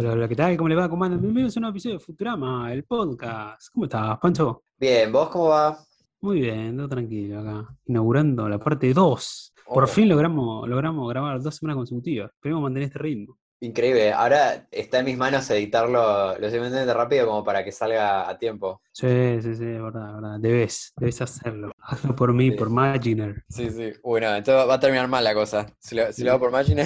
[0.00, 0.56] Hola, hola, ¿qué tal?
[0.56, 0.88] ¿Cómo le va?
[0.88, 1.20] ¿Cómo andan?
[1.20, 3.68] Bienvenidos a un nuevo episodio de Futurama, el podcast.
[3.70, 4.62] ¿Cómo estás, Pancho?
[4.78, 5.78] Bien, ¿vos cómo va?
[6.22, 7.68] Muy bien, todo tranquilo acá.
[7.84, 9.52] Inaugurando la parte 2.
[9.66, 9.86] Por Oh.
[9.86, 12.30] fin logramos, logramos grabar dos semanas consecutivas.
[12.32, 13.36] Esperemos mantener este ritmo.
[13.60, 14.10] Increíble.
[14.10, 18.80] Ahora está en mis manos editarlo lo suficientemente rápido como para que salga a tiempo.
[18.92, 19.06] Sí,
[19.42, 20.40] sí, sí, es verdad, verdad.
[20.40, 21.72] Debes, debes hacerlo.
[21.78, 22.56] Hazlo por mí, Sí.
[22.56, 23.44] por Maginer.
[23.50, 23.92] Sí, sí.
[24.02, 25.66] Bueno, entonces va a terminar mal la cosa.
[25.78, 26.84] Si lo, si lo hago por Machine.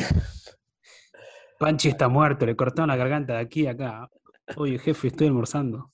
[1.58, 4.08] Panchi está muerto, le cortaron la garganta de aquí a acá.
[4.56, 5.92] Oye, jefe, estoy almorzando.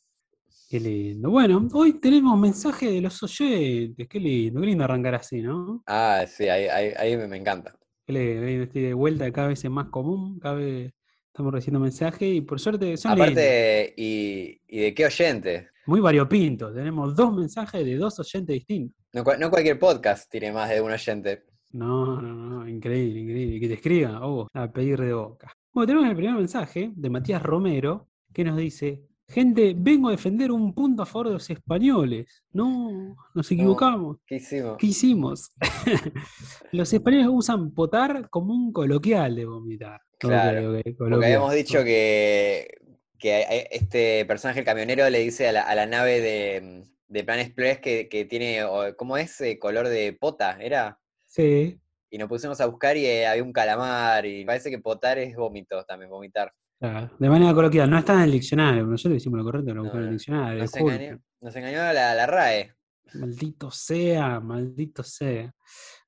[0.68, 1.30] Qué lindo.
[1.30, 4.08] Bueno, hoy tenemos mensaje de los oyentes.
[4.08, 5.82] Qué lindo, qué lindo arrancar así, ¿no?
[5.86, 7.76] Ah, sí, ahí, ahí, ahí me encanta.
[8.06, 8.64] Qué lindo.
[8.64, 10.92] Estoy de vuelta, cada vez es más común, cada vez
[11.26, 13.12] estamos recibiendo mensajes y por suerte son.
[13.12, 15.70] Aparte, y, ¿y de qué oyente?
[15.90, 16.72] muy variopintos.
[16.72, 18.96] Tenemos dos mensajes de dos oyentes distintos.
[19.12, 21.46] No cualquier podcast tiene más de un oyente.
[21.72, 23.60] No, no, no, increíble, increíble.
[23.60, 25.52] Que te escriban, oh, a pedir de boca.
[25.72, 30.50] Bueno, tenemos el primer mensaje de Matías Romero que nos dice: Gente, vengo a defender
[30.50, 32.42] un punto a favor de los españoles.
[32.52, 34.16] No, nos equivocamos.
[34.26, 34.76] ¿Qué hicimos?
[34.76, 35.52] ¿Qué hicimos?
[36.72, 40.00] los españoles usan potar como un coloquial de vomitar.
[40.18, 41.24] Claro, ok, Porque coloquial.
[41.24, 42.74] habíamos dicho que,
[43.18, 47.38] que este personaje, el camionero, le dice a la, a la nave de, de Plan
[47.38, 48.64] Express que, que tiene,
[48.96, 49.40] ¿cómo es?
[49.40, 50.99] Eh, color de pota, ¿era?
[51.32, 55.16] Sí, Y nos pusimos a buscar y eh, había un calamar y parece que potar
[55.18, 56.52] es vómito también, vomitar.
[56.80, 57.88] claro, de manera coloquial.
[57.88, 58.84] No está en el diccionario.
[58.84, 60.58] Nosotros hicimos lo correcto, lo No, buscamos en el diccionario.
[60.60, 62.74] Nos engañó, nos engañó la, la RAE.
[63.14, 65.54] Maldito sea, maldito sea.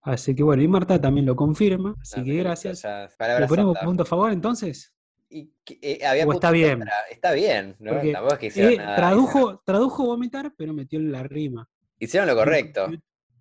[0.02, 2.82] Así que bueno, y Marta también lo confirma, así No, que gracias.
[2.82, 3.86] ¿Le ponemos santa.
[3.86, 4.92] punto a favor entonces?
[5.28, 6.78] Y eh, había ¿O está en bien?
[6.80, 6.94] contra.
[7.10, 7.92] Está bien, ¿no?
[7.92, 8.96] Porque, Tampoco es que hicieron Eh, nada.
[8.96, 11.68] tradujo, tradujo vomitar, pero metió la rima.
[12.00, 12.88] Hicieron lo correcto.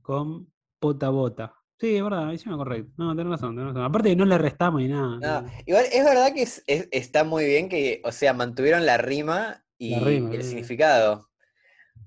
[0.03, 0.47] Con
[0.79, 1.53] pota bota.
[1.81, 2.91] Sí, es verdad, hicieron correcto.
[2.97, 3.83] No, tenés razón, tenés razón.
[3.83, 5.17] Aparte no le restamos ni nada.
[5.19, 8.97] No, igual es verdad que es- es- está muy bien que, o sea, mantuvieron la
[8.97, 10.49] rima y, La rima, y el sí.
[10.49, 11.27] significado.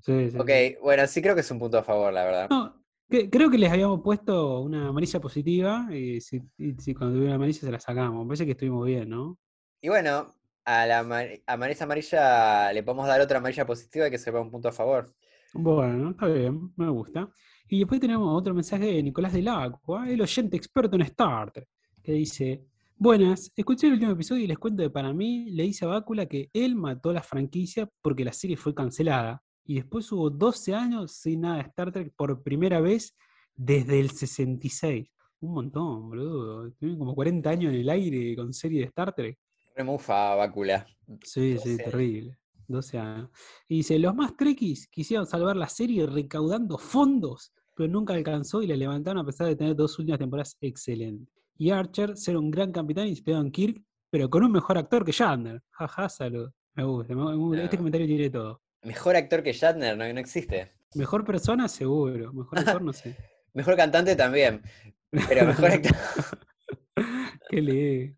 [0.01, 0.77] Sí, sí, Ok, sí.
[0.81, 2.47] bueno, sí creo que es un punto a favor, la verdad.
[2.51, 7.15] No, que- creo que les habíamos puesto una amarilla positiva y si, y si cuando
[7.17, 8.23] tuviera una amarilla se la sacamos.
[8.25, 9.39] Me parece que estuvimos bien, ¿no?
[9.81, 10.33] Y bueno,
[10.65, 14.69] a la amar- amarilla amarilla le podemos dar otra amarilla positiva que sepa un punto
[14.69, 15.13] a favor.
[15.53, 17.29] Bueno, está bien, me gusta.
[17.75, 21.69] Y después tenemos otro mensaje de Nicolás del Acua, el oyente experto en Star Trek,
[22.05, 25.85] que dice: Buenas, escuché el último episodio y les cuento que para mí le dice
[25.85, 29.43] a Bácula que él mató la franquicia porque la serie fue cancelada.
[29.65, 33.17] Y después hubo 12 años sin nada de Star Trek por primera vez
[33.57, 35.09] desde el 66.
[35.41, 36.71] Un montón, boludo.
[36.75, 39.37] Tienen como 40 años en el aire con serie de Star Trek.
[39.75, 40.87] Remufa, Bácula.
[41.25, 41.85] Sí, sí, 12 años.
[41.91, 42.39] terrible.
[42.69, 43.31] 12 años.
[43.67, 48.67] Y dice, los más trekkies quisieron salvar la serie recaudando fondos, pero nunca alcanzó y
[48.67, 51.29] la levantaron a pesar de tener dos últimas temporadas excelentes.
[51.57, 55.13] Y Archer ser un gran capitán inspirado en Kirk, pero con un mejor actor que
[55.13, 55.63] Shatner.
[55.71, 56.51] Jaja, salud.
[56.75, 57.15] Me gusta.
[57.15, 57.65] me-.
[57.65, 58.61] Este comentario tiene todo.
[58.83, 60.73] Mejor actor que Shatner, no, no existe.
[60.95, 62.33] Mejor persona, seguro.
[62.33, 63.17] Mejor actor, no sé.
[63.55, 64.63] Mejor cantante también.
[65.11, 65.93] Pero mejor actor.
[67.49, 68.17] Qué lee.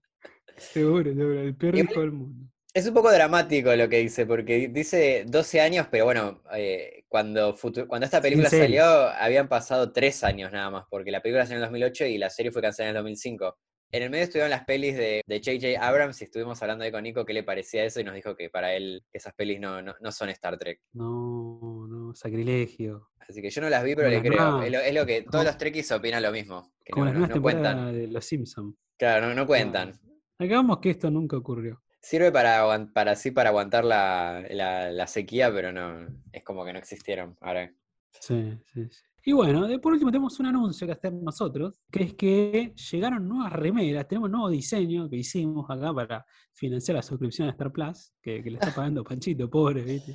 [0.57, 1.41] Seguro, seguro.
[1.41, 2.51] El peor hijo del mundo.
[2.73, 7.55] Es un poco dramático lo que dice, porque dice 12 años, pero bueno, eh, cuando,
[7.89, 11.65] cuando esta película salió, habían pasado 3 años nada más, porque la película salió en
[11.65, 13.57] el 2008 y la serie fue cancelada en el 2005.
[13.93, 15.81] En el medio estuvieron las pelis de de J.J.
[15.87, 18.51] Abrams y estuvimos hablando ahí con Nico qué le parecía eso y nos dijo que
[18.51, 20.81] para él esas pelis no, no, no son Star Trek.
[20.93, 23.11] No, no, sacrilegio.
[23.29, 24.41] Así que yo no las vi, pero Como le creo.
[24.51, 26.73] nuevas- Es lo, es lo que todos los Trekkies opinan lo mismo.
[26.85, 27.95] Que Como no, las no- nuevas no cuentan.
[27.95, 28.75] de Los Simpsons.
[28.99, 29.93] Claro, no, no cuentan.
[30.39, 31.81] Hagamos que esto nunca ocurrió.
[32.09, 36.73] Sirve para, para sí para aguantar la, la- la sequía, pero no, es como que
[36.73, 37.37] no existieron.
[37.41, 37.73] Ahora,
[38.21, 38.99] Sí, sí, sí.
[39.25, 43.27] Y bueno, de- por último tenemos un anuncio que hacer nosotros, que es que llegaron
[43.27, 47.73] nuevas remeras, tenemos un nuevo diseño que hicimos acá para financiar la suscripción a Star
[47.73, 50.13] Plus, que, que le está pagando Panchito, pobre, ¿viste?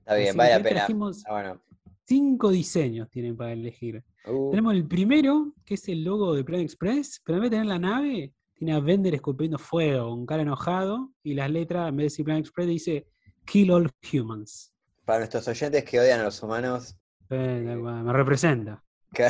[0.00, 0.86] está bien, Así vale la pena.
[1.26, 1.62] Ah, bueno.
[2.04, 4.02] cinco diseños tienen para elegir.
[4.26, 7.56] Uh, Tenemos el primero, que es el logo de Plan Express, pero en vez de
[7.58, 8.32] tener la nave,
[8.64, 12.24] tiene a Bender escupiendo fuego, con cara enojado, y las letras, en vez de decir
[12.24, 13.08] Plan Express, dice
[13.44, 14.72] Kill All Humans.
[15.04, 16.96] para nuestros oyentes que odian a los humanos,
[17.28, 18.80] Eh, me representa.
[19.12, 19.26] que-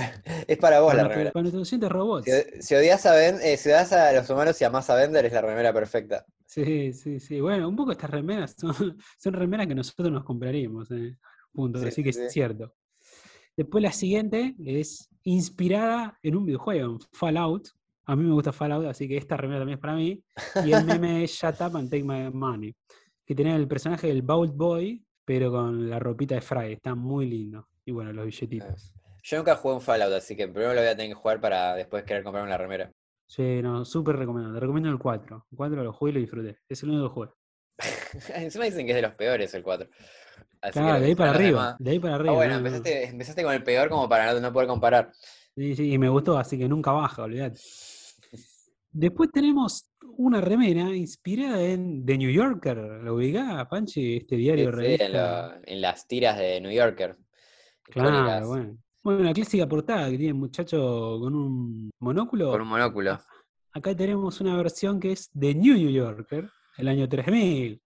[0.46, 1.32] es para vos Para, la remera.
[1.32, 2.26] para nuestros oyentes robots.
[2.26, 5.24] Si, si odias a Ben- eh, si odias a los humanos y amás a Bender,
[5.24, 6.26] es la remera perfecta.
[6.44, 7.40] Sí, sí, sí.
[7.40, 8.74] Bueno, un poco estas remeras son,
[9.18, 10.90] son remeras que nosotros nos compraríamos.
[10.90, 11.16] eh,
[11.54, 11.78] Punto.
[11.80, 12.20] Sí, Así sí, que sí.
[12.20, 12.74] es cierto.
[13.56, 17.68] Después la siguiente es inspirada en un videojuego, en Fallout.
[18.06, 20.22] A mí me gusta Fallout, así que esta remera también es para mí.
[20.64, 22.74] Y el meme es Shut Up and Take My Money.
[23.24, 26.72] Que tiene el personaje del Bolt Boy, pero con la ropita de Fry.
[26.72, 27.68] Está muy lindo.
[27.84, 28.92] Y bueno, los billetitos.
[29.22, 31.74] Yo nunca jugué un Fallout, así que primero lo voy a tener que jugar para
[31.76, 32.92] después querer comprarme la remera.
[33.26, 34.54] Sí, no, súper recomendado.
[34.54, 35.46] Te recomiendo el 4.
[35.50, 36.58] El 4 lo jugué y lo disfruté.
[36.68, 37.28] Es el único que jugué.
[38.34, 39.88] Encima dicen que es de los peores el 4.
[40.60, 41.76] Así que Claro, lo de ahí para arriba.
[41.78, 42.32] De ahí para Ah, arriba.
[42.34, 42.66] bueno, no, no.
[42.66, 45.12] empezaste, empezaste con el peor como para no, no poder comparar.
[45.54, 47.60] Sí, sí, y me gustó, así que nunca baja, olvidate.
[48.92, 52.76] Después tenemos una remera inspirada en The New Yorker.
[53.02, 54.16] ¿Lo ubicás, Panchi?
[54.18, 55.08] Este diario sí, en, revista.
[55.08, 57.16] lo- en las tiras de New Yorker.
[57.84, 58.78] Claro, bueno.
[59.02, 62.50] Bueno, la clásica portada que tiene el muchacho con un monóculo.
[62.52, 63.18] Con un monóculo.
[63.72, 66.48] Acá tenemos una versión que es de New New Yorker,
[66.78, 67.82] el año 3000.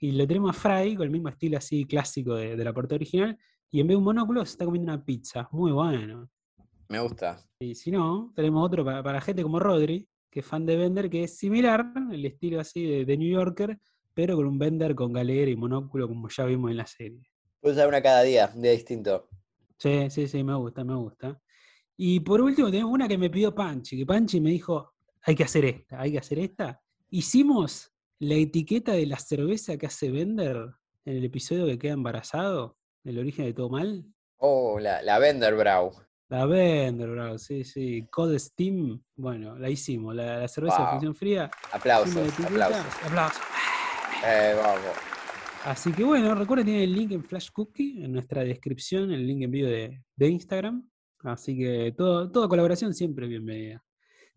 [0.00, 2.96] Y lo tenemos a Fry con el mismo estilo así clásico de, de la portada
[2.96, 3.38] original.
[3.70, 5.48] Y en vez de un monóculo se está comiendo una pizza.
[5.52, 6.28] Muy bueno.
[6.88, 7.38] Me gusta.
[7.60, 11.08] Y si no, tenemos otro para, para gente como Rodri, que es fan de Bender,
[11.10, 13.78] que es similar, el estilo así de, de New Yorker,
[14.14, 17.30] pero con un Bender con galera y monóculo, como ya vimos en la serie.
[17.60, 19.28] Puedes usar una cada día, un día distinto.
[19.78, 21.40] Sí, sí, sí, me gusta, me gusta.
[21.96, 25.44] Y por último, tenemos una que me pidió Panchi, que Panchi me dijo, hay que
[25.44, 26.80] hacer esta, hay que hacer esta.
[27.10, 30.56] Hicimos la etiqueta de la cerveza que hace Bender
[31.04, 34.04] en el episodio que queda embarazado, el origen de todo mal.
[34.38, 35.92] Oh, la, la Venderbrow.
[36.28, 38.06] La Bender, bro, sí, sí.
[38.10, 40.14] Code Steam, bueno, la hicimos.
[40.14, 40.90] La, la cerveza de Wow.
[40.92, 41.50] función fría.
[41.72, 43.02] Aplausos, aplausos.
[43.04, 43.42] aplausos.
[44.26, 44.80] Eh, vamos.
[45.64, 49.42] Así que bueno, recuerden, tienen el link en Flash Cookie, en nuestra descripción, el link
[49.42, 50.88] en vivo de, de Instagram.
[51.24, 53.84] Así que todo, toda colaboración siempre es bienvenida.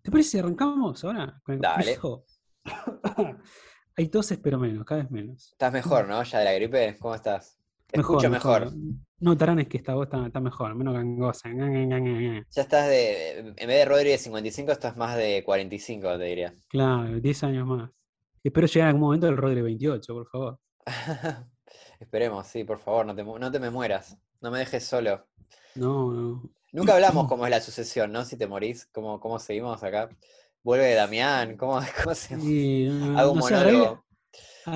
[0.02, 1.98] ¿Te parece si arrancamos ahora con el Dale.
[3.96, 5.52] Hay toses, pero menos, cada vez menos.
[5.52, 6.24] Estás mejor, ¿no?
[6.24, 6.96] Ya de la gripe.
[7.00, 7.59] ¿Cómo estás?
[7.96, 8.72] Mejor, escucho mejor.
[9.20, 11.50] No, Tarán, es que esta voz está, está mejor, menos gangosa.
[11.50, 13.40] Ya estás de.
[13.40, 16.54] En vez de Rodri de 55, estás más de 45, te diría.
[16.70, 17.90] Claro, 10 años más.
[18.44, 20.60] Espero llegar en algún momento al Rodri 28, por favor.
[22.00, 24.18] Esperemos, sí, por favor, no te, no te me mueras.
[24.40, 25.28] No me dejes solo.
[25.76, 26.50] No, no.
[26.72, 28.24] Nunca hablamos cómo es la sucesión, ¿no?
[28.24, 30.10] Si te morís, ¿cómo, cómo seguimos acá?
[30.64, 34.06] Vuelve Damián, ¿cómo, cómo se Sí, no, Hago un no monólogo.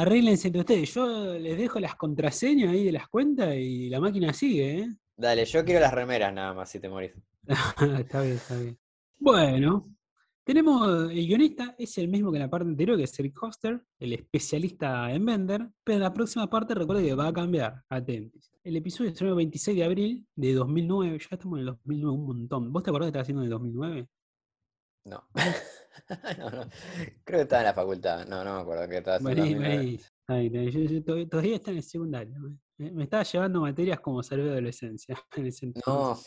[0.01, 0.93] Arréglense entre ustedes.
[0.93, 4.87] Yo les dejo las contraseñas ahí de las cuentas y la máquina sigue, ¿eh?
[5.15, 7.11] Dale, yo quiero las remeras nada más si te morís.
[7.99, 8.77] está bien, está bien.
[9.17, 9.93] Bueno,
[10.43, 13.81] tenemos el guionista, es el mismo que en la parte anterior, que es Eric Hoster,
[13.99, 18.51] el especialista en Bender, pero en la próxima parte recuerde que va a cambiar, atentos.
[18.61, 22.17] El episodio se estrenó el 26 de abril de 2009, ya estamos en el 2009
[22.17, 22.73] un montón.
[22.73, 24.07] ¿Vos te acordás que estaba haciendo en el 2009?
[25.05, 25.23] No.
[26.39, 26.69] No, no.
[27.23, 28.25] Creo que estaba en la facultad.
[28.27, 29.41] No, no me acuerdo qué estaba haciendo.
[29.43, 29.77] Vení, en 2009.
[29.85, 29.99] vení.
[30.27, 32.39] Ahí, ahí, yo- yo to- todavía está en el secundario.
[32.39, 35.71] Me, me- me estaba llevando materias como salud de adolescencia en ese.
[35.85, 36.19] No,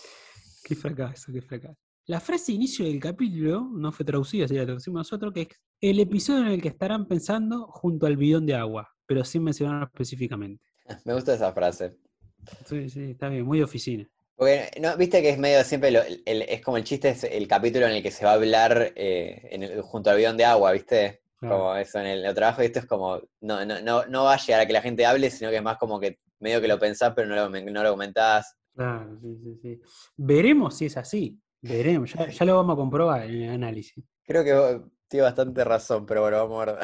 [0.62, 1.76] Qué fracaso, qué fracaso.
[2.06, 5.48] La frase de inicio del capítulo no fue traducida, así la traducimos nosotros, que es
[5.80, 9.86] el episodio en el que estarán pensando junto al bidón de agua, pero sin mencionarlo
[9.86, 10.64] específicamente.
[11.04, 11.96] me gusta esa frase.
[12.64, 14.08] Sí, sí, está bien, muy oficina.
[14.36, 14.96] Porque, ¿no?
[14.96, 17.86] Viste que es medio siempre, lo- el- el- es como el chiste, es el capítulo
[17.86, 20.72] en el que se va a hablar eh, en el- junto al bidón de agua,
[20.72, 21.22] ¿viste?
[21.38, 21.56] Claro.
[21.58, 24.38] Como eso en el, trabajo, y esto es como, no, no, no, no va a
[24.38, 26.78] llegar a que la gente hable, sino que es más como que medio que lo
[26.78, 28.56] pensás, pero no lo, no lo comentás.
[28.74, 29.80] Claro, sí, sí, sí.
[30.16, 31.38] Veremos si es así.
[31.62, 34.04] Veremos, ya, ya lo vamos a comprobar en el análisis.
[34.24, 36.78] Creo que tiene bastante razón, pero bueno, vamos a ver.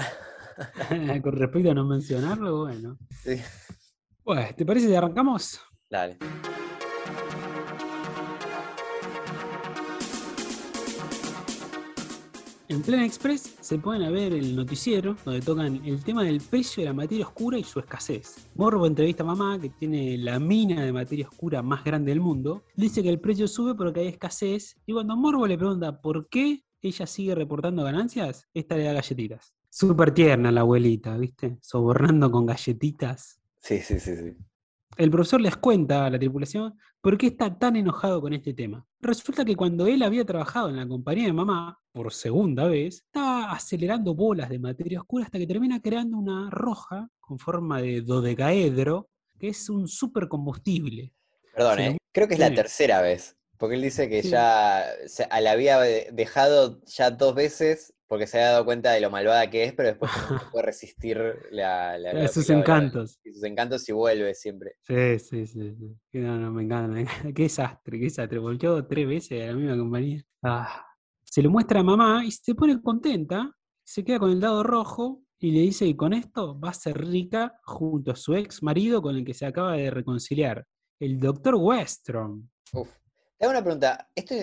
[1.22, 2.98] Con respecto a no mencionarlo, bueno.
[3.22, 3.40] Sí.
[4.24, 5.60] Bueno, ¿te parece si arrancamos?
[5.90, 6.18] Dale.
[12.72, 16.88] En Plan Express se pueden ver el noticiero donde tocan el tema del precio de
[16.88, 18.48] la materia oscura y su escasez.
[18.54, 22.64] Morbo entrevista a mamá, que tiene la mina de materia oscura más grande del mundo,
[22.74, 26.64] dice que el precio sube porque hay escasez y cuando Morbo le pregunta por qué
[26.80, 29.52] ella sigue reportando ganancias, esta le da galletitas.
[29.68, 31.58] Súper tierna la abuelita, ¿viste?
[31.60, 33.38] Sobornando con galletitas.
[33.58, 34.34] Sí, sí, sí, sí.
[34.96, 38.86] El profesor les cuenta a la tripulación por qué está tan enojado con este tema.
[39.00, 43.50] Resulta que cuando él había trabajado en la compañía de mamá, por segunda vez, estaba
[43.52, 49.08] acelerando bolas de materia oscura hasta que termina creando una roja con forma de dodecaedro,
[49.38, 51.12] que es un supercombustible.
[51.54, 51.98] Perdón, ¿eh?
[52.12, 53.36] Creo que es la tercera vez.
[53.58, 54.30] Porque él dice que Sí.
[54.30, 54.84] ya
[55.40, 59.48] la había de- dejado ya dos veces porque se había dado cuenta de lo malvada
[59.48, 61.18] que es, pero después no puede resistir
[61.50, 63.18] la, la- la- sus la- encantos.
[63.24, 64.74] y sus encantos y vuelve siempre.
[64.82, 65.74] Sí, sí, sí.
[66.12, 67.32] No, no, me encanta, me encanta.
[67.34, 68.38] Qué desastre, qué desastre.
[68.38, 70.22] Volteó tres veces a la misma compañía.
[70.42, 70.84] Ah.
[71.24, 73.50] Se lo muestra a mamá y se pone contenta,
[73.82, 76.98] se queda con el dado rojo y le dice que con esto va a ser
[76.98, 80.66] rica junto a su ex marido con el que se acaba de reconciliar,
[81.00, 82.46] el doctor Westrom.
[82.74, 82.90] Uf.
[83.38, 84.06] Te hago una pregunta.
[84.14, 84.34] ¿Esto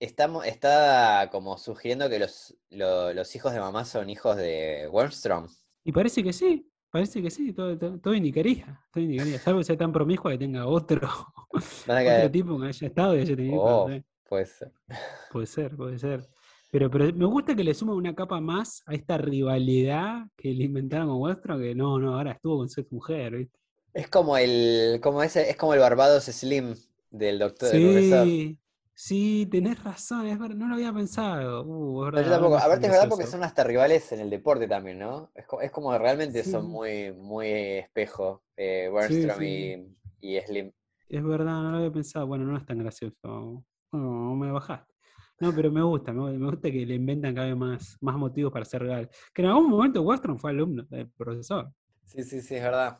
[0.00, 5.48] estamos, está como sugiriendo que los, lo- los hijos de mamá son hijos de Wormstrom?
[5.84, 9.64] Y parece que sí, parece que sí, todo, todo- todo indicaría, todo indicaría, salvo que
[9.64, 11.08] sea tan promiscua que tenga otro,
[11.86, 14.04] Van a otro caer- tipo que haya estado y haya tenido Oh, hijos, no sé.
[14.28, 14.72] puede ser.
[15.32, 16.28] Puede ser, puede ser.
[16.70, 20.64] Pero, pero me gusta que le suma una capa más a esta rivalidad que le
[20.64, 23.58] inventaron con Westron, que no, no, ahora estuvo con su mujer, ¿viste?
[23.92, 26.74] Es como el, como ese, es como el Barbados Slim
[27.10, 28.26] del doctor del profesor.
[28.26, 28.58] Sí,
[28.94, 31.64] sí, tenés razón, es verdad, no lo había pensado.
[31.64, 32.56] Uh, es verdad, yo tampoco.
[32.56, 35.30] ahora A me ver, es verdad porque son hasta rivales en el deporte también, ¿no?
[35.34, 39.74] Es, co- es como realmente son muy, muy espejo, eh, Sí, sí,
[40.20, 40.72] y, y Slim.
[41.08, 42.26] es verdad, no lo había pensado.
[42.26, 43.64] Bueno, no es tan gracioso.
[43.92, 44.92] No, me bajaste.
[45.40, 48.52] No, pero me gusta, me, me gusta que le inventan cada vez más, más motivos
[48.52, 49.10] para ser real.
[49.34, 51.72] Que en algún momento Westron fue alumno del profesor.
[52.04, 52.98] Sí, sí, sí, es verdad.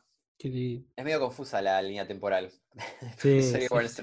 [0.96, 2.50] Es medio confusa la línea temporal.
[3.18, 4.02] Sí, sí, sí,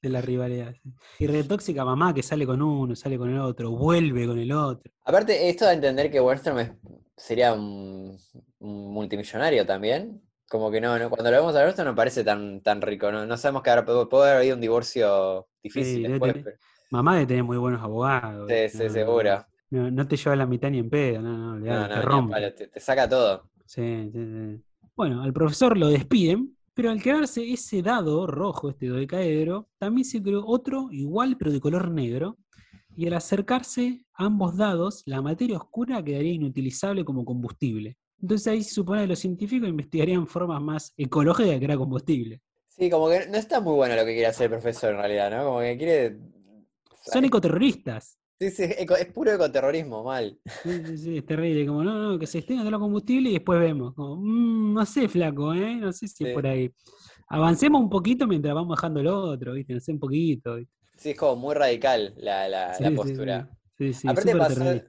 [0.00, 0.74] de la rivalidad.
[1.18, 4.52] Y re tóxica mamá que sale con uno, sale con el otro, vuelve con el
[4.52, 4.92] otro.
[5.04, 6.70] Aparte, esto da a entender que Wernstrom es-
[7.16, 8.16] sería un,
[8.60, 10.22] un multimillonario también.
[10.48, 13.10] Como que no, no, cuando lo vemos a Wernstrom no parece tan, tan rico.
[13.10, 16.32] No, no sabemos que ahora puede, haber habido un divorcio difícil debe después.
[16.44, 16.56] pero-
[16.90, 18.48] Mamá de tener muy buenos abogados.
[18.50, 19.46] Sí, sí, No, seguro.
[19.70, 22.02] No, no te lleva la mitad ni en pedo, no, no, No, olvidate, no, te
[22.02, 22.32] rompe.
[22.32, 23.48] palo, te, te saca todo.
[23.64, 24.62] Sí, sí, sí.
[24.94, 30.22] Bueno, al profesor lo despiden, pero al quedarse ese dado rojo, este dodecaedro, también se
[30.22, 32.38] creó otro igual pero de color negro.
[32.94, 37.96] Y al acercarse a ambos dados, la materia oscura quedaría inutilizable como combustible.
[38.20, 42.42] Entonces ahí se supone que los científicos investigarían formas más ecológicas de crear combustible.
[42.68, 45.30] Sí, como que no está muy bueno lo que quiere hacer el profesor en realidad,
[45.30, 45.44] ¿no?
[45.44, 46.18] Como que quiere.
[47.04, 48.18] Son ecoterroristas.
[48.42, 50.36] Sí, sí, eco- es puro ecoterrorismo, mal.
[50.64, 51.64] Sí, sí, sí, es terrible.
[51.64, 53.94] Como, no, no, que se extenga todo el combustible y después vemos.
[53.94, 55.76] Como, "Mm, no sé, flaco, ¿eh?
[55.76, 56.32] No sé si Sí.
[56.34, 56.68] por ahí.
[57.28, 59.74] Avancemos un poquito mientras vamos bajando lo otro, ¿viste?
[59.74, 60.56] No sé, un poquito.
[60.56, 60.72] ¿viste?
[60.96, 63.48] Sí, es como muy radical la, la, Sí, la postura.
[63.78, 64.82] Sí, sí, sí, Aparte pasó-.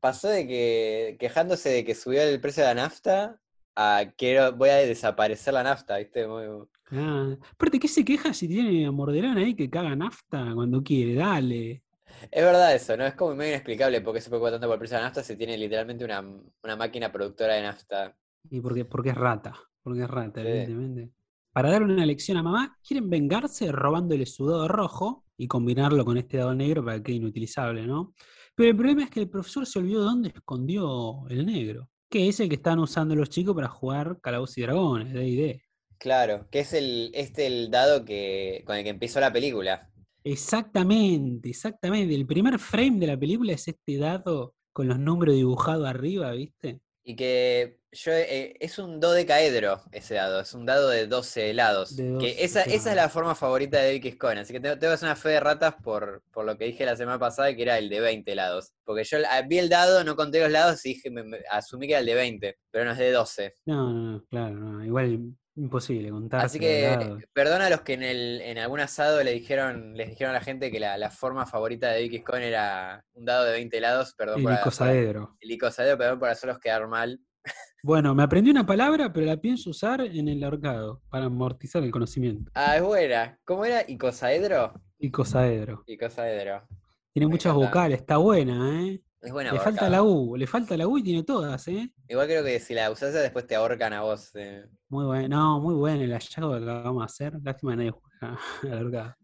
[0.00, 3.40] Pasó de que, quejándose de que subió el precio de la nafta,
[3.74, 6.28] a quiero, voy a desaparecer la nafta, ¿viste?
[6.28, 6.44] Muy-
[6.92, 11.14] Ah, aparte, ¿qué se queja si tiene a Mordelón ahí que caga nafta cuando quiere?
[11.14, 11.82] Dale.
[12.30, 13.06] Es verdad eso, ¿no?
[13.06, 15.22] Es como medio inexplicable por qué se preocupa tanto por el precio de la nafta
[15.22, 18.16] si tiene literalmente una, una máquina productora de nafta.
[18.50, 19.54] Y porque, porque es rata.
[19.82, 20.48] Porque es rata, Sí.
[20.48, 21.10] evidentemente.
[21.52, 26.16] Para darle una lección a mamá, quieren vengarse robándole su dado rojo y combinarlo con
[26.16, 28.14] este dado negro para que quede inutilizable, ¿no?
[28.54, 32.38] Pero el problema es que el profesor se olvidó dónde escondió el negro, que es
[32.40, 35.62] el que están usando los chicos para jugar Calabozos y Dragones, D&D.
[35.98, 39.90] Claro, que es el, este el dado que, con el que empezó la película.
[40.24, 42.14] Exactamente, exactamente.
[42.14, 46.80] El primer frame de la película es este dado con los números dibujados arriba, ¿viste?
[47.02, 51.96] Y que yo eh, es un dodecaedro ese dado, es un dado de 12 lados.
[51.96, 54.78] De que 12, esa, esa es la forma favorita de David Cohen, así que tengo,
[54.78, 57.54] tengo que hacer una fe de ratas por, por lo que dije la semana pasada,
[57.56, 58.72] que era el de 20 lados.
[58.84, 61.94] Porque yo vi el dado, no conté los lados y dije, me- me- asumí que
[61.94, 63.54] era el de 20, pero no es de 12.
[63.66, 66.44] No, no, no, claro, no, igual imposible contar.
[66.44, 70.30] Así que perdona a los que en, el, en algún asado le dijeron, les dijeron
[70.34, 73.52] a la gente que la, la forma favorita de David Cohen era un dado de
[73.52, 75.36] 20 lados, perdón El por- icosaedro.
[75.40, 77.20] el icosaedro, perdón por hacerlos quedar mal.
[77.82, 81.90] Bueno, me aprendí una palabra, pero la pienso usar en el ahorcado para amortizar el
[81.90, 82.50] conocimiento.
[82.54, 83.38] Ah, es buena.
[83.44, 83.82] ¿Cómo era?
[83.88, 84.74] ¿Icosaedro?
[84.98, 85.82] Icosaedro.
[85.86, 86.66] Icosaedro.
[87.12, 87.66] Tiene Me muchas encanta.
[87.68, 89.00] vocales, está buena, ¿eh?
[89.22, 91.92] Es buena Le falta la U, le falta la U y tiene todas, ¿eh?
[92.08, 94.30] Igual creo que si la usás después te ahorcan a vos.
[94.34, 94.64] eh.
[94.88, 97.40] Muy bueno, no, muy bueno el hallazgo que acabamos de hacer.
[97.42, 99.16] Lástima que nadie juega al ahorcado.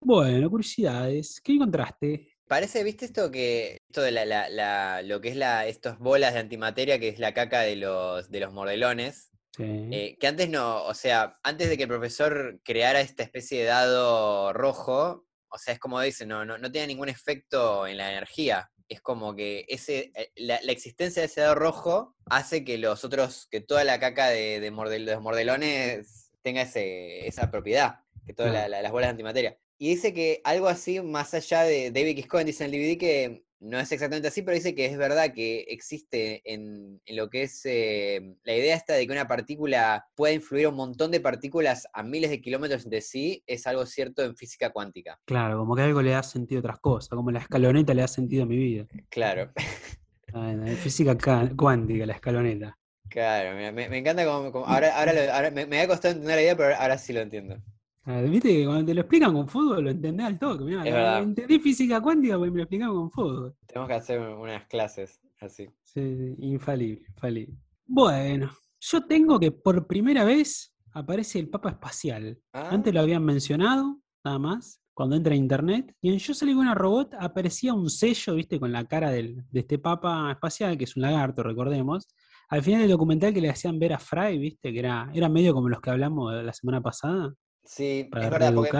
[0.00, 1.40] Bueno, curiosidades.
[1.44, 2.28] ¿Qué encontraste?
[2.48, 6.34] Parece, ¿viste esto que esto de la, la- la- lo que es la estos bolas
[6.34, 9.30] de antimateria que es la caca de los de los mordelones?
[9.56, 9.64] Sí.
[9.64, 13.66] Eh, que antes no, o sea, antes de que el profesor creara esta especie de
[13.66, 18.10] dado rojo, o sea, es como dice, no, no, no tenía ningún efecto en la
[18.10, 18.70] energía.
[18.88, 23.04] Es como que ese, eh, la, la existencia de ese dado rojo hace que los
[23.04, 28.00] otros, que toda la caca de, de mordel- de los mordelones tenga ese, esa propiedad,
[28.26, 29.58] que todas la- la- las bolas de antimateria.
[29.78, 32.24] Y dice que algo así, más allá de David.
[32.26, 35.32] Cohen, dice en el DVD que no es exactamente así, pero dice que es verdad
[35.32, 40.06] que existe en, en lo que es eh, la idea esta de que una partícula
[40.14, 43.86] puede influir a un montón de partículas a miles de kilómetros entre sí, es algo
[43.86, 45.18] cierto en física cuántica.
[45.24, 48.08] Claro, como que algo le da sentido a otras cosas, como la escaloneta le da
[48.08, 48.86] sentido a mi vida.
[49.08, 49.52] Claro,
[50.34, 52.78] En física ca- cuántica, la escaloneta.
[53.08, 56.14] claro, me, me- me encanta como, como- ahora, ahora, lo- ahora me, me ha costado
[56.14, 57.62] entender la idea, pero ahora sí lo entiendo.
[58.04, 60.64] Ah, Viste que cuando te lo explican con fútbol lo entendés al toque.
[60.64, 61.22] Mirá, Es la- verdad.
[61.22, 63.54] entendí física cuántica porque me lo explicaron con fútbol.
[63.66, 65.68] Tenemos que hacer unas clases así.
[65.84, 67.56] Sí, sí, infalible, infalible.
[67.86, 72.38] Bueno, yo tengo que por primera vez aparece el Papa Espacial.
[72.52, 72.70] Ah.
[72.72, 75.94] Antes lo habían mencionado, nada más, cuando entra a internet.
[76.02, 79.44] Y en Yo salí con una robot aparecía un sello, viste, con la cara del-
[79.50, 82.08] de este Papa Espacial, que es un lagarto, recordemos.
[82.48, 85.54] Al final del documental que le hacían ver a Fry, viste, que era, era medio
[85.54, 87.32] como los que hablamos la semana pasada.
[87.64, 88.70] Sí, para es verdad, porque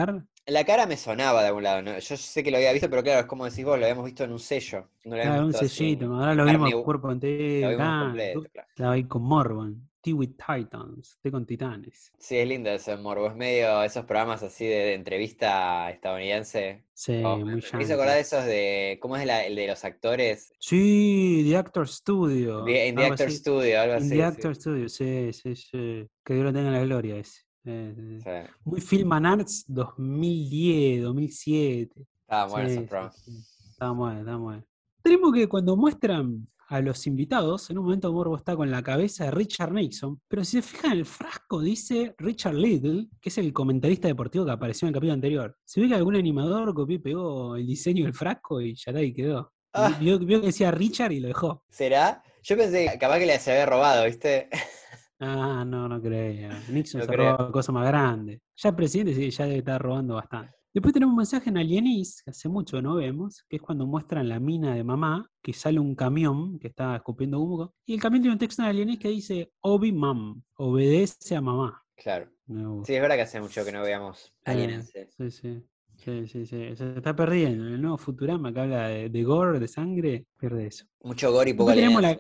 [0.47, 1.83] la cara me sonaba de algún lado.
[1.83, 1.99] ¿no?
[1.99, 4.25] Yo sé que lo había visto, pero claro, es como decís vos, lo habíamos visto
[4.25, 4.89] en un sello.
[5.05, 7.69] No lo Claro, un así sellito, ahora lo carne vimos cuerpo lo entero.
[7.71, 8.69] vimos completo, claro.
[8.71, 9.89] Estaba ahí con Morban.
[10.03, 12.11] T with Titans, T con Titanes.
[12.19, 13.29] Sí, es lindo ese morbo.
[13.29, 16.83] Es medio esos programas así de, de entrevista estadounidense.
[16.93, 18.99] Sí, Oh, muy me hizo acordar de esos de.
[19.01, 20.53] ¿Cómo es la- el de los actores?
[20.59, 22.65] Sí, The Actor Studio.
[22.65, 23.37] The- en The Actor así.
[23.37, 24.09] Studio, algo así.
[24.09, 26.09] The sí, Actor Studio, sí, sí, sí.
[26.25, 27.43] Que Dios lo tenga en la gloria ese.
[27.65, 28.53] Eh, sí.
[28.65, 32.07] Muy Film and Arts 2010, 2007.
[32.23, 33.33] Estaban buenos Sí.
[33.71, 34.65] Está bueno, está bueno.
[35.03, 39.25] Tenemos que cuando muestran a los invitados, en un momento Morbo está con la cabeza
[39.25, 43.39] de Richard Nixon, pero si se fijan en el frasco dice Richard Little, que es
[43.39, 45.57] el comentarista deportivo que apareció en el capítulo anterior.
[45.65, 49.01] Se ve que algún animador copió y pegó el diseño del frasco y ya está
[49.01, 49.53] ahí quedó.
[49.75, 49.97] Ah.
[50.01, 51.63] Vio, vio que decía Richard y lo dejó.
[51.69, 52.23] ¿Será?
[52.43, 54.49] Yo pensé que capaz que le se había robado, ¿viste?
[55.25, 56.51] Ah, no, no creo.
[56.71, 57.37] Nixon No se creo.
[57.37, 58.41] roba cosas más grandes.
[58.57, 60.53] Ya el presidente sí, ya debe estar robando bastante.
[60.75, 64.29] Después tenemos un mensaje en Alienis, que hace mucho no vemos, que es cuando muestran
[64.29, 68.23] la mina de mamá, que sale un camión que está escupiendo humo, y el camión
[68.23, 71.85] tiene un texto en Alienis que dice Obi Mam, obedece a mamá.
[71.95, 72.31] Claro.
[72.85, 75.09] Sí, es verdad que hace mucho que no veamos Eh, Alienense.
[75.17, 75.63] Sí, sí.
[75.99, 76.75] Sí, sí, sí.
[76.75, 77.65] Se está perdiendo.
[77.69, 80.85] El nuevo Futurama que habla de, de gore, de sangre, pierde eso.
[81.03, 82.19] Mucho gore y poco la...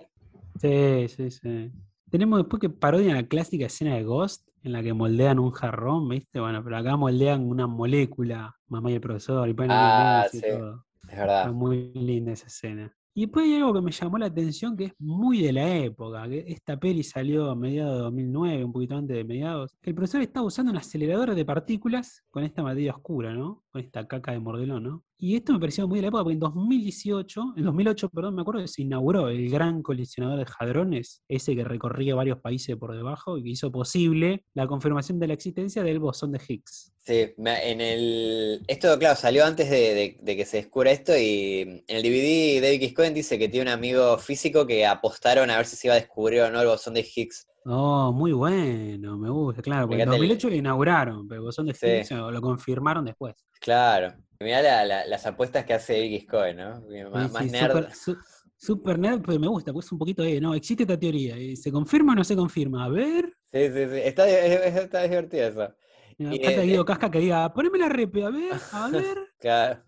[0.60, 1.72] Sí, sí, sí.
[2.12, 6.10] Tenemos después que parodian la clásica escena de Ghost, en la que moldean un jarrón,
[6.10, 6.40] ¿viste?
[6.40, 10.42] Bueno, pero acá moldean una molécula, mamá y el profesor, y ponen Ah, y sí.
[10.46, 10.84] todo.
[11.04, 11.52] Es Está verdad.
[11.54, 12.94] muy linda esa escena.
[13.14, 16.28] Y después hay algo que me llamó la atención que es muy de la época,
[16.28, 19.74] que esta peli salió a mediados de 2009, un poquito antes de mediados.
[19.82, 23.61] El profesor estaba usando un acelerador de partículas con esta materia oscura, ¿no?
[23.72, 25.04] Con esta caca de mordelón, ¿no?
[25.16, 28.42] Y esto me pareció muy de la época porque en 2018, en 2008, perdón, me
[28.42, 32.94] acuerdo que se inauguró el gran colisionador de hadrones, ese que recorría varios países por
[32.94, 36.92] debajo y que hizo posible la confirmación de la existencia del bosón de Higgs.
[37.04, 38.62] Sí, en el.
[38.68, 42.94] Esto, claro, salió antes de, que se descubra esto y en el DVD David.
[42.94, 46.00] Cohen dice que tiene un amigo físico que apostaron a ver si se iba a
[46.00, 47.46] descubrir o no el bosón de Higgs.
[47.64, 51.66] Oh, muy bueno, me gusta, claro, porque en Fíjate el- 2008 lo inauguraron, pero bosón
[51.66, 51.86] de Sí.
[51.86, 53.34] Higgs lo confirmaron después.
[53.60, 54.14] Claro.
[54.40, 56.26] Mirá la- la- las apuestas que hace X.
[56.28, 56.70] Cohen, ¿no?
[57.10, 57.72] Más, Sí, más sí, nerd.
[57.72, 58.16] Super, su-
[58.56, 61.70] super nerd, pero me gusta, pues un poquito de, no, existe esta teoría, y ¿se
[61.70, 62.84] confirma o no se confirma?
[62.84, 64.00] A ver, Sí, sí, sí.
[64.02, 65.74] Está, es- está divertido eso.
[66.18, 69.18] mira, Y falta de- Guido Casca que diga, poneme la repe, a ver, a ver,
[69.38, 69.82] Claro.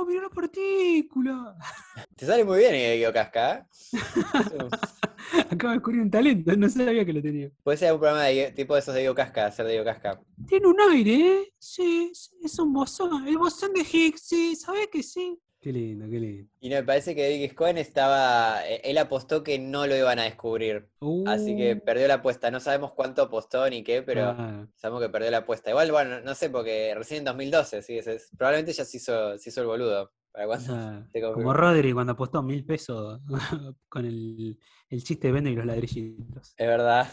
[0.00, 1.56] Oh, mira la partícula.
[2.16, 3.58] Te sale muy bien, eh, Guido Casca.
[3.58, 3.66] ¿eh?
[5.50, 7.50] Acabo de descubrir un talento, no sabía que lo tenía.
[7.62, 10.20] Puede ser un programa de tipo de esos de Guido Casca, hacer de Guido Casca.
[10.46, 11.52] Tiene un aire, ¿eh?
[11.58, 15.38] Sí, sí, es un bosón, el bosón de Higgs, sí, ¿sabes que sí?
[15.60, 16.50] Qué lindo, qué lindo.
[16.60, 17.52] Y me parece que David.
[17.54, 18.66] Cohen estaba.
[18.66, 20.88] eh, Él apostó que no lo iban a descubrir.
[21.26, 22.50] Así que Uh, perdió la apuesta.
[22.50, 24.34] No sabemos cuánto apostó ni qué, pero
[24.76, 25.70] sabemos que perdió la apuesta.
[25.70, 29.50] Igual, bueno, no sé, porque recién en 2012, sí, es- probablemente ya se hizo, se
[29.50, 30.12] hizo el boludo.
[30.34, 31.02] Ah,
[31.34, 31.52] como?
[31.52, 33.20] Rodri cuando apostó mil pesos
[33.88, 36.54] con el, el chiste de Bender y los ladrillitos.
[36.56, 37.08] Es verdad.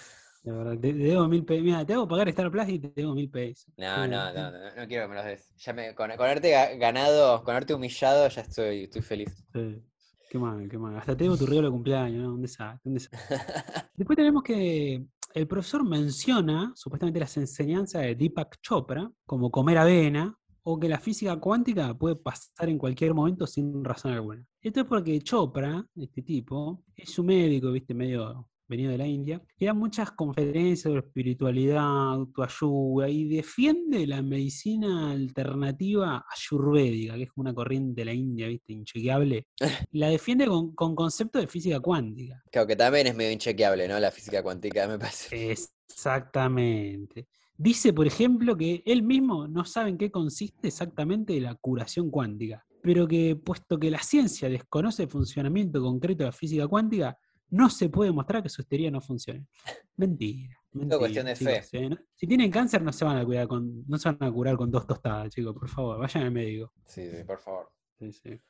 [0.47, 1.62] De verdad, te, te debo mil pesos.
[1.62, 3.69] Mira, te hago pagar Star Plus y te debo mil pesos.
[3.75, 5.53] No, no, no, no, no quiero que me los des.
[5.57, 9.45] Ya me, con, con haberte ganado, con haberte humillado, ya estoy, estoy feliz.
[9.51, 9.83] Sí.
[10.29, 10.95] Qué mal, qué mal.
[10.95, 12.33] Hasta te debo tu regalo de cumpleaños, ¿no?
[12.36, 13.19] Un desastre, un desastre.
[13.97, 20.33] Después tenemos que el profesor menciona supuestamente las enseñanzas de Deepak Chopra, como comer avena,
[20.63, 24.45] o que la física cuántica puede pasar en cualquier momento sin razón alguna.
[24.62, 29.41] Esto es porque Chopra, este tipo, es un médico, viste, medio venido de la India,
[29.58, 37.30] y da muchas conferencias sobre espiritualidad, autoayuda, y defiende la medicina alternativa ayurvédica, que es
[37.36, 39.47] una corriente de la India, viste, inchequeable.
[39.91, 42.43] La defiende con, con concepto de física cuántica.
[42.51, 43.99] Claro que también es medio inchequeable, ¿no?
[43.99, 45.51] La física cuántica, me parece.
[45.51, 47.27] Exactamente.
[47.58, 52.63] Dice, por ejemplo, que él mismo no sabe en qué consiste exactamente la curación cuántica,
[52.84, 57.17] pero que puesto que la ciencia desconoce el funcionamiento concreto de la física cuántica,
[57.49, 59.47] no se puede mostrar que sus teorías no funcionen.
[59.95, 60.55] Mentira.
[60.71, 61.77] mentira cuestión de chicos, fe.
[61.86, 61.89] ¿eh?
[61.89, 61.97] ¿no?
[62.13, 64.69] Si tienen cáncer no se van a cuidar con, no se van a curar con
[64.69, 66.71] dos tostadas, chicos, por favor, vayan al médico.
[66.86, 67.71] Sí, sí, por favor.
[67.99, 68.41] Sí, sí.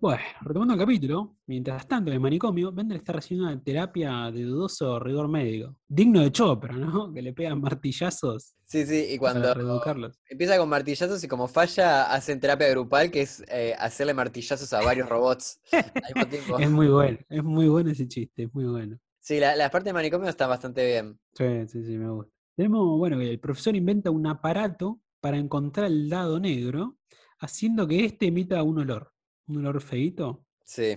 [0.00, 4.44] Bueno, retomando el capítulo, mientras tanto en el manicomio, Bender está recibiendo una terapia de
[4.44, 5.76] dudoso rigor médico.
[5.88, 7.12] Digno de Chopra, ¿no?
[7.14, 9.52] Que le pegan martillazos Sí, sí, y cuando
[10.28, 14.82] empieza con martillazos y como falla, hacen terapia grupal, que es eh, hacerle martillazos a
[14.82, 16.58] varios robots al mismo tiempo.
[16.60, 19.00] Es muy bueno, es muy bueno ese chiste, es muy bueno.
[19.18, 21.18] Sí, la, la parte de manicomio está bastante bien.
[21.32, 22.32] Sí, sí, sí, me gusta.
[22.54, 26.98] Tenemos, bueno, el profesor inventa un aparato para encontrar el dado negro,
[27.40, 29.12] haciendo que éste emita un olor.
[29.48, 30.44] Un olor feíto.
[30.64, 30.94] Sí.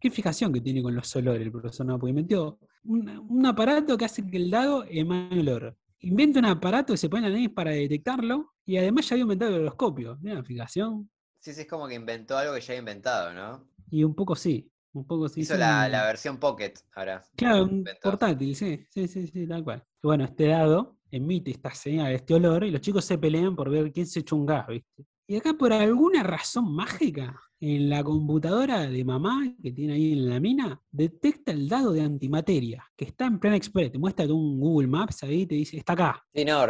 [0.00, 1.86] ¿Qué fijación que tiene con los olores el profesor?
[1.86, 5.76] No, porque metió un, un aparato que hace que el dado emane olor.
[6.00, 9.22] inventa un aparato que se pone en la nariz para detectarlo y además ya había
[9.22, 10.18] inventado el horoscopio.
[10.20, 11.08] Mira la fijación.
[11.38, 13.68] Sí, sí, es como que inventó algo que ya había inventado, ¿no?
[13.90, 14.70] Y un poco sí.
[14.92, 15.40] Un poco sí.
[15.40, 17.22] Hizo la, un- la versión Pocket ahora.
[17.36, 19.82] Claro, un portátil, sí, sí, sí, sí, tal cual.
[20.02, 23.70] Y bueno, este dado emite esta señal, este olor, y los chicos se pelean por
[23.70, 25.04] ver quién se echó un gas, ¿viste?
[25.26, 30.28] Y acá, por alguna razón mágica, en la computadora de mamá que tiene ahí en
[30.28, 33.92] la mina, detecta el dado de antimateria, que está en Plan Express.
[33.92, 36.26] Te muestra un Google Maps ahí, te dice, está acá.
[36.44, 36.66] No,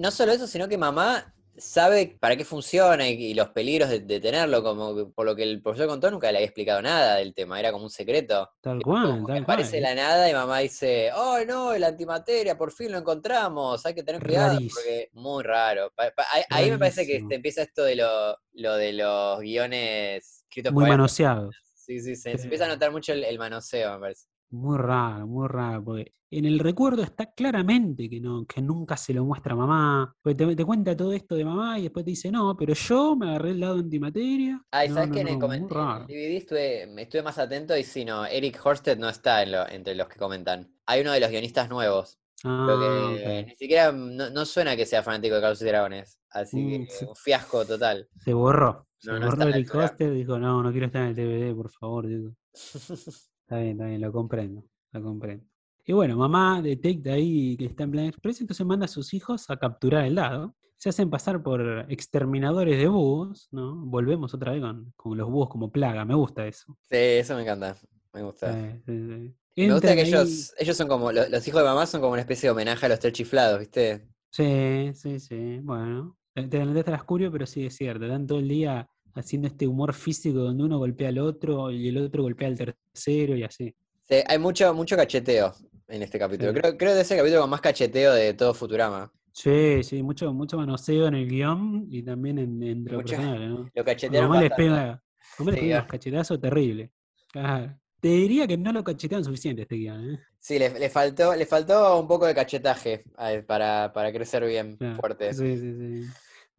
[0.00, 4.00] no solo eso, sino que mamá sabe para qué funciona y, y los peligros de,
[4.00, 7.34] de tenerlo, como por lo que el profesor contó nunca le había explicado nada del
[7.34, 8.50] tema, era como un secreto.
[8.60, 9.72] Tal Es cual, tal aparece cual.
[9.72, 13.94] de la nada y mamá dice, oh no, el antimateria, por fin lo encontramos, hay
[13.94, 14.74] que tener cuidado, Rarísimo.
[14.74, 15.92] porque muy raro.
[15.94, 17.28] Pa- pa- ahí, ahí me parece que Rarísimo.
[17.28, 20.92] te empieza esto de lo, lo de los guiones escritos Muy por él.
[20.98, 21.50] manoseado.
[21.74, 24.27] Sí, sí, se, empieza a notar mucho el, el manoseo, me parece.
[24.50, 29.12] Muy raro, muy raro, porque en el recuerdo está claramente que, no, que nunca se
[29.12, 32.10] lo muestra a mamá, porque te, te cuenta todo esto de mamá y después te
[32.12, 34.62] dice, no, pero yo me agarré el lado de antimateria.
[34.70, 36.04] Ah, y No, sabes no, que en el, no, comen- muy en el raro.
[36.06, 39.68] DVD estuve, me estuve más atento y sí, no, Eric Horsted no está en lo-
[39.68, 40.70] entre los que comentan.
[40.86, 45.34] Hay uno de los guionistas nuevos, Ah, que ni siquiera no, suena que sea fanático
[45.34, 46.18] de Carlos y Dragones.
[46.30, 47.04] Así Mm, que sí.
[47.04, 48.08] un fiasco total.
[48.18, 48.86] Se borró.
[48.98, 49.74] Se borró Eric.
[49.74, 52.06] Hoster, dijo, no, no quiero estar en el DVD, por favor.
[52.06, 52.32] digo.
[53.48, 55.42] Está bien, está bien, lo comprendo, lo comprendo.
[55.86, 59.48] Y bueno, mamá detecta ahí que está en Plan Express, entonces manda a sus hijos
[59.48, 60.54] a capturar el dado.
[60.76, 63.74] Se hacen pasar por exterminadores de búhos, ¿no?
[63.86, 66.76] Volvemos otra vez con, con los búhos como plaga, me gusta eso.
[66.90, 67.74] Sí, eso me encanta.
[68.12, 68.52] Me gusta.
[68.54, 69.34] Eh, sí, sí.
[69.66, 72.12] Me gusta que ahí- ellos, ellos son como, lo- los, hijos de mamá son como
[72.12, 74.06] una especie de homenaje a los tres chiflados, ¿viste?
[74.30, 75.58] Sí, sí, sí.
[75.62, 78.04] Bueno, te te te las curio, pero sí es cierto.
[78.04, 78.86] Están todo el día
[79.18, 83.36] haciendo este humor físico donde uno golpea al otro y el otro golpea al tercero
[83.36, 83.74] y así.
[84.04, 85.54] Sí, hay mucho, mucho cacheteo
[85.88, 86.52] en este capítulo.
[86.52, 86.60] Sí.
[86.60, 89.12] Creo, creo que es el capítulo con más cacheteo de todo Futurama.
[89.32, 93.48] Sí, sí, mucho, mucho manoseo en el guion y también en, entre los Mucho- personajes,
[93.50, 93.70] ¿no?
[93.74, 95.02] Lo cachetearon mamá les pega,
[95.38, 95.80] mamá les Sí, pega ah.
[95.80, 96.90] unos cachetazos terribles.
[97.30, 97.78] Claro.
[98.00, 100.18] Te diría que no lo cachetean suficiente este guion, ¿eh?
[100.40, 104.76] Sí, le, le faltó, le faltó un poco de cachetaje él para, para crecer bien,
[104.76, 104.96] Claro.
[104.96, 105.32] fuerte.
[105.34, 106.08] Sí, sí, sí.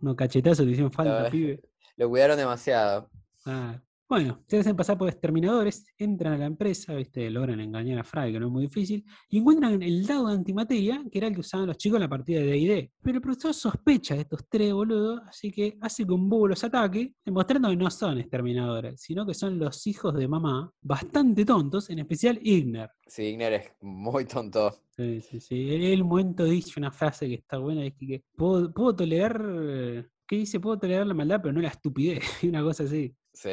[0.01, 1.59] Unos cachetazos te hicieron falta, Lo- pibe.
[1.99, 3.09] Lo cuidaron demasiado.
[3.45, 7.29] Ah, Bueno, se hacen pasar por exterminadores, entran a la empresa, ¿viste?
[7.29, 11.03] logran engañar a Fry, que no es muy difícil, y encuentran el dado de antimateria,
[11.11, 12.91] que era el que usaban los chicos en la partida de D&D.
[13.03, 16.63] Pero el profesor sospecha de estos tres boludos, así que hace que un bobo los
[16.63, 21.89] ataque, demostrando que no son exterminadores, sino que son los hijos de mamá, bastante tontos,
[21.89, 22.89] en especial Igner.
[23.05, 24.71] Sí, Igner es muy tonto.
[24.95, 25.75] Sí, sí, sí.
[25.75, 30.09] En el momento dice una frase que está buena, es que, que puedo, puedo tolerar,
[30.29, 30.59] ¿qué dice?
[30.61, 33.15] Puedo tolerar la maldad, pero no la estupidez, una cosa así.
[33.33, 33.49] Sí.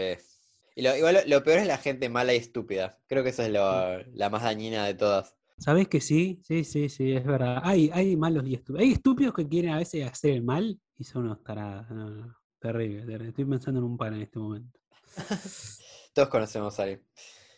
[0.76, 2.98] Y lo, igual lo, lo peor es la gente mala y estúpida.
[3.08, 5.34] Creo que eso es lo- la más dañina de todas.
[5.58, 6.38] ¿Sabés que sí?
[6.44, 7.62] Sí, sí, sí, es verdad.
[7.64, 8.82] Hay, hay malos y estúpidos.
[8.82, 11.90] Hay estúpidos que quieren a veces hacer el mal y son unos taradas.
[11.90, 13.28] No, no, Terrible, terrible.
[13.30, 14.78] Estoy pensando en un par en este momento.
[16.12, 17.02] Todos conocemos a alguien.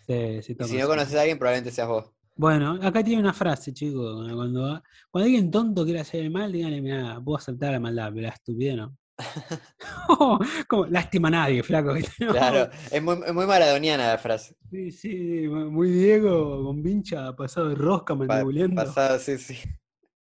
[0.07, 2.07] Sí, sí, Y todos si no conoces a alguien, probablemente seas vos.
[2.37, 4.15] Bueno, acá tiene una frase, chicos.
[4.33, 8.23] Cuando, cuando alguien tonto quiere hacer el mal, díganle, mira, puedo aceptar la maldad, pero
[8.23, 8.97] la estupidez no.
[10.69, 11.95] Como, lástima a nadie, flaco.
[12.19, 14.57] Claro, es muy, es muy maradoniana la frase.
[14.71, 18.77] Sí, sí, muy Diego, con vincha, pasado de rosca, mandibuleando.
[18.77, 19.57] pasado, sí, sí.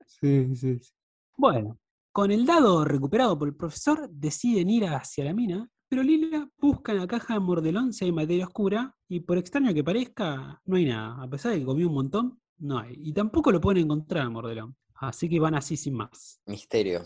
[0.06, 0.92] Sí, sí, sí.
[1.37, 1.78] Bueno,
[2.12, 6.92] con el dado recuperado por el profesor, deciden ir hacia la mina, pero Lila busca
[6.92, 10.76] en la caja de mordelón si hay materia oscura, y por extraño que parezca, no
[10.76, 11.22] hay nada.
[11.22, 12.94] A pesar de que comió un montón, no hay.
[12.96, 14.76] Y tampoco lo pueden encontrar en mordelón.
[14.94, 16.40] Así que van así sin más.
[16.46, 17.02] Misterio.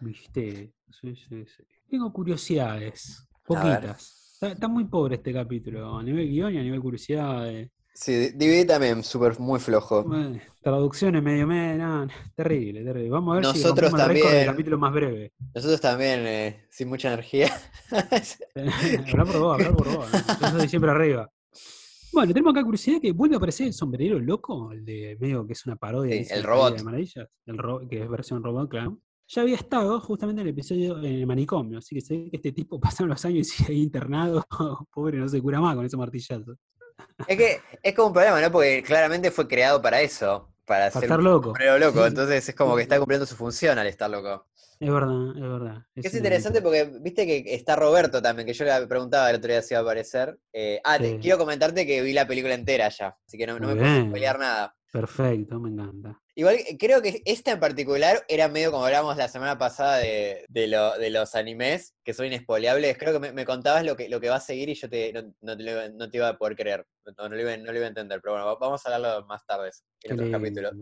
[0.00, 1.62] Viste, sí, sí, sí.
[1.88, 4.32] Tengo curiosidades, poquitas.
[4.34, 7.70] Está, está muy pobre este capítulo, a nivel guion y a nivel curiosidades.
[7.96, 10.02] Sí, DVD también, súper muy flojo.
[10.02, 13.10] Bueno, traducciones medio medio, terrible, terrible.
[13.10, 14.46] Vamos a ver si Nosotros el del también.
[14.46, 15.32] capítulo más breve.
[15.54, 17.48] Nosotros también, eh, sin mucha energía.
[19.08, 20.08] habrá por vos, habrá por vos.
[20.12, 20.40] ¿no?
[20.50, 21.30] Yo soy siempre arriba.
[22.12, 25.52] Bueno, tenemos acá curiosidad que vuelve a aparecer el sombrerero loco, el de medio que
[25.52, 26.76] es una parodia Sí, el robot.
[26.76, 28.98] de Maravillas, el ro- que es versión robot, claro.
[29.26, 32.36] Ya había estado justamente en el episodio en el manicomio, así que se ve que
[32.36, 34.44] este tipo pasaron los años y sigue ahí internado,
[34.92, 36.56] pobre, no se cura más con esos martillazos.
[37.26, 38.50] Es que es como un problema, ¿no?
[38.52, 42.06] Porque claramente fue creado para eso, para Para ser estar loco.
[42.06, 44.46] Entonces es como que está cumpliendo su función al estar loco.
[44.78, 45.82] Es verdad, es verdad.
[45.94, 49.62] Es interesante porque viste que está Roberto también, que yo le preguntaba el otro día
[49.62, 50.38] si iba a aparecer.
[50.52, 53.68] Eh, ah, te- quiero comentarte que vi la película entera ya, así que no, no
[53.68, 54.74] me puedo spoilear nada.
[54.94, 56.22] Perfecto, me encanta.
[56.36, 60.44] Igual eh, creo que esta en particular era medio como hablábamos la semana pasada de,
[60.48, 62.96] de, lo- de los animes, que son inespoleables.
[62.96, 65.12] Creo que me, me contabas lo que, lo que va a seguir y yo te,
[65.12, 66.86] no, no te, iba- no te iba a poder creer.
[67.18, 69.26] No, no lo iba, no lo iba a entender, pero bueno, va- vamos a hablarlo
[69.26, 69.70] más tarde
[70.04, 70.72] en otros capítulos.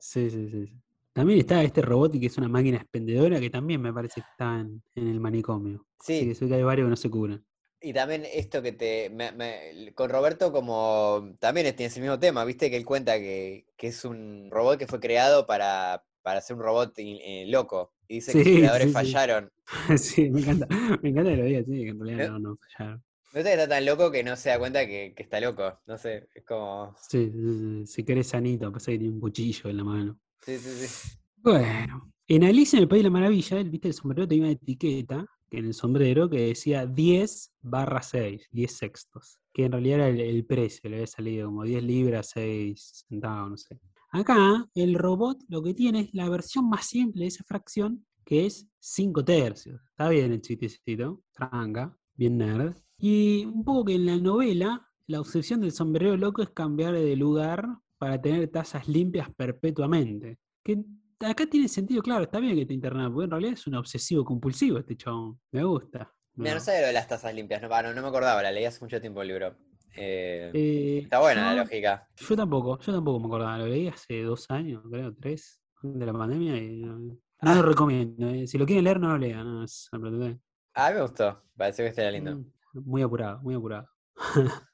[0.00, 0.72] Sí, sí, sí.
[1.12, 4.58] También está este robot que es una máquina expendedora que también me parece que está
[4.58, 5.86] en, en el manicomio.
[6.00, 7.44] Así Sí, que sé que hay varios que no se cubren.
[7.84, 9.10] Y también esto que te...
[9.10, 11.34] me- me- con Roberto como...
[11.40, 14.86] También tiene ese mismo tema, viste que él cuenta que, que es un robot que
[14.86, 17.92] fue creado para, para ser un robot eh, loco.
[18.08, 19.20] Y dice que Sí, sus creadores sí, sí.
[19.20, 19.52] fallaron.
[19.98, 20.66] sí, me encanta.
[21.02, 23.02] Me encanta que lo diga así, que en realidad no, no fallaron.
[23.34, 25.78] Gusta que está tan loco que no se da cuenta que, que está loco.
[25.86, 26.96] No sé, es como...
[26.96, 30.18] Sí, sí, sí, se cree sanito, pasa que tiene un cuchillo en la mano.
[30.40, 31.14] Sí, sí, sí.
[31.36, 34.52] Bueno, en Alicia en el País de la Maravilla, el, viste, el sombrero tenía una
[34.52, 40.08] etiqueta que en el sombrero que decía 10 barra 6, 10 sextos, que en realidad
[40.08, 43.80] era el, precio, le había salido como 10 libras, 6 centavos, no sé.
[44.10, 48.46] Acá el robot lo que tiene es la versión más simple de esa fracción, que
[48.46, 49.80] es 5 tercios.
[49.90, 52.76] Está bien el chistecito, tranca, bien nerd.
[52.98, 57.16] Y un poco que en la novela, la obsesión del sombrero loco es cambiar de
[57.16, 57.66] lugar
[57.98, 60.38] para tener tazas limpias perpetuamente.
[60.62, 60.84] Que
[61.30, 64.24] acá tiene sentido, claro, está bien que te internas, porque en realidad es un obsesivo
[64.24, 65.40] compulsivo este chabón.
[65.52, 66.12] Me gusta.
[66.34, 66.64] Mira, no No.
[66.64, 67.62] sabía lo de las tazas limpias.
[67.62, 69.56] No, ah, no, no me acordaba, la leí hace mucho tiempo el libro.
[69.96, 72.08] Eh, Eh, está buena la lógica.
[72.16, 76.12] Yo tampoco, yo tampoco me acordaba, lo leí hace dos años, creo, tres, de la
[76.12, 77.54] pandemia y no, Ah.
[77.54, 78.28] lo recomiendo.
[78.28, 78.46] eh.
[78.46, 80.38] Si lo quieren leer, no lo lean, no, es una pelotudez.
[80.74, 81.42] A mí me gustó.
[81.56, 82.34] Pareció que este era lindo.
[82.36, 82.44] Mm,
[82.84, 83.88] Muy apurado, muy apurado.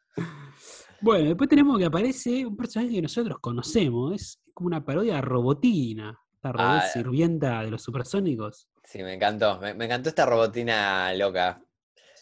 [1.02, 6.18] bueno, después tenemos que aparece un personaje que nosotros conocemos, es como una parodia Robotina,
[6.42, 6.88] la robot Ah.
[6.92, 8.68] sirvienta de los supersónicos.
[8.84, 9.58] Sí, me encantó.
[9.60, 11.62] Me, me encantó esta robotina loca.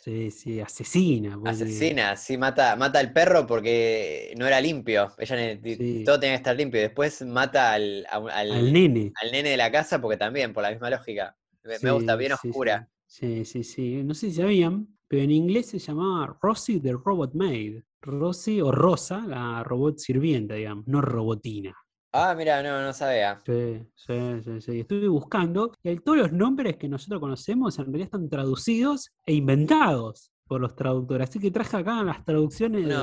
[0.03, 1.35] Sí, sí, asesina.
[1.35, 5.13] porque- Asesina, sí, mata, mata al perro porque no era limpio.
[5.19, 6.03] Ella Sí.
[6.05, 6.81] todo tenía que estar limpio.
[6.81, 9.13] Después mata al, al, Al nene.
[9.23, 11.37] al nene de la casa porque también, por la misma lógica.
[11.65, 12.89] Me, me gusta, bien sí, oscura.
[13.07, 14.03] Sí, sí, sí.
[14.05, 17.81] No sé si sabían, pero en inglés se llamaba Rosie the Robot Maid.
[18.01, 21.77] Rosie o Rosa, la robot sirvienta, digamos, no robotina.
[22.13, 23.39] Ah, mira, no, no sabía.
[23.45, 24.81] Sí, sí, sí, sí.
[24.81, 29.35] Estuve buscando y hay- todos los nombres que nosotros conocemos en realidad están traducidos e
[29.35, 31.29] inventados por los traductores.
[31.29, 32.95] Así que traje acá las traducciones de-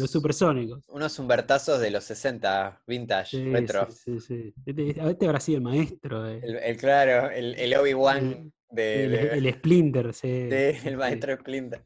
[0.00, 0.82] los supersónicos.
[0.88, 3.86] Unos humbertazos de los 60, vintage, Sí, retro.
[3.90, 4.54] sí, sí, sí.
[4.64, 6.22] Este, este habrá sido el maestro.
[6.22, 10.28] de- El, el claro, el, el Obi-Wan de, el, de- el Splinter, sí.
[10.48, 11.84] de- el maestro Splinter.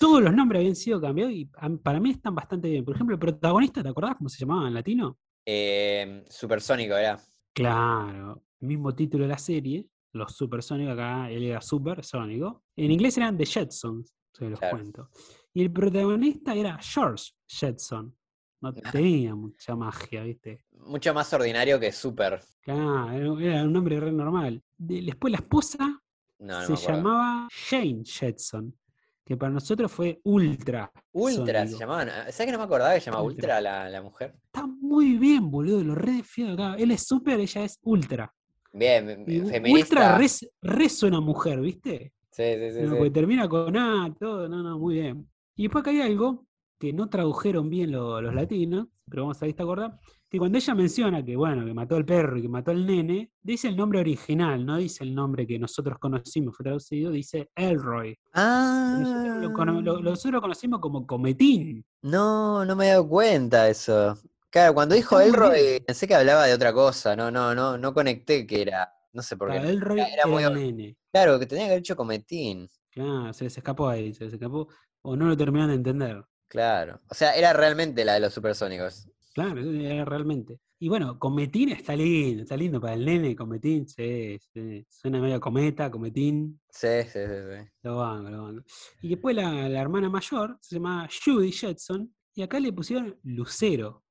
[0.00, 2.84] todos los nombres habían sido cambiados y para mí están bastante bien.
[2.84, 5.16] Por ejemplo, el protagonista, ¿te acordás cómo se llamaba en latino?
[5.44, 7.18] Eh, supersónico era.
[7.52, 12.64] Claro, mismo título de la serie, Los Supersónicos, acá él era supersónico.
[12.76, 14.76] En inglés eran The Jetsons, se los Claro.
[14.76, 15.10] cuento.
[15.52, 18.16] Y el protagonista era George Jetson.
[18.60, 18.72] No
[19.26, 20.64] tenía mucha magia, ¿viste?
[20.72, 22.40] Mucho más ordinario que super.
[22.60, 24.62] Claro, era un nombre re normal.
[24.76, 26.02] De- después la esposa
[26.38, 28.76] No, no se llamaba Jane Jetson,
[29.24, 30.90] que para nosotros fue ultra.
[31.12, 32.08] Ultra se llamaban.
[32.08, 33.42] ¿Sabes que no me acordaba que se llamaba Ultra.
[33.56, 34.34] Ultra la, la mujer?
[34.46, 36.76] Está muy bien, boludo, lo re defiendo acá.
[36.78, 38.32] Él es super, ella es ultra.
[38.72, 40.16] Bien, Y feminista.
[40.16, 40.26] ultra re,
[40.62, 42.12] re mujer, ¿viste?
[42.30, 42.82] Sí, sí, sí.
[42.82, 42.96] No, sí.
[42.96, 45.28] Porque termina con A, todo, no, no, muy bien.
[45.56, 46.46] Y después acá hay algo
[46.78, 49.92] que no tradujeron bien lo- los latinos, pero vamos a ver si te acordás,
[50.30, 53.32] que cuando ella menciona que, bueno, que mató al perro y que mató al nene,
[53.42, 58.16] dice el nombre original, no dice el nombre que nosotros conocimos, fue traducido, dice Elroy.
[58.32, 61.84] Nosotros lo, lo- Ah, nosotros lo conocimos como Cometín.
[62.02, 64.16] no, no me he dado cuenta eso.
[64.50, 67.14] Claro, cuando dijo Elroy, pensé que hablaba de otra cosa.
[67.16, 68.92] No, no, no, no conecté que era.
[69.12, 69.54] No sé por qué.
[69.56, 70.96] Claro, Elroy era- era, era muy el nene.
[71.12, 72.68] Claro, que tenía que haber hecho cometín.
[72.90, 74.68] Claro, se les escapó ahí, se les escapó.
[75.02, 76.24] O no lo terminaron de entender.
[76.48, 77.00] Claro.
[77.08, 79.08] O sea, era realmente la de los supersónicos.
[79.44, 80.58] Claro, realmente.
[80.78, 84.84] Y bueno, Cometín está lindo, está lindo para el nene, Cometín, sí, sí.
[84.88, 87.68] Suena medio cometa, Cometín, Sí, sí, sí, sí.
[87.82, 88.64] lo banco, lo banco.
[89.02, 94.04] Y después la, la hermana mayor se llama Judy Jetson, y acá le pusieron Lucero.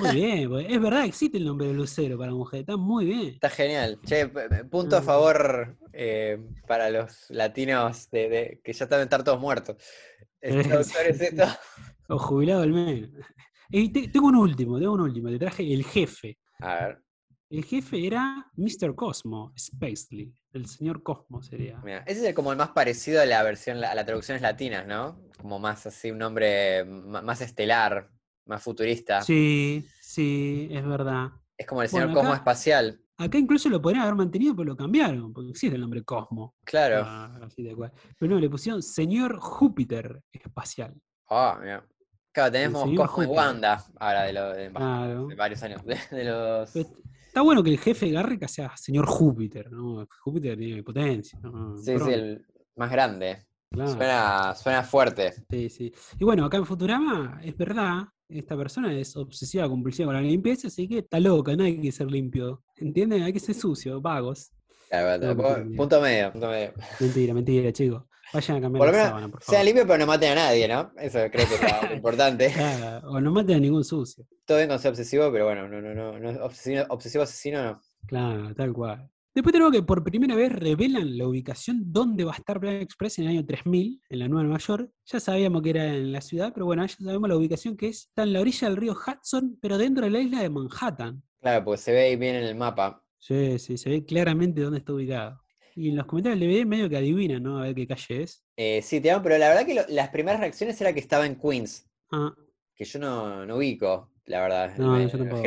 [0.00, 3.26] Muy bien, es verdad, existe el nombre de Lucero para mujer, está muy bien.
[3.34, 4.00] Está genial.
[4.06, 4.28] Che,
[4.70, 5.04] punto a Mm.
[5.04, 6.38] favor eh,
[6.68, 9.76] para los latinos de, de- que ya deben estar todos muertos.
[10.40, 11.44] El Sí, traductor es sí, esto.
[12.08, 13.10] O jubilado al menos.
[13.70, 16.38] Y te- tengo un último, tengo un último, te traje el jefe.
[16.60, 17.02] A ver,
[17.50, 18.94] El jefe era Mr.
[18.94, 21.78] Cosmo, Spacely, el señor Cosmo sería.
[21.82, 22.04] mira.
[22.06, 25.22] Ese es como el más parecido a la versión, a las traducciones latinas, ¿no?
[25.40, 28.10] Como más así, un nombre más estelar,
[28.46, 29.22] más futurista.
[29.22, 31.28] Sí, sí, es verdad.
[31.56, 33.00] Es como el Bueno, señor Cosmo acá- Espacial.
[33.16, 36.54] Acá incluso lo podrían haber mantenido, pero lo cambiaron, porque existe el nombre Cosmo.
[36.64, 37.02] Claro.
[37.04, 37.92] Ah, así de cual.
[38.18, 40.94] Pero no, le pusieron señor Júpiter espacial.
[41.30, 41.84] Ah, mira.
[42.38, 43.32] Claro, tenemos Cosmo.
[43.32, 45.26] Wanda ahora de, lo- de- Claro.
[45.26, 45.82] de varios años.
[45.86, 46.76] De, de los.
[46.76, 50.06] Está bueno que el jefe Garrica sea señor Júpiter, ¿no?
[50.20, 51.38] Júpiter tiene potencia.
[51.42, 51.76] ¿no?
[51.76, 52.46] Sí, sí, Pronto, el
[52.76, 53.46] más grande.
[53.70, 53.92] claro.
[53.92, 55.32] Suena, suena fuerte.
[55.50, 55.92] Sí, sí.
[56.18, 60.68] Y bueno, acá en Futurama, es verdad, esta persona es obsesiva compulsiva con la limpieza,
[60.68, 62.62] así que está loca, no hay que ser limpio.
[62.76, 63.22] ¿Entienden?
[63.22, 64.52] Hay que ser sucio, vagos.
[64.88, 66.72] Claro, No, punto medio, punto medio.
[66.98, 68.04] Mentira, mentira, chicos.
[68.32, 69.64] Vayan a cambiar Por lo la menos sábana, por Sean favor.
[69.64, 70.92] limpios, pero no maten a nadie, ¿no?
[70.98, 72.52] Eso creo que es lo importante.
[72.52, 74.26] Claro, o no maten a ningún sucio.
[74.44, 77.80] Todo bien con ser obsesivo, pero bueno, no, no, no, no obsesivo, obsesivo asesino no.
[78.06, 79.10] Claro, tal cual.
[79.34, 83.18] Después tenemos que por primera vez revelan la ubicación donde va a estar Planet Express
[83.18, 84.90] en el año 3000, en la Nueva Nueva York.
[85.04, 88.06] Ya sabíamos que era en la ciudad, pero bueno, ya sabemos la ubicación que es.
[88.08, 91.22] Está en la orilla del río Hudson, pero dentro de la isla de Manhattan.
[91.40, 93.00] Claro, porque se ve ahí bien en el mapa.
[93.20, 95.40] Sí, sí, se ve claramente dónde está ubicado.
[95.78, 97.58] Y en los comentarios del DVD medio que adivinan, ¿no?
[97.58, 98.44] A ver qué calle es.
[98.56, 101.24] Eh, sí, te amo, pero la verdad que lo- las primeras reacciones era que estaba
[101.24, 102.34] en Queens, Ah,
[102.74, 105.42] que yo no, no ubico, la verdad, No, me- yo tampoco.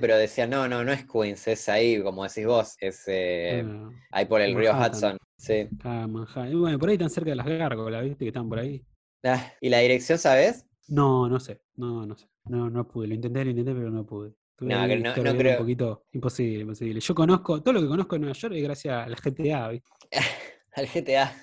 [0.00, 3.92] pero decían, no, no, no es Queens, es ahí, como decís vos, es eh, claro,
[4.10, 4.96] ahí por el río Manhattan.
[4.96, 5.18] Hudson.
[5.36, 5.68] Sí.
[5.78, 6.50] acá Manhattan.
[6.50, 8.24] Y bueno, por ahí están cerca de las gárgolas, ¿viste?
[8.24, 8.82] Que están por ahí.
[9.22, 10.66] Ah, ¿Y la dirección, sabes?
[10.88, 12.26] No, no sé, no, no sé.
[12.46, 13.08] No, no pude.
[13.08, 14.34] Lo intenté, lo intenté, pero no pude.
[14.60, 17.00] No, no- no un creo- poquito imposible, imposible.
[17.00, 19.90] Yo conozco, todo lo que conozco de Nueva York es gracias a la GTA, ¿viste?
[20.76, 21.36] Al GTA.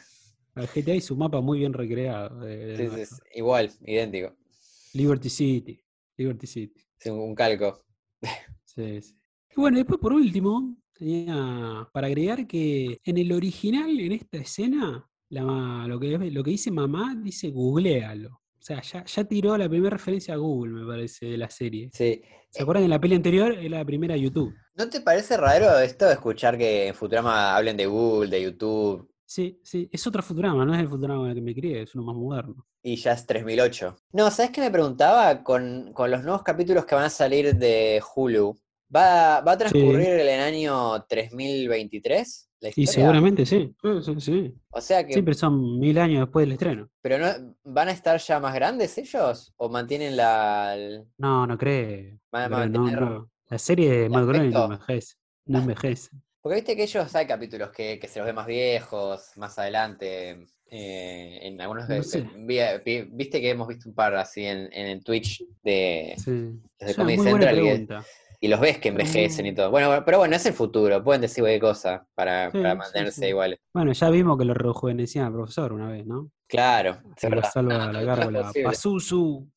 [0.56, 2.40] Al GTA y su mapa muy bien recreado.
[2.42, 4.36] de- de Sí, sí, sí, igual, idéntico.
[4.94, 5.82] Liberty City.
[6.18, 6.82] Liberty City.
[7.06, 7.80] Un, un calco.
[8.66, 9.16] Sí, sí.
[9.56, 15.10] Y bueno, después por último, tenía para agregar que en el original, en esta escena,
[15.30, 18.41] la, lo, que, lo que dice mamá dice googlealo.
[18.62, 21.90] O sea, ya, ya tiró la primera referencia a Google, me parece, de la serie.
[21.92, 22.22] Sí.
[22.52, 22.84] ¿Se acuerdan?
[22.84, 24.54] En la peli anterior era la primera YouTube.
[24.76, 29.10] ¿No te parece raro esto de escuchar que en Futurama hablen de Google, de YouTube,
[29.26, 31.96] Sí, sí, es otro Futurama, no es el Futurama en el que me crié, es
[31.96, 32.68] uno más moderno.
[32.84, 33.96] y ya es 3008?
[34.12, 35.42] No, ¿sabes qué me preguntaba?
[35.42, 38.60] Con, con los nuevos capítulos que van a salir de Hulu,
[38.96, 42.48] ¿va, va a transcurrir el año 3023?
[42.60, 43.74] La Y seguramente sí.
[43.82, 44.56] Sí, sí, sí.
[44.70, 46.90] O sea que, Siempre son mil años después del estreno.
[47.02, 49.52] pero no, ¿van a estar ya más grandes ellos?
[49.58, 50.76] ¿O mantienen la...
[50.76, 52.20] el- No, no cree.
[52.32, 53.30] Van a no, mantener no.
[53.50, 55.16] La serie de Matt Groening no envejece.
[55.46, 56.10] No envejece.
[56.40, 60.46] Porque viste que ellos hay capítulos que, que se los ve más viejos, más adelante.
[60.74, 62.26] eh, en algunos No de- sé.
[62.38, 66.32] vi- vi- viste que hemos visto un par así en, en el Twitch de, Sí.
[66.32, 68.06] los de Es una Comedy muy buena Central.
[68.44, 69.72] Y los ves que envejecen y no- todo.
[69.72, 73.28] Bueno, pero bueno, es el futuro, pueden decir cualquier cosa para, Sí, para mantenerse sí.
[73.28, 73.60] iguales.
[73.74, 76.32] Bueno, ya vimos que lo rejuvenecían al profesor una vez, ¿no?
[76.48, 78.42] Claro, Se lo salva No, a no, la no gárgola.
[78.48, 78.66] posible.
[78.66, 79.48] Pazuzu.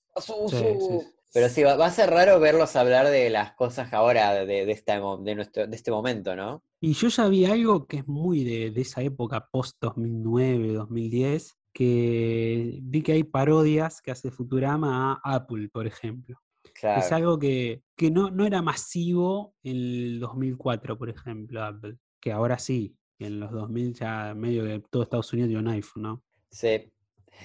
[0.49, 0.99] Sí.
[1.33, 4.71] Pero sí, va, va a ser raro verlos hablar de las cosas ahora, de, de,
[4.71, 6.63] esta de, nuestro, de este momento, ¿no?
[6.81, 11.57] Y yo ya vi algo que es muy de, de esa época, post 2009, 2010,
[11.73, 16.39] que vi que hay parodias que hace Futurama a Apple, por ejemplo.
[16.85, 17.01] Claro.
[17.01, 21.97] Es algo que, que no, no era masivo en el 2004, por ejemplo, Apple.
[22.21, 26.03] Que ahora sí, en los 2000 ya medio que todo Estados Unidos tiene un iPhone,
[26.03, 26.23] ¿no?
[26.51, 26.93] Sí.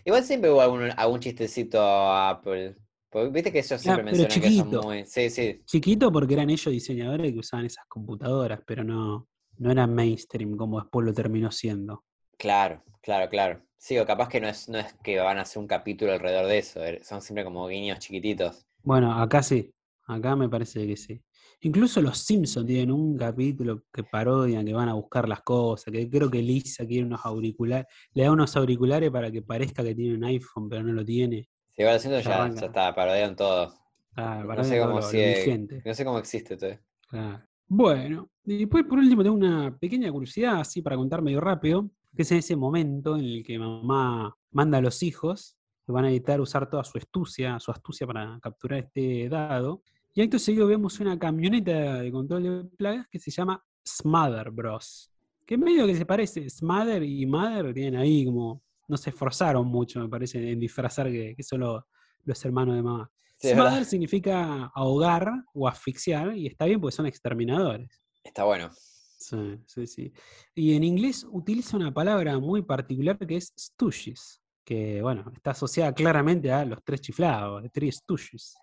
[0.04, 2.76] Igual siempre hubo algún, algún chistecito a Apple.
[3.10, 4.84] Porque viste que ellos siempre pero mencionan que son chiquito.
[4.84, 5.06] muy.
[5.06, 9.88] Sí, sí, Chiquito porque eran ellos diseñadores que usaban esas computadoras, pero no, no era
[9.88, 12.04] mainstream como después lo terminó siendo.
[12.38, 13.62] claro, claro, claro.
[13.78, 16.48] Sí, o capaz que no es, no es que van a hacer un capítulo alrededor
[16.48, 16.84] de eso.
[16.84, 18.66] eh, Son siempre como guiños chiquititos.
[18.84, 19.74] Bueno, acá sí,
[20.08, 21.22] acá me parece que sí.
[21.62, 26.10] Incluso los Simpsons tienen un capítulo que parodian, que van a buscar las cosas, que
[26.10, 30.16] creo que Lisa quiere unos auriculares, le da unos auriculares para que parezca que tiene
[30.16, 31.50] un iPhone, pero no lo tiene.
[31.76, 33.74] Sí, igual siento Ya ya, ya está, parodian todo.
[34.16, 35.82] Ah, No para sé cómo vigente.
[35.86, 36.78] No sé cómo existe todo.
[37.10, 37.44] Claro.
[37.68, 42.24] Bueno, y después por último tengo una pequeña curiosidad, así para contar medio rápido, que
[42.24, 45.58] es en ese momento en el que mamá manda a los hijos,
[45.94, 49.84] van a evitar usar toda su astucia, su astucia para capturar este dado.
[50.14, 55.12] Y acto seguido vemos una camioneta de control de plagas que se llama Smother Bros.
[55.46, 60.00] Que medio que se parece, Smother y Mother tienen ahí como, no se esforzaron mucho,
[60.00, 61.84] me parece, en disfrazar que, que son los,
[62.24, 63.12] los hermanos de mamá.
[63.38, 68.02] Sí, Smother significa ahogar o asfixiar, y está bien porque son exterminadores.
[68.24, 68.70] Está bueno.
[68.72, 70.14] Sí, sí, sí.
[70.56, 74.39] Y en inglés utiliza una palabra muy particular que es stooges,
[74.70, 78.56] que bueno, está asociada claramente a los tres chiflados, the three stooges.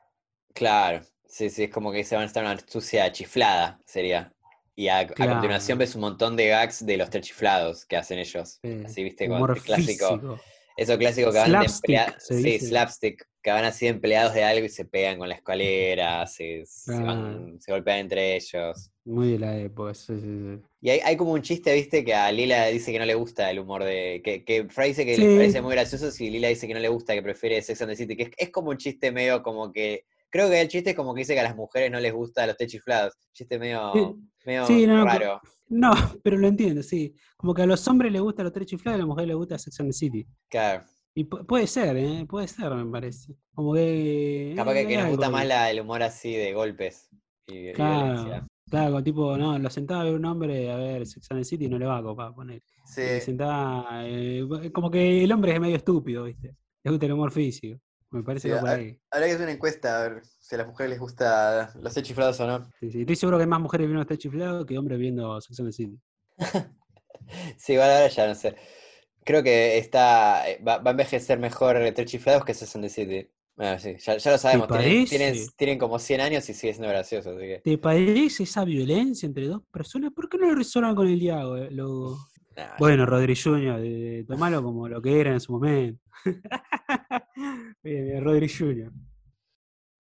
[0.55, 1.05] Claro.
[1.27, 4.33] Sí, sí, es como que se van a estar una astucia chiflada, sería.
[4.77, 8.21] Y a, a continuación ves un montón de gags de los tres chiflados que hacen
[8.21, 8.61] ellos.
[8.63, 10.09] Sí, Así, viste, con el clásico.
[10.09, 10.41] físico.
[10.77, 14.45] Eso clásico que van de Slapstick, emplea- se Sí, slapstick, que van así empleados de
[14.45, 18.91] algo y se pegan con la escalera, se, se van- se golpean entre ellos.
[19.05, 20.63] Muy de la época, sí, sí, sí.
[20.83, 23.51] Y hay, hay como un chiste, viste, que a Lila dice que no le gusta
[23.51, 24.21] el humor de.
[24.25, 25.23] que, que Fry dice que Sí.
[25.23, 27.91] le parece muy gracioso y Lila dice que no le gusta, que prefiere Sex and
[27.93, 30.05] the City, que es, es como un chiste medio como que.
[30.31, 32.47] Creo que el chiste es como que dice que a las mujeres no les gusta
[32.47, 33.15] los té chiflados.
[33.33, 34.15] Chiste medio, Sí.
[34.45, 35.41] medio Sí, no, raro.
[35.69, 37.15] No, pero lo entiendo, sí.
[37.37, 39.37] Como que a los hombres les gusta los tres chiflados y a las mujeres les
[39.37, 40.27] gusta Sex and the City.
[40.49, 40.85] Claro.
[41.15, 42.27] Y pu- puede ser, ¿eh?
[42.29, 43.35] Puede ser, me parece.
[43.55, 44.53] Como que...
[44.55, 47.09] Capaz eh, que, que hay nos gusta más la- el humor así de golpes
[47.47, 48.05] y, y Claro.
[48.05, 48.47] violencia.
[48.69, 51.65] Claro, tipo, no, lo sentaba a ver un hombre a ver Sex and the City
[51.67, 52.61] y no le va a copar poner.
[52.85, 53.21] Sí.
[53.21, 56.55] Sentaba, eh, como que el hombre es medio estúpido, ¿viste?
[56.85, 57.79] Le gusta el humor físico.
[58.17, 58.99] Me parece Sí, que por ahí.
[59.11, 62.03] Habrá que hacer una encuesta a ver si a las mujeres les gusta los ser
[62.03, 62.71] chiflados o no.
[62.81, 63.01] Sí, sí.
[63.01, 65.73] Estoy seguro que hay más mujeres viendo este chiflado que hombres viendo Sex and the
[65.73, 66.01] City.
[67.59, 68.55] Sí, igual ahora ya no sé.
[69.25, 72.89] Creo que está eh, va, va a envejecer mejor Tres Chiflados que Sex and the
[72.89, 73.29] City.
[73.57, 74.69] Bueno, sí, ya, ya lo sabemos.
[74.69, 77.61] Tienen, tienen- tienen como 100 años y sigue siendo gracioso, así que.
[77.65, 80.13] ¿Te parece esa violencia entre dos personas?
[80.13, 82.17] ¿Por qué no lo resuelvan con el diálogo?
[82.57, 86.01] Eh, nah, Bueno, Rodri Jr., eh, tomalo como lo que era en su momento.
[87.83, 88.93] bien, bien, Rodri Jr.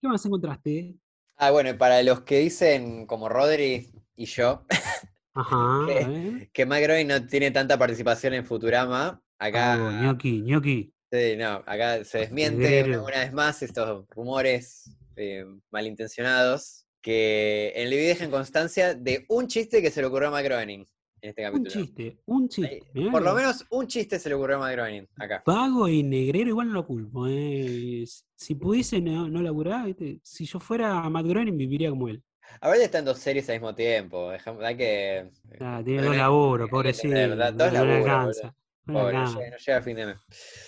[0.01, 0.95] ¿Qué más encontraste?
[1.37, 4.67] Ah, bueno, para los que dicen como Rodri y yo,
[6.53, 10.93] que Mike Groening no tiene tanta participación en Futurama, acá, Oh, ñoqui, ñoqui.
[11.11, 17.91] sí, no, acá se desmiente una, una vez más estos rumores eh, malintencionados que en
[17.91, 20.87] video dejan constancia de un chiste que se le ocurrió a Mike Groening
[21.23, 22.81] en este Un chiste, un chiste.
[23.11, 25.43] Por lo menos un chiste se le ocurrió a Mike Groening acá.
[25.47, 27.27] Vago y negrero igual no lo culpo.
[27.29, 28.05] eh.
[28.35, 30.19] Si pudiese no, no laburar, ¿viste?
[30.23, 32.23] si yo fuera Matt Groening viviría como él.
[32.61, 34.31] A ver, está en dos series al mismo tiempo.
[34.61, 35.31] hay que.
[35.61, 37.15] Ah, tiene no dos laburos, pobrecito.
[37.55, 38.37] dos laburos.
[38.85, 39.39] No Pobre, no alcanza.
[39.39, 40.17] llega, no llega a fin de mes.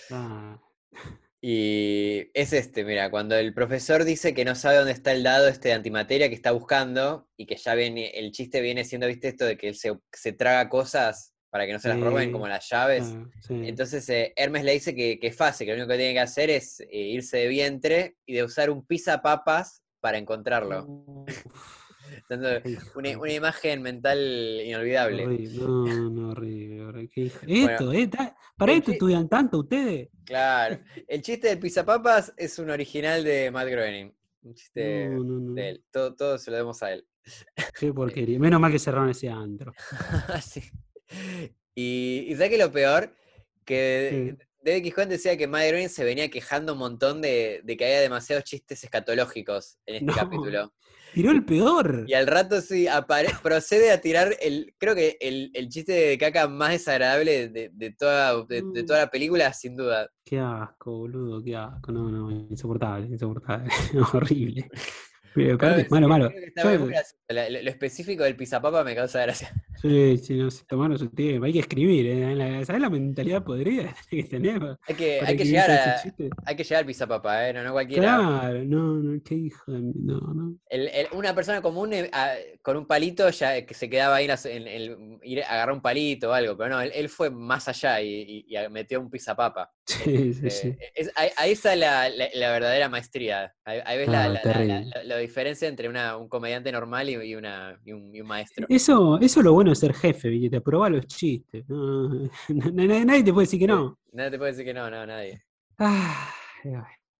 [0.09, 0.57] Ah,
[1.47, 5.47] Y es este, mira, cuando el profesor dice que no sabe dónde está el dado
[5.47, 9.27] este de antimateria que está buscando y que ya viene, el chiste viene siendo, viste,
[9.27, 12.47] esto de que él se, se traga cosas para que no se las roben, como
[12.47, 13.13] las llaves.
[13.15, 13.61] ah, sí.
[13.63, 16.19] Entonces eh, Hermes le dice que, que es fácil, que lo único que tiene que
[16.19, 20.87] hacer es eh, irse de vientre y de usar un pizza papas para encontrarlo.
[20.87, 21.84] Uf,
[22.95, 24.17] una, una imagen mental
[24.63, 25.25] inolvidable.
[25.53, 26.83] No, no, horrible.
[26.85, 27.09] Bueno,
[27.47, 28.09] Esto, eh,
[28.57, 30.09] ¿para esto estudian tanto ustedes?
[30.25, 30.79] Claro.
[31.07, 34.13] El chiste del pizza papas es un original de Matt Groening.
[34.43, 35.53] Un chiste No, no, no.
[35.53, 35.83] de él.
[35.91, 37.05] Todo, todo se lo demos a él.
[37.79, 38.39] Qué porquería.
[38.39, 39.73] Menos mal que cerraron ese antro.
[40.41, 40.61] Sí.
[41.75, 43.13] Y, y ¿sabes qué es lo peor?
[43.63, 44.45] Que Sí.
[44.63, 47.99] David Quijón decía que Matt Groening se venía quejando un montón de, de que había
[48.01, 50.73] demasiados chistes escatológicos en este capítulo.
[51.15, 52.03] Tiró el peor.
[52.07, 56.17] Y al rato sí apare- procede a tirar el, creo que el, el chiste de
[56.17, 60.09] caca más desagradable de, de toda, de, de toda la película, sin duda.
[60.25, 61.91] Qué asco, boludo, qué asco.
[61.93, 63.69] No, no, insoportable, insoportable.
[64.13, 64.69] horrible.
[65.35, 66.83] Pero, malo, Yo-
[67.29, 69.51] Lo, lo específico del pizapapa me causa gracia.
[69.81, 71.45] Sí, sí, no sé, tomaron su tiempo.
[71.45, 72.33] Hay que escribir, ¿eh?
[72.33, 74.77] La- ¿Sabes la mentalidad podrida que tenemos?
[74.87, 76.01] Hay que, hay que llegar a,
[76.45, 77.53] hay que llegar al pizapapa, ¿eh?
[77.53, 78.01] No, no cualquiera.
[78.17, 79.79] Claro, no, no, qué hijo de...
[79.79, 80.55] mi- No, no.
[80.69, 82.33] El- el- una persona común eh, a-
[82.63, 86.33] con un palito ya que se quedaba ahí en, en a agarrar un palito o
[86.33, 89.71] algo, pero no, él, él fue más allá y, y- y metió un pizapapa.
[89.85, 90.75] Sí, sí, Eh, sí.
[90.95, 93.53] es- ahí, ahí está la, la- la verdadera maestría.
[93.65, 97.91] Ahí, ves la, Ah, la diferencia entre una- un comediante normal y, y una, y
[97.93, 98.65] un, y un maestro.
[98.69, 100.49] Eso, eso es lo bueno de ser jefe, ¿viste?
[100.49, 101.67] Te aprobás los chistes.
[101.69, 102.09] No,
[102.49, 103.97] nadie, nadie te puede decir que no.
[104.13, 105.43] Nadie te puede decir que no, no, nadie.
[105.77, 106.29] Ah,
[106.63, 106.71] ay.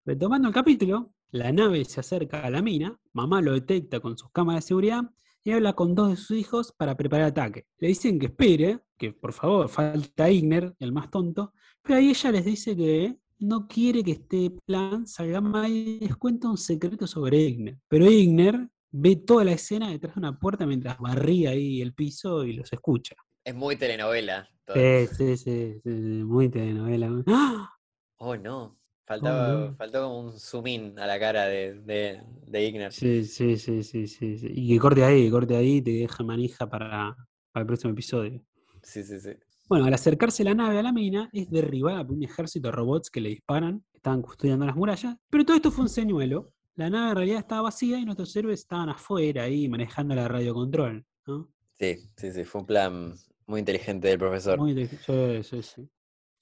[0.05, 4.29] Retomando el capítulo, la nave se acerca a la mina, mamá lo detecta con sus
[4.31, 5.01] cámaras de seguridad
[5.43, 7.65] y habla con dos de sus hijos para preparar ataque.
[7.79, 12.31] Le dicen que espere, que por favor, falta Igner, el más tonto, pero ahí ella
[12.31, 17.07] les dice que no quiere que este plan salga mal y les cuenta un secreto
[17.07, 17.77] sobre Igner.
[17.87, 22.45] Pero Igner ve toda la escena detrás de una puerta mientras barría ahí el piso
[22.45, 23.15] y los escucha.
[23.43, 24.49] Es muy telenovela.
[24.73, 27.23] Sí, sí, sí, sí, muy telenovela.
[27.27, 27.71] ¡Ah!
[28.17, 28.79] Oh, no.
[29.05, 29.75] Faltaba, no.
[29.75, 32.91] faltó como un zoom in a la cara de, de, de Igner.
[32.91, 34.47] Sí, sí, sí, sí, sí, sí.
[34.51, 37.15] Y que corte ahí, que corte ahí y te deja manija para,
[37.51, 38.41] para el próximo episodio.
[38.81, 39.29] Sí, sí, sí.
[39.67, 43.09] Bueno, al acercarse la nave a la mina, es derribada por un ejército de robots
[43.09, 45.17] que le disparan, que estaban custodiando las murallas.
[45.29, 46.51] Pero todo esto fue un señuelo.
[46.75, 51.03] La nave en realidad estaba vacía y nuestros héroes estaban afuera ahí manejando la radiocontrol.
[51.25, 51.49] ¿no?
[51.73, 52.43] Sí, sí, sí.
[52.43, 53.13] Fue un plan
[53.47, 54.59] muy inteligente del profesor.
[54.59, 55.89] Muy inte- sí, sí, sí.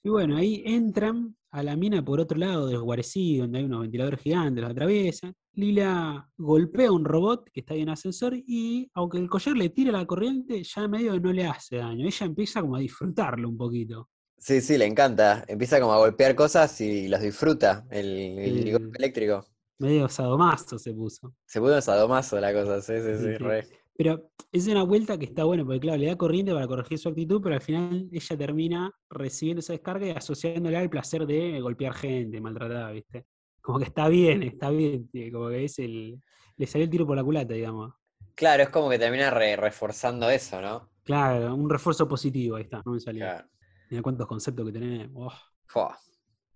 [0.02, 4.20] Y bueno, ahí entran a la mina por otro lado desguarecido, donde hay unos ventiladores
[4.20, 5.32] gigantes, los atraviesan.
[5.52, 9.68] Lila golpea a un robot que está ahí en ascensor y aunque el collar le
[9.68, 12.04] tira la corriente, ya medio que no le hace daño.
[12.06, 14.08] Ella empieza como a disfrutarlo un poquito.
[14.36, 15.44] Sí, sí, le encanta.
[15.46, 17.86] Empieza como a golpear cosas y las disfruta.
[17.88, 19.46] El, el golpe eléctrico.
[19.78, 21.34] Medio sadomaso se puso.
[21.46, 23.36] Se puso sadomaso la cosa, sí, sí, Sí, sí, sí.
[23.38, 23.68] re.
[23.96, 27.08] Pero es una vuelta que está buena, porque claro, le da corriente para corregir su
[27.08, 31.94] actitud, pero al final ella termina recibiendo esa descarga y asociándola al placer de golpear
[31.94, 33.26] gente, maltratada, ¿viste?
[33.60, 36.20] Como que está bien, está bien, como que es el.
[36.56, 37.94] Le salió el tiro por la culata, digamos.
[38.34, 40.90] Claro, es como que termina re- reforzando eso, ¿no?
[41.04, 43.24] Claro, un refuerzo positivo, ahí está, no me salió.
[43.24, 43.48] Claro.
[43.90, 45.34] Mira cuántos conceptos que tenemos.
[45.74, 45.94] oh.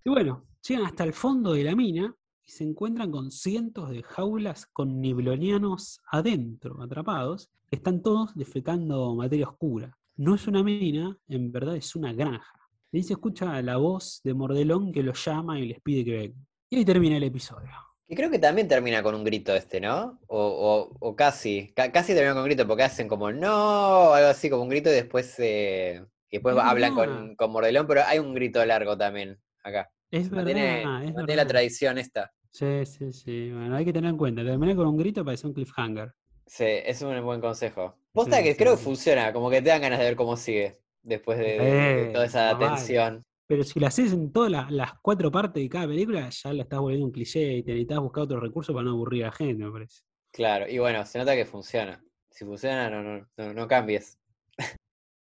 [0.04, 2.14] Y bueno, llegan hasta el fondo de la mina
[2.48, 9.46] y se encuentran con cientos de jaulas con niblonianos adentro, atrapados, están todos defecando materia
[9.48, 9.96] oscura.
[10.16, 12.58] No es una mina, en verdad es una granja.
[12.90, 16.12] Y ahí se escucha la voz de Mordelón que los llama y les pide que
[16.16, 16.46] vengan.
[16.70, 17.68] Y ahí termina el episodio.
[18.08, 20.18] Y creo que también termina con un grito este, ¿no?
[20.28, 24.30] O, o- o casi, ca- casi termina con un grito porque hacen como no, algo
[24.30, 28.00] así como un grito y después, eh, y después Es hablan con, con Mordelón, pero
[28.06, 29.90] hay un grito largo también acá.
[30.10, 32.32] Es Mantiene, verdad, es mantiene la tradición esta.
[32.58, 33.50] Sí, sí, sí.
[33.52, 34.42] Bueno, hay que tener en cuenta.
[34.44, 36.12] Terminar con un grito parece un cliffhanger.
[36.46, 37.94] Sí, es un buen consejo.
[38.12, 40.36] Posta Sí, que sí, creo que funciona, como que te dan ganas de ver cómo
[40.36, 43.22] sigue después de, de Eh, toda esa tensión.
[43.46, 46.62] Pero si lo haces en todas las, las cuatro partes de cada película, ya la
[46.62, 49.32] estás volviendo un cliché y te necesitas buscar otro recurso para no aburrir a la
[49.32, 50.02] gente, me parece.
[50.32, 52.02] Claro, y bueno, se nota que funciona.
[52.30, 54.18] Si funciona, no, no, no, no cambies.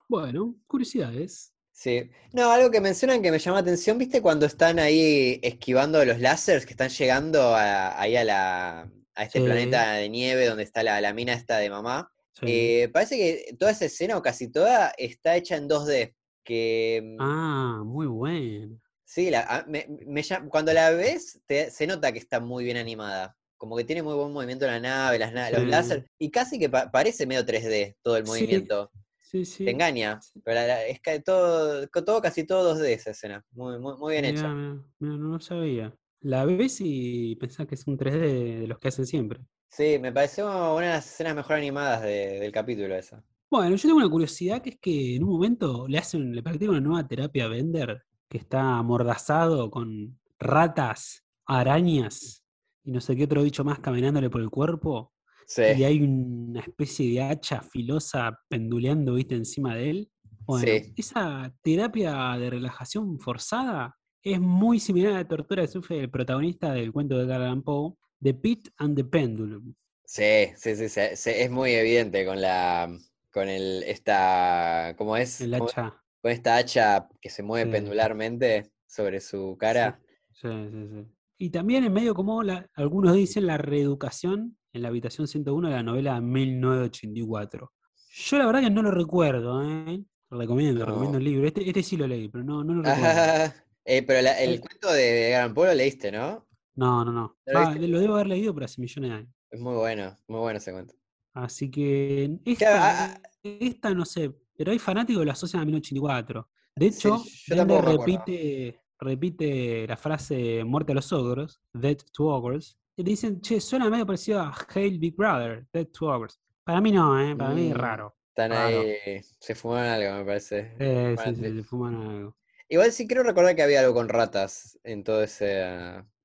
[0.08, 1.55] Bueno, curiosidades.
[1.78, 2.10] Sí.
[2.32, 4.22] No, algo que mencionan que me llama la atención, ¿viste?
[4.22, 9.40] Cuando están ahí esquivando los láseres que están llegando a- ahí a la a este
[9.40, 9.46] Sí.
[9.46, 12.12] planeta de nieve donde está la, la mina esta de mamá.
[12.34, 12.46] Sí.
[12.48, 16.14] Eh, parece que toda esa escena, o casi toda, está hecha en 2D.
[16.44, 18.80] Que mm, ah, muy bueno.
[19.06, 22.78] sí, la- a- me- me cuando la ves, te- se nota que está muy bien
[22.78, 23.36] animada.
[23.58, 25.68] Como que tiene muy buen movimiento la nave, las na- los Sí.
[25.68, 28.92] láser, y casi que pa- parece medio 3D todo el Sí, movimiento.
[29.36, 29.66] Sí, sí.
[29.66, 33.44] Te engaña, pero la- la- es que todo, todo, casi todo 2D esa escena.
[33.52, 34.48] Muy, muy, muy bien hecha.
[34.54, 35.94] no lo sabía.
[36.22, 39.42] La ves y pensás que es un 3D de los que hacen siempre.
[39.68, 43.22] Sí, me pareció una de las escenas mejor animadas de- del capítulo esa.
[43.52, 46.70] Bueno, yo tengo una curiosidad que es que en un momento le hacen, le practican
[46.70, 52.46] una nueva terapia a Bender que está amordazado con ratas, arañas
[52.86, 55.12] y no sé qué otro bicho más caminándole por el cuerpo.
[55.48, 60.12] Y Sí, hay una especie de hacha filosa penduleando, viste, encima de él.
[60.46, 60.94] Bueno, Sí.
[60.98, 66.74] esa terapia de relajación forzada es muy similar a la tortura que sufre el protagonista
[66.74, 69.74] del cuento de Edgar Poe, The Pit and the Pendulum.
[70.04, 72.88] sí, sí, sí, se- es muy evidente con la,
[73.32, 75.42] con el, esta, ¿cómo es?
[75.42, 76.02] El ¿Cómo- hacha.
[76.22, 77.72] Con esta hacha que se mueve Sí.
[77.78, 80.00] pendularmente sobre su cara.
[80.32, 81.06] Sí, sí, sí.
[81.38, 85.74] Y también en medio como la- algunos dicen la reeducación en la habitación 101 de
[85.76, 87.72] la novela 1984.
[88.14, 90.04] Yo la verdad que no lo recuerdo, ¿eh?
[90.30, 90.86] Lo recomiendo, No.
[90.88, 91.48] recomiendo el libro.
[91.48, 93.54] Este, este sí lo leí, pero no, no lo recuerdo.
[93.86, 94.60] Eh, pero la- el Eh.
[94.60, 96.48] cuento de Gran Polo lo leíste, ¿no?
[96.76, 97.38] No, no, no.
[97.46, 97.88] ¿No lo Va, viste?
[97.88, 99.30] lo debo haber leído, pero hace millones de años.
[99.52, 100.94] Es muy bueno, muy bueno ese cuento.
[101.34, 105.66] Así que esta, Claro, ah, esta no sé, pero hay fanáticos que lo asocian a
[105.66, 106.50] 1984.
[106.76, 107.98] De Sí, hecho, acuerdo.
[108.06, 113.90] repite, repite la frase muerte a los ogros, dead to ogres, te dicen, che, suena
[113.90, 116.40] medio parecido a Hail Big Brother, dead to ogres.
[116.64, 117.36] Para mí no, ¿eh?
[117.36, 118.16] para mí es Mm, raro.
[118.30, 118.82] Están Raro.
[118.82, 120.74] ahí, se fumaron algo, me parece.
[120.80, 122.36] Eh, sí, sí, se fuman algo.
[122.68, 125.64] Igual sí creo recordar que había algo con ratas en todo ese,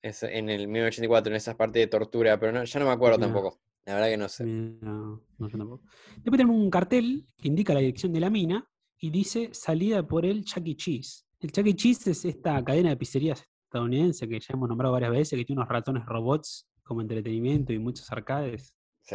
[0.03, 3.19] ese- en el 1984, en esas partes de tortura, pero no, ya no me acuerdo
[3.19, 3.61] tampoco.
[3.85, 4.45] La verdad que no sé.
[4.45, 5.85] No, no, yo tampoco.
[6.17, 8.67] Después tenemos un cartel que indica la dirección de la mina
[8.99, 10.77] y dice salida por el Chuck E.
[10.77, 11.25] Cheese.
[11.41, 11.75] El Chuck E.
[11.77, 13.45] Cheese es esta cadena de pizzerías
[13.81, 17.79] estadounidense que ya hemos nombrado varias veces, que tiene unos ratones robots como entretenimiento y
[17.79, 18.75] muchos arcades.
[19.03, 19.15] Sí.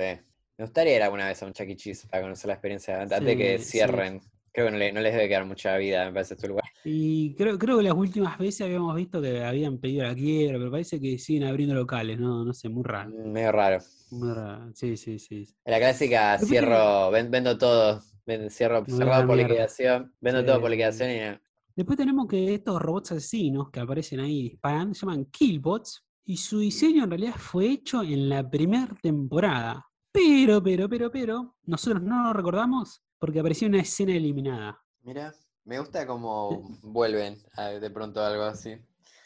[0.58, 1.76] Me gustaría ir alguna vez a un Chuck E.
[1.76, 3.72] Cheese para conocer la experiencia antes de que sí.
[3.72, 4.22] cierren.
[4.54, 6.64] Creo que no, le- no les debe quedar mucha vida, me parece, este lugar.
[6.86, 10.72] Y creo, creo que las últimas veces habíamos visto que habían pedido la quiebra, pero
[10.72, 13.10] parece que siguen abriendo locales, no, no sé, muy raro.
[13.10, 13.80] Mm, Medio raro.
[14.12, 14.72] Muy raro.
[14.74, 15.46] Sí, sí, sí.
[15.66, 18.02] La clásica, cierro, ven- vendo todo,
[18.50, 21.45] cierro, cerrado por liquidación, vendo Sí, todo por liquidación y.
[21.76, 26.38] Después tenemos que estos robots asesinos que aparecen ahí y disparan, se llaman Killbots, y
[26.38, 29.86] su diseño en realidad fue hecho en la primera temporada.
[30.12, 34.82] Pero, pero, pero, pero, nosotros no lo recordamos porque apareció una escena eliminada.
[35.04, 35.34] Mira,
[35.66, 38.76] me gusta cómo vuelven a- de pronto algo así.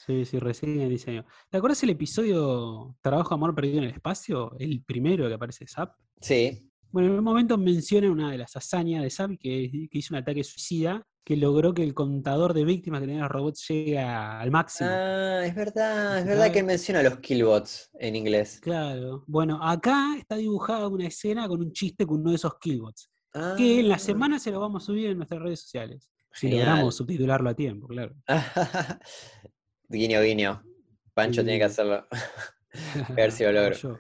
[0.06, 1.24] Sí, sí, recién el diseño.
[1.52, 4.56] ¿Te acuerdas el episodio Trabajo Amor Perdido en el Espacio?
[4.58, 5.94] El primero que aparece Zap.
[6.20, 10.16] Sí, Bueno, en un momento menciona una de las hazañas de Zap que, que hizo
[10.16, 14.00] un ataque suicida que logró que el contador de víctimas que tenían los robots llegue
[14.00, 14.90] a- al máximo.
[14.92, 18.60] Ah, es verdad, es verdad que menciona los killbots en inglés.
[18.62, 19.24] Claro.
[19.28, 23.12] Bueno, acá está dibujada una escena con un chiste con uno de esos killbots.
[23.56, 26.10] Que en la Ah, semana se lo vamos a subir en nuestras redes sociales.
[26.34, 28.16] Si logramos subtitularlo a tiempo, claro.
[29.88, 30.64] Guiño, guiño.
[31.14, 32.08] Pancho tiene que hacerlo.
[33.10, 34.00] A ver si lo logro.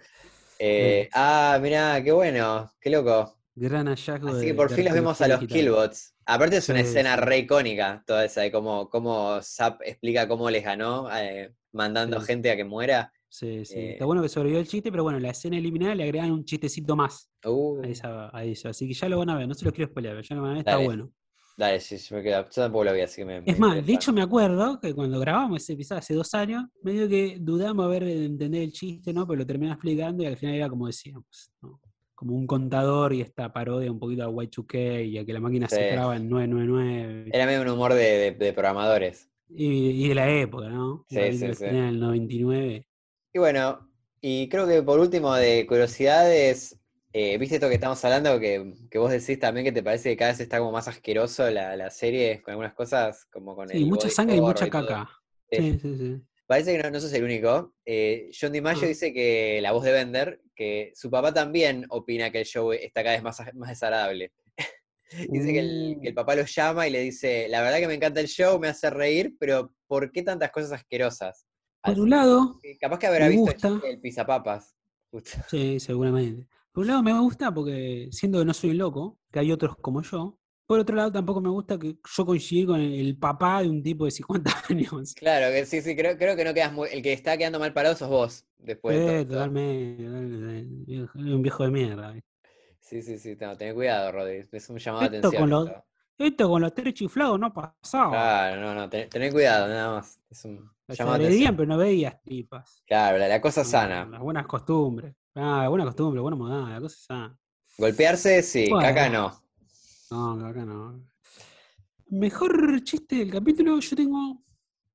[0.59, 3.38] Eh, ah, mirá, qué bueno, qué loco.
[3.59, 5.61] Gran hallazgo Así de- que por de fin los vimos a los digital.
[5.61, 6.15] killbots.
[6.25, 7.21] Aparte es una Sí, escena sí.
[7.21, 12.27] re icónica, toda esa de cómo, cómo Zap explica cómo les ganó, eh, mandando Sí.
[12.27, 13.11] gente a que muera.
[13.27, 13.75] Sí, sí.
[13.77, 16.45] Eh, Está bueno que sobrevivió el chiste, pero bueno, la escena eliminada le agregan un
[16.45, 18.69] chistecito más Uh, a, esa- a eso.
[18.69, 20.41] Así que ya lo van a ver, no se los quiero spoilear, pero ya lo
[20.41, 21.11] van a ver, está bueno.
[21.57, 22.41] Dale, sí, yo me quedo.
[22.45, 23.43] Yo tampoco lo vi, así que me.
[23.45, 27.09] Es más, de hecho me acuerdo que cuando grabamos ese episodio hace dos años, medio
[27.09, 29.27] que dudamos a ver de entender el chiste, ¿no?
[29.27, 31.81] Pero lo terminé explicando y al final era como decíamos, ¿no?
[32.19, 35.69] Como un contador y esta parodia un poquito a Y2K y a que la máquina
[35.69, 35.85] se Sí.
[35.85, 39.29] traba en 999 Era medio un humor de, de- de programadores.
[39.49, 41.05] y, y de la época, ¿no?
[41.07, 41.65] Sí, La sí, sí.
[41.65, 42.85] estrenada en el 99.
[43.33, 43.89] Y bueno,
[44.21, 46.79] y creo que por último, de curiosidades,
[47.13, 48.39] eh, ¿viste esto que estamos hablando?
[48.39, 51.49] Que, que vos decís también que te parece que cada vez está como más asqueroso
[51.49, 55.07] la, la serie con algunas cosas, como con Sí, el mucha sangre y mucha caca.
[55.51, 56.21] Sí, sí, sí.
[56.49, 57.75] Parece que no, no sos el único.
[57.85, 58.87] Eh, John DiMaggio Ah.
[58.87, 63.03] dice que la voz de Bender, que su papá también opina que el show está
[63.03, 64.31] cada vez más, más desagradable.
[65.29, 66.15] dice que el, que el Uh.
[66.15, 68.89] papá lo llama y le dice, la verdad que me encanta el show, me hace
[68.89, 71.45] reír, pero ¿por qué tantas cosas asquerosas?
[71.83, 73.67] Por Así un lado, capaz que habrá visto gusta.
[73.67, 74.75] el, el pizapapas.
[75.11, 75.29] Justo.
[75.51, 76.47] sí, seguramente.
[76.71, 80.01] Por un lado me gusta porque siendo que no soy loco, que hay otros como
[80.01, 80.38] yo.
[80.69, 84.05] Por otro lado tampoco me gusta que yo coincidí con el, papá de un tipo
[84.05, 85.15] de 50 años.
[85.15, 86.87] Claro, que sí, sí, creo, creo que no quedas muy...
[86.91, 89.33] El que está quedando mal parado sos vos, después de todo Eh, esto.
[89.33, 92.13] totalmente, totalmente, viejo- un viejo de mierda.
[92.81, 94.47] Sí, sí, sí, no, ten cuidado, Rodri.
[94.51, 95.41] Es un llamado de Esto atención.
[95.41, 95.71] con los-
[96.19, 96.49] esto.
[96.49, 98.11] Con los tres chiflados no pasaba.
[98.11, 100.19] Claro, no, no, ten, tené cuidado, nada más.
[100.29, 101.55] Es un llamado de atención.
[101.55, 102.83] pero no veías tripas.
[102.85, 104.05] Claro, la, la cosa sana.
[104.05, 105.15] Las buenas costumbres.
[105.33, 107.39] Ah, buena costumbre, buena modal, la cosa sana.
[107.75, 109.48] Golpearse, sí, caca no.
[110.11, 111.05] No, acá no.
[112.07, 114.43] Mejor chiste del capítulo, yo tengo.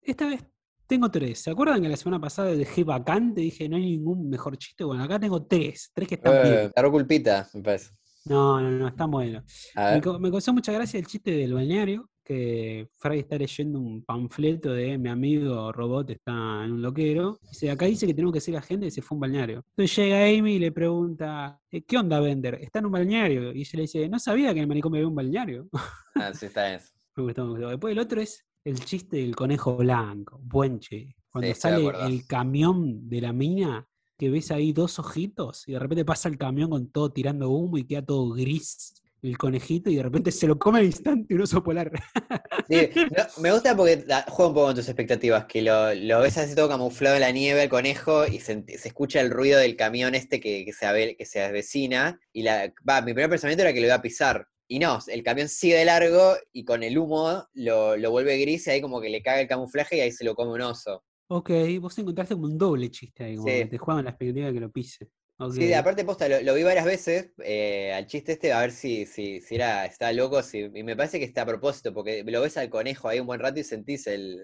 [0.03, 0.45] Esta vez
[0.87, 1.39] tengo tres.
[1.41, 3.41] ¿Se acuerdan que la semana pasada dejé vacante?
[3.41, 4.83] Dije, no hay ningún mejor chiste.
[4.85, 5.91] Bueno, acá tengo tres.
[5.95, 6.91] Tres que están Eh, bien.
[6.91, 7.91] culpita, me parece.
[8.25, 9.45] No, no, no, están buenos.
[9.77, 14.03] A Me, me causó mucha gracia el chiste del balneario, que Fry está leyendo un
[14.03, 17.39] panfleto de mi amigo robot está en un loquero.
[17.51, 19.65] Dice, acá dice que tenemos que ser la gente que se fue a un balneario.
[19.77, 22.55] Entonces llega Amy y le pregunta, "Eh, ¿qué onda Bender?
[22.55, 23.53] Está en un balneario.
[23.53, 25.69] Y ella le dice, no sabía que en el manicomio había un balneario.
[26.17, 26.81] Ah, sí, está bien.
[27.17, 27.69] me gustó, me gustó.
[27.71, 31.17] Después el otro es el chiste del conejo blanco, buen chiste.
[31.29, 33.85] Cuando sale el camión de la mina,
[34.17, 37.79] que ves ahí dos ojitos y de repente pasa el camión con todo tirando humo
[37.79, 38.95] y queda todo gris
[39.27, 41.91] el conejito y de repente se lo come al instante un oso polar.
[42.69, 46.39] Sí, no, me gusta porque juega un poco con tus expectativas, que lo, lo ves
[46.39, 49.77] así todo camuflado en la nieve, el conejo, y se, se escucha el ruido del
[49.77, 53.63] camión este que, que se, ave- que se avecina, y la, va, mi primer pensamiento
[53.63, 54.47] era que lo iba a pisar.
[54.67, 58.67] Y no, el camión sigue de largo y con el humo lo, lo vuelve gris
[58.67, 61.05] y ahí como que le caga el camuflaje y ahí se lo come un oso.
[61.29, 61.51] ok,
[61.81, 63.55] vos encontraste como un doble chiste ahí, como Sí.
[63.59, 65.09] que te juegan la expectativa de que lo pise.
[65.37, 65.55] Ok.
[65.55, 69.05] Sí, aparte posta, lo, lo vi varias veces eh, al chiste este, a ver si,
[69.05, 72.41] si, si era, está loco, si, y me parece que está a propósito, porque lo
[72.41, 74.41] ves al conejo ahí un buen rato y sentís el,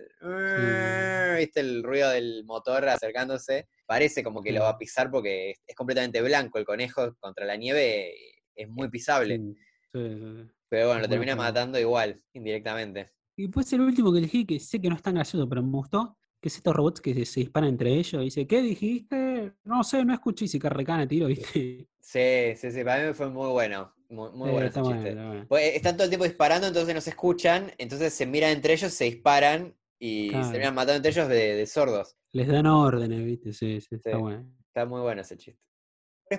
[1.39, 5.63] viste el ruido del motor acercándose, parece como que lo va a pisar porque es,
[5.65, 8.13] es completamente blanco el conejo contra la nieve,
[8.57, 9.55] es muy pisable, Sí,
[9.93, 10.51] sí, sí.
[10.69, 13.13] pero bueno, lo termina matando igual, indirectamente.
[13.37, 15.71] Y después el último que elegí, que sé que no es tan gracioso, pero me
[15.71, 18.23] gustó, que es estos robots que se, se disparan entre ellos.
[18.23, 19.53] Y dice, ¿qué dijiste?
[19.65, 21.89] No sé, no escuché y se carrecana tiro, ¿viste?
[22.03, 24.97] Sí, sí, sí, para mí fue muy bueno, muy, muy Eh, bueno está ese bueno,
[24.97, 25.11] chiste.
[25.11, 25.47] está bueno.
[25.49, 28.93] Pues, están todo el tiempo disparando, entonces no se escuchan, entonces se miran entre ellos,
[28.93, 32.17] se disparan y se terminan matando entre ellos de, de sordos.
[32.33, 33.53] Les dan órdenes, ¿viste?
[33.53, 34.17] Sí, sí, está Sí.
[34.17, 34.51] bueno.
[34.67, 35.61] Está muy bueno ese chiste.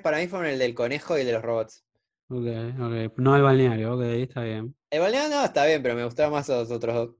[0.01, 1.85] Para mí fueron el del conejo y el de los robots.
[2.29, 2.45] Ok,
[2.79, 3.17] ok.
[3.17, 4.75] No al balneario, ok, está bien.
[4.89, 7.15] El balneario no, está bien, pero me gustaron más los otros dos.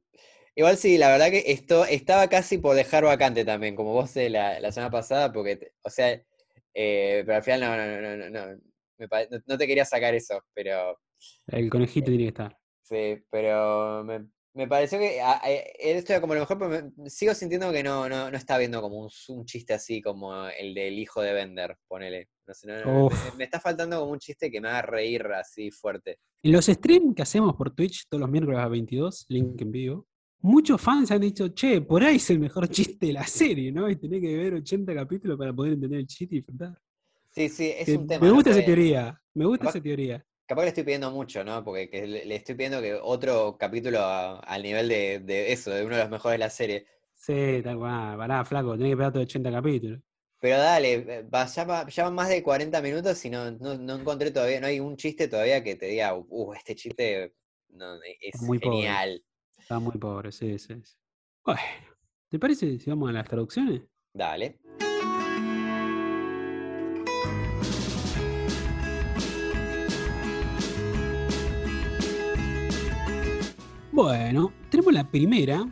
[0.56, 4.30] Igual sí, la verdad que esto estaba casi por dejar vacante también, como vos eh,
[4.30, 6.12] la, la semana pasada, porque, o sea,
[6.74, 8.62] eh, pero al final no, no, no, no, no,
[8.98, 11.00] me pare- no- no te quería sacar eso, pero
[11.48, 12.58] El conejito tiene que estar.
[12.84, 17.10] Sí, pero me, me pareció que a- a- esto era como lo mejor, pero me-
[17.10, 20.74] sigo sintiendo que no, no, no está viendo como un, un chiste así como el
[20.74, 22.28] del hijo de Bender, ponele.
[22.46, 25.26] No sé, no- no, me- me, está faltando como un chiste que me haga reír
[25.28, 26.20] así fuerte.
[26.44, 29.72] En los streams que hacemos por Twitch todos los miércoles a las 22, link en
[29.72, 30.08] vivo,
[30.42, 33.90] muchos fans han dicho, che, por ahí es el mejor chiste de la serie, ¿no?
[33.90, 36.78] Y tenés que ver 80 capítulos para poder entender el chiste y disfrutar.
[37.30, 38.26] Sí, sí, es Que un tema.
[38.26, 40.26] me gusta esa teoría, me gusta Capaz- esa teoría.
[40.46, 41.64] Capaz que le estoy pidiendo mucho, ¿no?
[41.64, 45.86] Porque que le, estoy pidiendo que otro capítulo a- al nivel de, de eso, de
[45.86, 46.86] uno de los mejores de la serie.
[47.14, 50.02] Sí, tal cual, pará, flaco, tenés que pegar todos 80 capítulos.
[50.42, 51.26] Pero dale,
[51.56, 54.68] ya, va- ya van más de 40 minutos y no, no, no encontré todavía, no
[54.68, 57.34] hay un chiste todavía que te diga, uh, este chiste
[57.70, 58.90] no, es Muy pobre.
[59.72, 60.74] Está muy pobre, sí, sí.
[60.84, 60.96] sí.
[61.46, 61.62] Bueno,
[62.28, 63.82] ¿te parece si vamos a las traducciones?
[64.14, 64.60] Dale.
[73.94, 75.66] Bueno, tenemos la primera,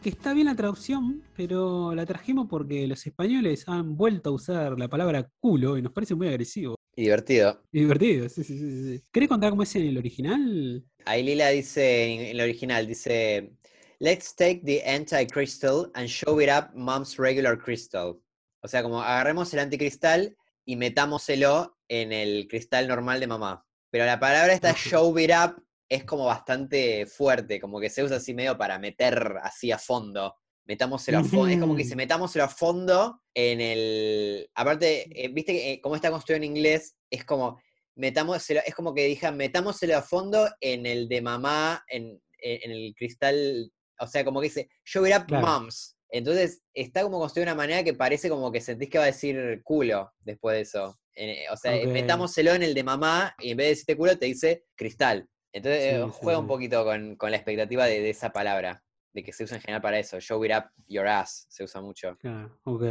[0.00, 4.78] que está bien la traducción, pero la trajimos porque los españoles han vuelto a usar
[4.78, 6.76] la palabra culo y nos parece muy agresivo.
[6.96, 7.62] Y divertido.
[7.70, 9.04] Y divertido, sí, sí, sí, sí.
[9.12, 10.84] ¿Querés contar cómo es en el original?
[11.04, 13.52] Ahí Lila dice, en el original, dice,
[13.98, 18.20] let's take the anti-crystal and show it up mom's regular crystal.
[18.60, 23.66] O sea, como agarremos el anticristal y metámoselo en el cristal normal de mamá.
[23.90, 28.16] Pero la palabra esta show it up es como bastante fuerte, como que se usa
[28.16, 30.36] así medio para meter así a fondo.
[30.64, 31.48] Metámoselo a fondo.
[31.48, 34.50] Es como que dice, metámoselo a fondo en el.
[34.54, 37.60] Aparte, eh, viste eh, cómo está construido en inglés, es como
[37.96, 42.70] metámoselo, es como que dijeran, metámoselo a fondo en el de mamá, en, en- en
[42.70, 43.70] el cristal.
[44.00, 45.46] O sea, como que dice, show it up Claro.
[45.46, 45.96] moms.
[46.10, 49.06] Entonces, está como construido de una manera que parece como que sentís que va a
[49.08, 50.98] decir culo después de eso.
[51.14, 54.26] Eh, o sea, metámoselo en el de mamá y en vez de decirte culo te
[54.26, 55.26] dice cristal.
[55.54, 58.82] Entonces Sí, eh, sí, juega un poquito con, con la expectativa de, de esa palabra,
[59.14, 60.18] de que se usa en general para eso.
[60.20, 62.16] Show it up your ass, se usa mucho.
[62.18, 62.82] Claro, ok,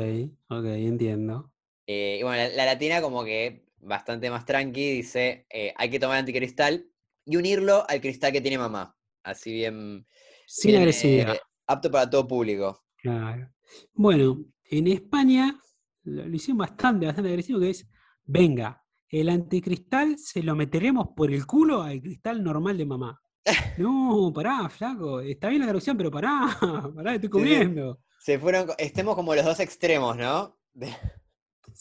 [0.50, 1.52] ok, entiendo.
[1.88, 6.00] Eh, y bueno, la, la latina como que bastante más tranqui, dice, eh, hay que
[6.00, 6.86] tomar anticristal
[7.26, 8.96] y unirlo al cristal que tiene mamá.
[9.24, 10.06] Así bien,
[10.46, 11.36] Sin bien, agresividad.
[11.36, 12.84] eh, apto para todo público.
[12.98, 13.50] Claro.
[13.94, 15.60] Bueno, en España
[16.04, 17.88] lo, lo hicieron bastante, bastante agresivo, que es,
[18.24, 23.22] venga, el anticristal se lo meteremos por el culo al cristal normal de mamá.
[23.78, 26.56] No, pará, flaco, está bien la traducción, pero pará,
[26.96, 27.32] pará, estoy sí.
[27.32, 28.00] comiendo.
[28.20, 30.58] Se fueron, estemos como los dos extremos, ¿no?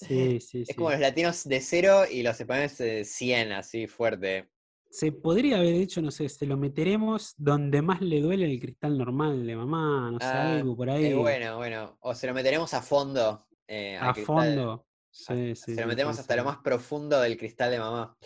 [0.01, 0.74] De- Sí, sí, Es sí.
[0.74, 4.51] como los latinos de cero y los españoles de 100, así fuerte.
[4.93, 8.99] Se podría haber dicho, no sé, se lo meteremos donde más le duele el cristal
[8.99, 11.12] normal de mamá, no sé, Ah, algo por Es ahí.
[11.14, 11.97] bueno, bueno.
[12.01, 13.47] O se lo meteremos a fondo.
[13.68, 14.24] eh, a cristal.
[14.57, 14.72] fondo.
[14.72, 18.16] A- Sí, sí, se lo metemos hasta lo más profundo del cristal de mamá.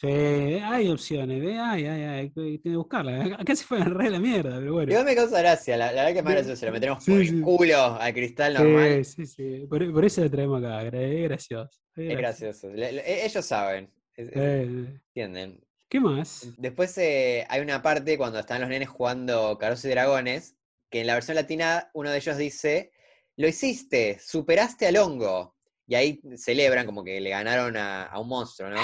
[0.00, 1.58] Sí, hay opciones, ¿ve?
[1.58, 3.24] Hay, hay, hay, hay que buscarla.
[3.38, 4.90] Acá se fue a re la mierda, pero bueno.
[4.90, 6.56] Igual me causa gracia, la, la verdad que es más gracioso.
[6.60, 7.40] Se lo metemos sí, por el sí.
[7.40, 9.04] culo al cristal normal.
[9.04, 9.66] Sí, sí, sí.
[9.68, 11.80] Por, por eso lo traemos acá, es gracioso.
[11.96, 12.68] Es gracioso.
[12.68, 12.68] gracioso.
[12.70, 13.90] Le- le- e- ellos saben.
[14.16, 14.62] es- Eh,
[15.08, 15.60] entienden.
[15.88, 16.48] ¿Qué más?
[16.58, 20.56] Después eh, hay una parte cuando están los nenes jugando Carros y Dragones,
[20.90, 22.90] que en la versión latina uno de ellos dice,
[23.36, 25.54] lo hiciste, superaste al hongo.
[25.86, 28.80] Y ahí celebran como que le ganaron a, a un monstruo, ¿no?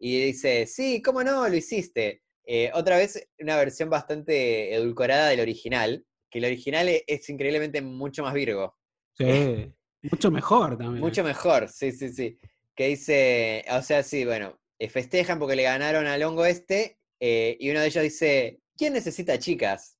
[0.00, 1.48] Y dice, sí, ¿cómo no?
[1.48, 2.22] Lo hiciste.
[2.44, 7.82] Eh, otra vez una versión bastante edulcorada del original, que el original e- es, increíblemente
[7.82, 8.76] mucho más virgo.
[9.12, 9.24] Sí,
[10.10, 11.04] mucho mejor también.
[11.04, 12.38] Mucho mejor, sí, sí, sí.
[12.74, 17.56] Que dice, o sea, sí, bueno, eh, festejan porque le ganaron al hongo este, eh,
[17.60, 19.98] y uno de ellos dice, ¿quién necesita chicas?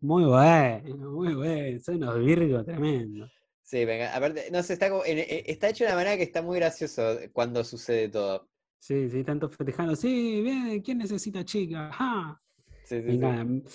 [0.00, 1.80] Muy bueno, muy bueno.
[1.80, 3.30] Son unos virgos tremendos.
[3.62, 6.22] Sí, venga, aparte, no sé, está, como- en- eh, está hecho de una manera que
[6.22, 8.48] está muy gracioso cuando sucede todo.
[8.78, 9.96] Sí, sí, tanto festejando.
[9.96, 11.90] Sí, bien, ¿quién necesita chica?
[11.92, 12.40] ¡Ja!
[12.84, 13.16] Sí, sí, Me sí.
[13.18, 13.70] encanta.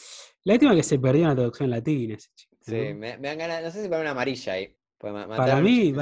[0.45, 2.55] Lástima que se perdió la traducción latina ese chico.
[2.61, 2.95] Sí, ¿no?
[2.99, 4.75] me, me dan ganas, no sé si para una amarilla ahí.
[4.97, 5.93] Para mí.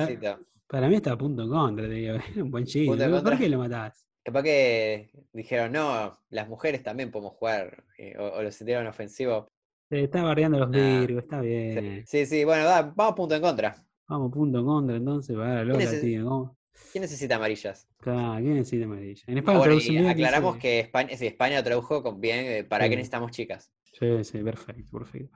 [0.68, 2.18] Para mí está a punto en contra, te digo.
[2.38, 2.86] Un buen chiste.
[2.88, 3.38] ¿Por contra.
[3.38, 4.06] qué lo matás?
[4.24, 9.48] Capaz que dijeron, no, las mujeres también podemos jugar, eh, o, o lo sintieron ofensivo.
[9.90, 12.04] Se está bardeando los Nah, virgos, está Sí, bien.
[12.06, 13.76] sí, sí, bueno, va, vamos punto en contra.
[14.08, 16.28] Vamos punto en contra entonces para los ¿Quién es- latinos.
[16.30, 16.58] ¿cómo?
[16.92, 17.88] ¿Quién necesita amarillas?
[18.00, 19.24] Claro, ¿quién necesita amarilla?
[19.28, 22.20] En Ah, España bueno, traducen y bien, aclaramos dice- que España, sí, España tradujo con
[22.22, 23.72] bien, eh, ¿para qué necesitamos chicas?
[23.84, 25.30] Sí, sí, perfecto, perfecto.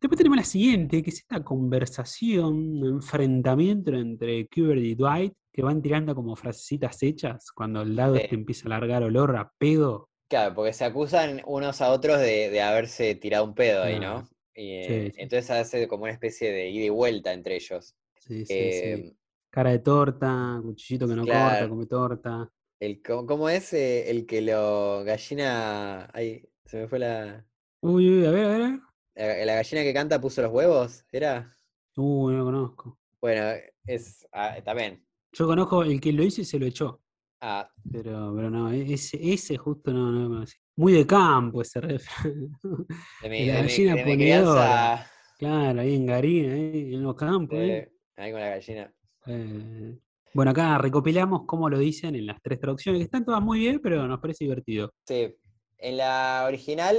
[0.00, 5.62] Después tenemos la siguiente, que es esta conversación, un enfrentamiento entre Kubert y Dwight, que
[5.62, 8.22] van tirando como frasecitas hechas cuando el dado Sí.
[8.22, 10.08] este empieza a largar olor a pedo.
[10.28, 14.28] Claro, porque se acusan unos a otros de, de haberse tirado un pedo ahí, ¿no?
[14.54, 15.20] Y, eh, Sí, sí.
[15.22, 17.96] entonces hace como una especie de ida y vuelta entre ellos.
[18.20, 19.16] Sí, sí, Eh, sí.
[19.50, 22.50] Cara de torta, cuchillito que no corta, come torta.
[22.78, 26.08] El, ¿cómo, cómo es eh, el que lo gallina...
[26.14, 27.44] Ay, se me fue la...
[27.82, 28.80] Uy, uy, a ver, a ver.
[29.16, 31.58] La, la gallina que canta puso los huevos, ¿era?
[31.96, 32.98] Uy, no lo conozco.
[33.20, 33.42] Bueno,
[33.86, 34.26] es...
[34.32, 35.04] ah, está bien.
[35.32, 37.02] Yo conozco el que lo hizo y se lo echó.
[37.40, 40.56] Ah, Pero, pero no, e- ese, ese justo no, no lo conocí.
[40.76, 41.98] Muy de campo ese de
[43.28, 44.96] mi, La de mi- gallina de mi ponedora.
[44.96, 45.10] crianza...
[45.38, 47.58] Claro, ahí en Garín, ahí en los campos.
[47.58, 48.94] eh, ahí con la gallina.
[49.26, 49.96] Eh,
[50.34, 53.80] bueno, acá recopilamos cómo lo dicen en las tres traducciones, que están todas muy bien,
[53.82, 54.92] pero nos parece divertido.
[55.06, 55.34] Sí.
[55.78, 56.96] En la original,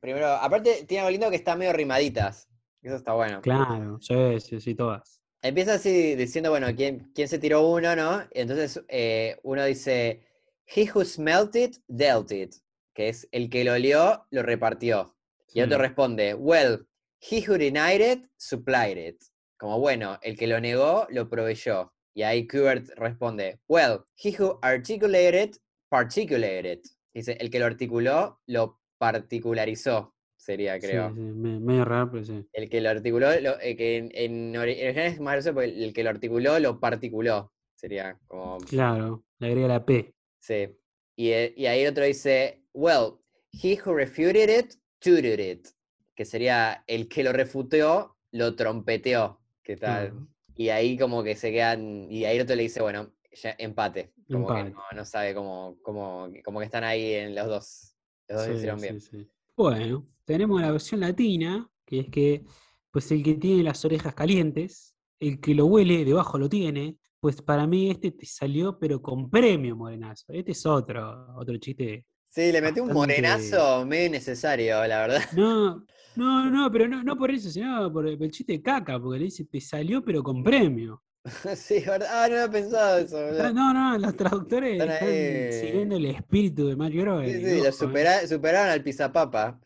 [0.00, 2.46] primero, aparte tiene algo lindo que está medio rimaditas.
[2.82, 3.40] Eso está bueno.
[3.40, 5.20] Claro, sí, sí, sí, todas.
[5.40, 8.22] Empieza así diciendo, bueno, ¿quién, quién se tiró uno, no?
[8.34, 10.26] Y entonces eh, uno dice,
[10.66, 12.54] He who smelt it, dealt it.
[12.92, 15.16] Que es el que lo olió, lo repartió.
[15.54, 15.82] Y otro Sí.
[15.82, 16.86] responde, Well,
[17.20, 19.22] he who denied it, supplied it.
[19.58, 21.92] Como, bueno, el que lo negó, lo proveyó.
[22.14, 25.50] Y ahí Kubert responde, Well, he who articulated,
[25.88, 26.80] particulated.
[27.12, 30.14] Dice, el que lo articuló, lo particularizó.
[30.36, 31.08] Sería, Sí, creo.
[31.12, 32.46] sí, me- medio raro, pero sí.
[32.52, 35.54] El que lo articuló, lo- eh, que en, en ori- en original es más gracioso
[35.54, 37.52] porque el que lo articuló lo particuló.
[37.74, 38.58] Sería como.
[38.58, 40.14] Claro, le agrega la P.
[40.40, 40.68] Sí.
[41.16, 43.14] Y, eh, y ahí el otro dice, well,
[43.52, 45.68] he who refuted it, tooted it.
[46.14, 49.37] Que sería el que lo refutó, lo trompeteó.
[49.68, 50.26] ¿Qué tal?
[50.56, 52.10] Y ahí como que se quedan.
[52.10, 54.14] Y ahí el otro le dice, bueno, ya, empate.
[54.26, 57.94] Como que no, no sabe cómo, cómo, como que están ahí en los dos.
[58.28, 59.00] Los dos Sí, hicieron sí, bien.
[59.02, 59.30] sí.
[59.54, 62.44] Bueno, tenemos la versión latina, que es que,
[62.90, 66.96] pues el que tiene las orejas calientes, el que lo huele, debajo lo tiene.
[67.20, 70.32] Pues para mí este te salió, pero con premio, Morenazo.
[70.32, 72.06] Este es otro, otro chiste.
[72.38, 75.22] Sí, le metió un morenazo medio innecesario, la verdad.
[75.32, 75.84] No,
[76.14, 79.24] no, no, pero no, no por eso, sino por el, chiste de caca, porque le
[79.24, 81.02] dice, te salió, pero con premio.
[81.56, 82.06] sí, ¿verdad?
[82.08, 83.18] Ah, no había pensado eso.
[83.18, 87.28] Ah, No, no, los traductores Están están siguiendo el espíritu de Mario Groen.
[87.28, 87.72] Sí, sí, lo ¿eh?
[87.72, 89.58] supera- superaron al pisapapa.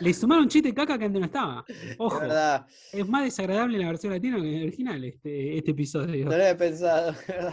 [0.00, 1.62] Le sumaron chiste de caca que antes no estaba.
[1.68, 2.20] Es Ojo.
[2.20, 6.24] verdad, Es más desagradable en la versión latina que en el original, este, este episodio.
[6.24, 7.52] no lo había pensado, verdad.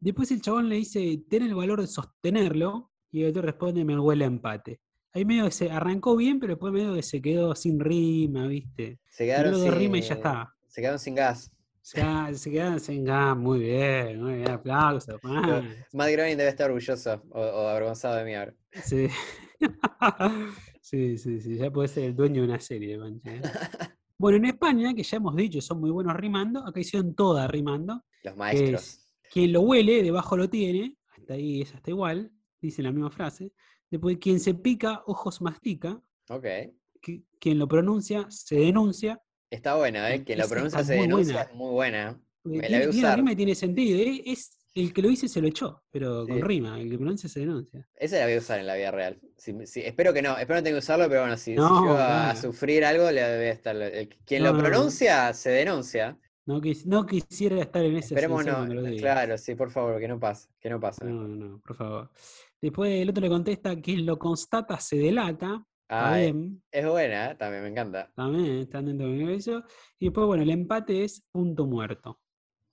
[0.00, 3.96] Después el chabón le dice, ten el valor de sostenerlo, y el otro responde, me
[3.96, 4.80] huele a empate.
[5.12, 8.98] Ahí medio que se arrancó bien, pero después medio que se quedó sin rima, ¿viste?
[9.08, 10.54] Se quedaron sin, rimas y ya está.
[10.66, 11.52] Se quedaron sin gas.
[11.80, 15.20] Se, queda- se quedaron sin gas, muy bien, muy bien, aplausos.
[15.92, 18.52] Matt Groening debe estar orgulloso o, o avergonzado de mí ahora.
[18.82, 19.06] Sí.
[20.80, 23.42] sí, sí, sí, ya puede ser el dueño de una serie, ¿eh?
[24.18, 28.02] Bueno, en España, que ya hemos dicho, son muy buenos rimando, acá hicieron todas rimando.
[28.24, 28.80] Los maestros.
[28.82, 32.32] es, quien lo huele, debajo lo tiene, hasta ahí es hasta igual,
[32.66, 33.52] dicen la misma frase.
[33.90, 36.46] Después, quien se pica, ojos mastica, Ok.
[37.02, 39.20] qui- quien lo pronuncia, se denuncia.
[39.50, 40.16] Está buena, ¿eh?
[40.16, 41.50] Eh, Quien lo pronuncia se denuncia, buena.
[41.50, 42.20] es muy buena.
[42.44, 43.98] Me la voy a rima y tiene sentido.
[43.98, 44.22] ¿eh?
[44.26, 46.80] Es el que lo dice se lo echó, pero con rima.
[46.80, 47.86] El que pronuncia se denuncia.
[47.94, 49.20] Esa la voy a usar en la vida real.
[49.36, 51.82] Si- si- espero que no, espero no tenga que usarlo, pero bueno, si, si No,
[51.82, 53.76] llego a, sufrir algo, le voy a estar.
[53.76, 56.18] el- quien No, lo pronuncia, se denuncia.
[56.46, 58.66] No, quis- no quisiera estar en ese Esperemos no.
[58.98, 60.48] Claro, sí, por favor, que no pase.
[60.60, 61.02] Que no pase.
[61.04, 62.10] No, no, no, por favor.
[62.64, 65.62] Después el otro le contesta, quien lo constata se delata.
[65.82, 66.62] Está bien.
[66.72, 67.34] es buena, ¿eh?
[67.34, 68.10] también me encanta.
[68.16, 69.62] También están dentro de eso.
[69.98, 72.18] Y después, bueno, el empate es punto muerto.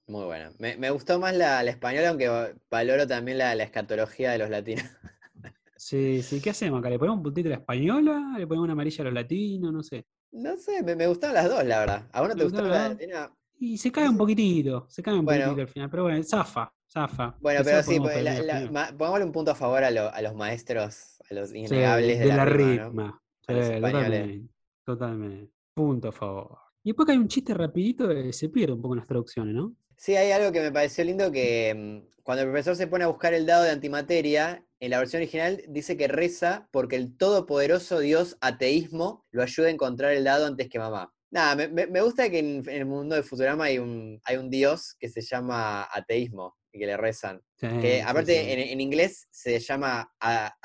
[0.07, 0.49] Muy buena.
[0.59, 4.37] Me, me gustó más la, la española, aunque va- valoro también la, la escatología de
[4.37, 4.85] los latinos.
[5.75, 6.91] Sí, sí, ¿qué hacemos acá?
[6.91, 8.35] ¿Le ponemos un puntito a la española?
[8.37, 9.73] ¿Le ponemos una amarilla a los latinos?
[9.73, 10.05] No sé.
[10.31, 12.07] No sé, me, me gustaron las dos, la verdad.
[12.13, 13.33] ¿A vos no ¿Te gustó la latina?
[13.59, 15.45] Y se cae un poquitito, se cae un Bueno.
[15.45, 17.35] poquitito al final, pero bueno, zafa, zafa.
[17.39, 20.21] Bueno, pero sí, pues, la- la- ma- pongámosle un punto a favor a, lo- a
[20.21, 23.21] los maestros, a los Sí, innegables de, de la rima, ¿no?
[23.47, 24.49] Sí, totalmente,
[24.85, 25.51] totalmente.
[25.73, 26.57] Punto a favor.
[26.83, 29.53] Y después que hay un chiste rapidito que se pierde un poco en las traducciones,
[29.55, 29.73] ¿no?
[29.97, 33.07] Sí, hay algo que me pareció lindo que mm, cuando el profesor se pone a
[33.07, 37.99] buscar el dado de antimateria, en la versión original dice que reza porque el todopoderoso
[37.99, 41.13] dios ateísmo lo ayuda a encontrar el dado antes que mamá.
[41.29, 44.37] Nada, me, me- me gusta que en, en el mundo de Futurama hay un, hay
[44.37, 47.41] un dios que se llama ateísmo y que le rezan.
[47.55, 48.51] Sí, Que aparte sí.
[48.51, 50.55] En, en inglés se llama a-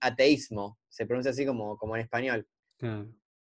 [0.00, 2.46] ateísmo, se pronuncia así como, como en español.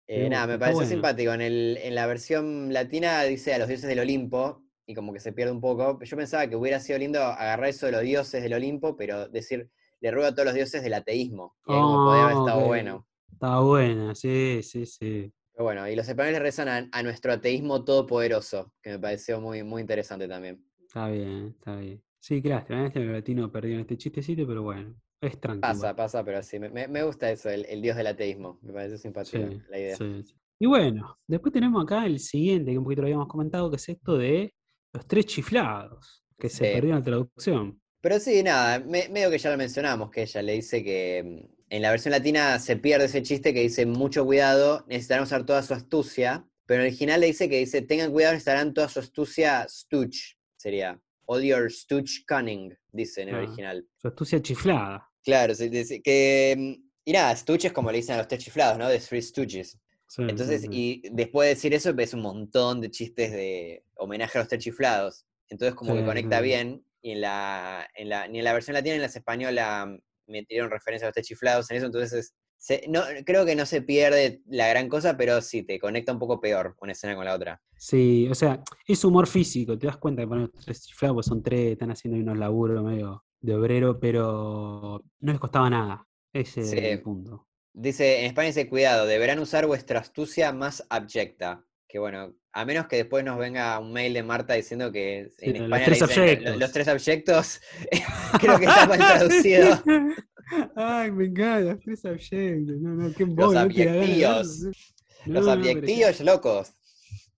[0.07, 0.85] Eh, nada, me bueno.
[0.89, 1.33] simpático.
[1.33, 5.21] En, el, en la versión latina dice a los dioses del Olimpo y como que
[5.21, 6.01] se pierde un poco.
[6.03, 9.71] Yo pensaba que hubiera sido lindo agarrar eso de los dioses del Olimpo, pero decir,
[10.01, 11.57] le ruego a todos los dioses del ateísmo.
[11.67, 13.07] Ahí como podía haber Oh, estado bueno.
[13.33, 15.33] Está buena, sí, sí, sí.
[15.53, 19.63] Pero bueno, y los españoles rezan a, a nuestro ateísmo todopoderoso, que me pareció muy,
[19.63, 20.65] muy interesante también.
[20.83, 22.03] Está bien, está bien.
[22.21, 25.75] Sí, claro, este latino perdió en este chistecito, pero bueno, es tranquilo.
[25.75, 28.59] Pasa, pasa, pero sí, me, me- gusta eso, el, el dios del ateísmo.
[28.63, 29.97] Me parece simpática Sí, la idea.
[29.97, 30.35] sí, sí.
[30.59, 33.89] Y bueno, después tenemos acá el siguiente, que un poquito lo habíamos comentado, que es
[33.89, 34.53] esto de
[34.93, 37.81] los tres chiflados, que se perdió en la traducción.
[38.03, 41.55] Pero sí, nada, me- medio que ya lo mencionamos, que ella le dice que mm,
[41.71, 45.63] en la versión latina se pierde ese chiste que dice mucho cuidado, necesitarán usar toda
[45.63, 49.01] su astucia, pero en el original le dice que dice tengan cuidado, necesitarán toda su
[49.01, 51.01] astucia stooch, sería
[51.33, 53.39] all your stooch cunning, dice en el Ah.
[53.39, 53.87] original.
[53.97, 55.09] Su astucia chiflada.
[55.23, 55.71] Claro, sí,
[56.03, 56.55] que...
[56.59, 58.89] mm, Y nada, stooch es como le dicen a los tres chiflados, ¿no?
[58.89, 59.79] The Three Stooges.
[60.07, 61.03] Sí, Entonces, sí, sí.
[61.03, 64.63] y después de decir eso, ves un montón de chistes de homenaje a los tres
[64.63, 65.25] chiflados.
[65.49, 66.85] Entonces, como que conecta bien.
[67.03, 69.99] Y en la, en la, ni en la versión latina ni en la española mm,
[70.31, 71.87] metieron referencia a los tres chiflados en eso.
[71.87, 76.13] Entonces, se- no, creo que no se pierde la gran cosa, pero sí te conecta
[76.13, 77.61] un poco peor una escena con la otra.
[77.77, 81.43] Sí, o sea, es humor físico, te das cuenta que ponen tres chiflados, pues son
[81.43, 86.07] tres, están haciendo ahí unos laburos medio de obrero, pero no les costaba nada.
[86.33, 86.77] Ese Sí.
[86.77, 87.47] es el punto.
[87.73, 91.65] Dice, en España dice, cuidado, deberán usar vuestra astucia más abyecta.
[91.91, 95.47] Que bueno, a menos que después nos venga un mail de Marta diciendo que Sí,
[95.47, 96.57] en los España tres le dicen, "Lo- abyectos".
[96.61, 97.61] los tres abyectos,
[98.41, 98.99] creo que está mal
[99.49, 99.83] traducido.
[100.77, 102.77] Ay, me encanta, los tres abyectos.
[102.81, 104.61] No, no, qué Los bobo, no te da ganas de abyectillos.
[104.61, 104.73] verlo.
[105.27, 106.73] Los no, pero abyectillos locos.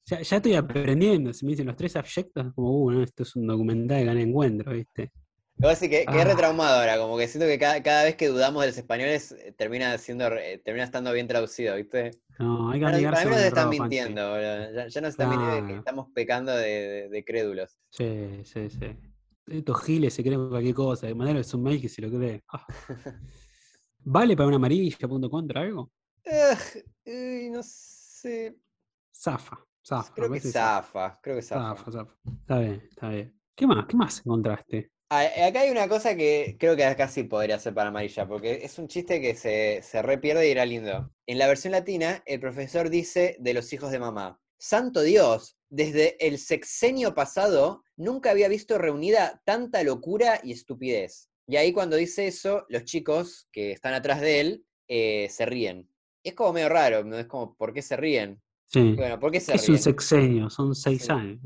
[0.07, 1.33] Ya, ya estoy aprendiendo.
[1.33, 4.19] Si me dicen los tres abyectos, como, uh, no, esto es un documental de gran
[4.19, 5.11] encuentro, ¿viste?
[5.59, 6.25] Lo que que Ah.
[6.25, 9.53] retraumado ahora, como que siento que cada, cada vez que dudamos de los españoles eh,
[9.57, 12.11] termina siendo, re- termina estando bien traducido, ¿viste?
[12.39, 14.41] No, hay que amigarse para mí nos están mintiendo.
[14.41, 17.79] Ya, ya nos están mintiendo de que estamos pecando de, de- de crédulos.
[17.91, 18.97] Sí, sí, sí.
[19.47, 21.07] Estos giles se creen cualquier cosa.
[21.15, 22.43] Mandarle un mail que se lo cree.
[22.49, 22.67] Ah.
[24.05, 25.91] ¿Vale para una amarilla punto contra algo?
[26.25, 28.57] No sé.
[29.15, 30.15] Zafa, zafa.
[30.15, 31.77] Creo que zafa, creo que zafa.
[31.77, 32.15] Zafa, zafa.
[32.41, 33.39] Está bien, está bien.
[33.55, 33.87] ¿Qué más?
[33.87, 34.91] ¿Qué más encontraste?
[35.19, 38.79] Acá hay una cosa que creo que acá sí podría ser para amarilla, porque es
[38.79, 41.11] un chiste que se, se re pierde y era lindo.
[41.27, 46.17] En la versión latina, el profesor dice de los hijos de mamá, Santo Dios, desde
[46.27, 51.29] el sexenio pasado nunca había visto reunida tanta locura y estupidez.
[51.47, 55.91] Y ahí cuando dice eso, los chicos que están atrás de él eh, se ríen.
[56.25, 57.19] Es como medio raro, ¿no?
[57.19, 58.41] Es como, ¿por qué se ríen?
[58.67, 58.95] Sí.
[58.97, 59.83] Bueno, ¿por qué se es un ríen?
[59.83, 61.13] sexenio, son seis Sí.
[61.13, 61.41] años.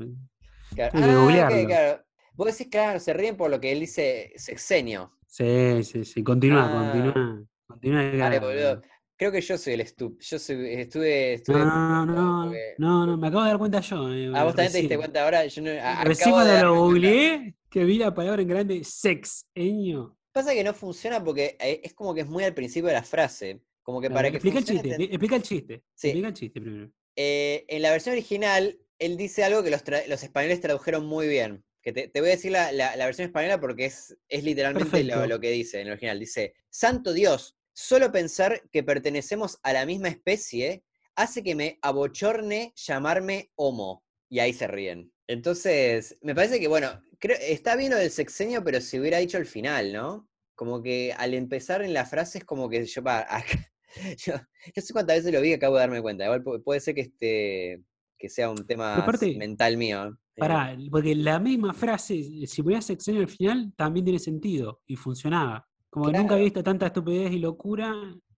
[0.73, 0.91] Claro.
[0.93, 2.03] Ah, claro.
[2.37, 5.11] Vos decís, claro, se ríen por lo que él dice sexenio.
[5.25, 6.23] Sí, sí, sí.
[6.23, 6.91] Continúa, Ah.
[6.93, 7.43] continúa.
[7.67, 8.03] Continúa.
[8.11, 8.81] Dale, boludo.
[9.17, 10.21] Creo que yo soy el estup.
[10.21, 14.13] Yo soy, estuve, estuve No, no, porque- no, no, me acabo de dar cuenta yo.
[14.13, 15.45] eh, Ah, vos también te diste cuenta ahora.
[15.47, 20.15] Yo no, acabo de darme lo googleé, que vi la palabra en grande sexenio.
[20.31, 23.03] Pasa que no funciona porque eh, es como que es muy al principio de la
[23.03, 23.59] frase.
[23.81, 25.83] Como que para que explica el chiste, explica el chiste.
[25.95, 26.07] Sí.
[26.09, 26.91] Explica el chiste primero.
[27.15, 31.63] Eh, en la versión original, él dice algo que los españoles tradujeron muy bien.
[31.87, 35.05] Que te, te voy a decir la, la- la versión española porque es, es literalmente
[35.05, 36.19] lo, que dice en el original.
[36.19, 40.83] Dice, Santo Dios, solo pensar que pertenecemos a la misma especie
[41.15, 44.03] hace que me abochorne llamarme homo.
[44.27, 45.13] Y ahí se ríen.
[45.27, 49.37] Entonces, me parece que, bueno, creo, está bien lo del sexenio, pero si hubiera dicho
[49.37, 50.27] el final, ¿no?
[50.55, 53.71] Como que al empezar en la frase es como que yo, acá-
[54.17, 54.33] yo,
[54.75, 56.25] yo sé cuántas veces lo vi y acabo de darme cuenta.
[56.25, 57.81] Igual pu- puede ser que este
[58.17, 60.19] que sea un tema aparte, mental mío.
[60.37, 65.67] Pará, porque la misma frase, si ponías sexenio al final, también tiene sentido y funcionaba.
[65.89, 67.93] Como que nunca había visto tanta estupidez y locura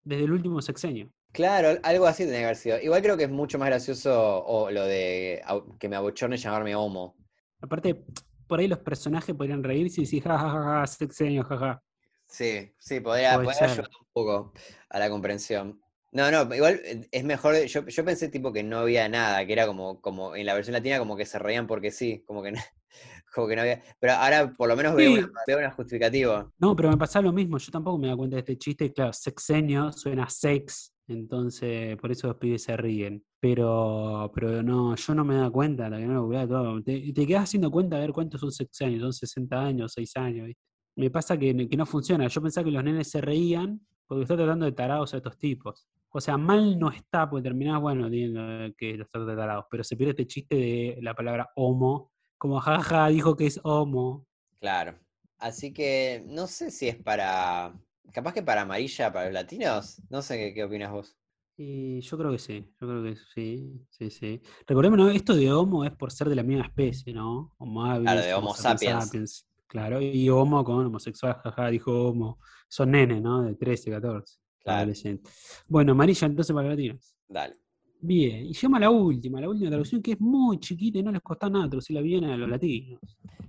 [0.05, 1.11] desde el último sexenio.
[1.33, 2.81] Claro, algo así tiene que haber sido.
[2.81, 5.43] Igual creo que es mucho más gracioso o lo de
[5.79, 7.17] que me abochorne llamarme homo.
[7.61, 8.05] Aparte,
[8.47, 11.83] por ahí los personajes podrían reírse y decir, ja, ja, ja, ja, sexenio, jaja.
[12.29, 14.53] Sí, sí, podría, podría ayudar un poco
[14.89, 15.81] a la comprensión.
[16.11, 17.55] No, no, igual eh, es mejor.
[17.67, 20.73] Yo, yo pensé tipo que no había nada, que era como, como en la versión
[20.73, 22.59] latina como que se reían porque sí, como que no,
[23.35, 23.83] como que no había.
[23.99, 26.51] Pero ahora por lo menos veo, una, veo una justificativa.
[26.59, 28.91] No, pero me pasa lo mismo, yo tampoco me da cuenta de este chiste, y
[28.91, 33.23] claro, sexenio suena sex, entonces por eso los pibes se ríen.
[33.41, 36.83] Pero, pero no, yo no me da cuenta, hasta que no todo.
[36.83, 40.47] Te, te quedas haciendo cuenta a ver cuántos son sexenios, son 60 años, 6 años.
[40.47, 40.61] ¿viste?
[40.97, 42.27] Me pasa que, que no funciona.
[42.27, 45.87] Yo pensaba que los nenes se reían porque está tratando de tarados a estos tipos.
[46.11, 49.85] O sea, mal no está, porque terminás, bueno, diciendo que los trata de tarados, pero
[49.85, 54.27] se pierde este chiste de la palabra homo, como jaja, dijo que es homo.
[54.61, 54.99] Claro.
[55.39, 57.73] Así que no sé si es para.
[58.13, 60.03] Capaz que para amarilla para los latinos.
[60.09, 61.17] No sé qué, qué opinas vos.
[61.61, 64.41] Y yo creo que sí, yo creo que sí, sí, sí.
[64.65, 65.11] Recordemos, ¿no?
[65.11, 67.53] esto de Homo es por ser de la misma especie, ¿no?
[67.59, 69.45] Homo habilis, de Homo sapiens.
[69.67, 72.39] Claro, y Homo con homosexual, jaja, dijo Homo.
[72.69, 73.43] Son nenes, ¿no?
[73.43, 74.39] De 13, 14.
[74.63, 74.79] Claro.
[74.79, 75.33] adolescentes.
[75.69, 77.15] Bueno, amarilla entonces para latinos.
[77.29, 77.57] Dale.
[78.01, 81.11] Bien, y llegamos a la última, la última traducción que es muy chiquita y no
[81.11, 83.01] les costó nada traducirla bien a los latinos.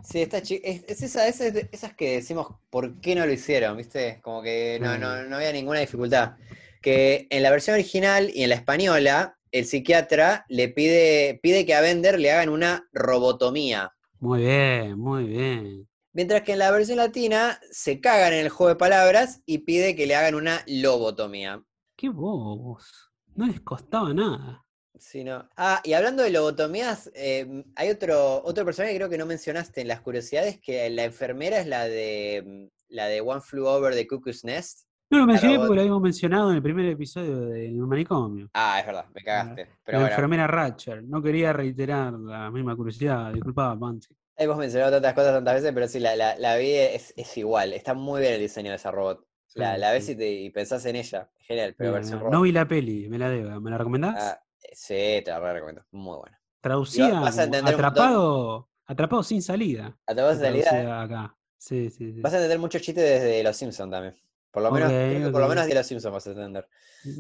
[0.04, 1.40] Sí, chi- es, es esa, es
[1.72, 4.20] esas que decimos por qué no lo hicieron, ¿viste?
[4.24, 6.36] Como que no, no, no había ninguna dificultad.
[6.82, 11.76] Que en la versión original y en la española, el psiquiatra le pide, pide que
[11.76, 13.92] a Bender le hagan una robotomía.
[14.20, 15.89] Muy bien, muy bien.
[16.20, 19.96] Mientras que en la versión latina se cagan en el juego de palabras y pide
[19.96, 21.64] que le hagan una lobotomía.
[21.96, 23.10] Qué bobos.
[23.36, 24.66] No les costaba nada.
[24.98, 25.48] Sí, no.
[25.56, 29.80] Ah, y hablando de lobotomías, eh, hay otro, otro personaje que creo que no mencionaste
[29.80, 33.94] en las curiosidades, que la enfermera es la de mm, la de One Flew Over
[33.94, 34.90] the Cuckoo's Nest.
[35.10, 38.50] No lo mencioné porque lo habíamos mencionado en el primer episodio del manicomio.
[38.54, 39.70] Ah, es verdad, me cagaste.
[39.86, 41.02] Pero la bueno, enfermera Ratcher.
[41.02, 43.32] No quería reiterar la misma curiosidad.
[43.32, 44.14] Disculpaba, Panchi.
[44.40, 47.74] Hemos mencionado tantas cosas tantas veces, pero sí, la, la, la vi, es, es igual.
[47.74, 49.26] Está muy bien el diseño de esa robot.
[49.56, 50.12] La, Sí, la ves sí.
[50.14, 51.30] y, te, y pensás en ella.
[51.40, 52.44] Genial, pero Bien, versión no robot.
[52.44, 53.60] vi la peli, me la debo.
[53.62, 54.16] ¿Me la recomendás?
[54.18, 55.84] Ah, eh, sí, te la re recomiendo.
[55.92, 56.40] Muy buena.
[56.62, 57.26] Traducida
[57.66, 59.98] atrapado, atrapado sin salida.
[60.06, 61.36] A toda Está salida, acá.
[61.58, 62.22] Sí, sí, sí.
[62.22, 64.16] vas a entender muchos chistes desde Los Simpsons también.
[64.52, 66.68] Por lo menos, por lo menos de Los Simpsons vas a entender.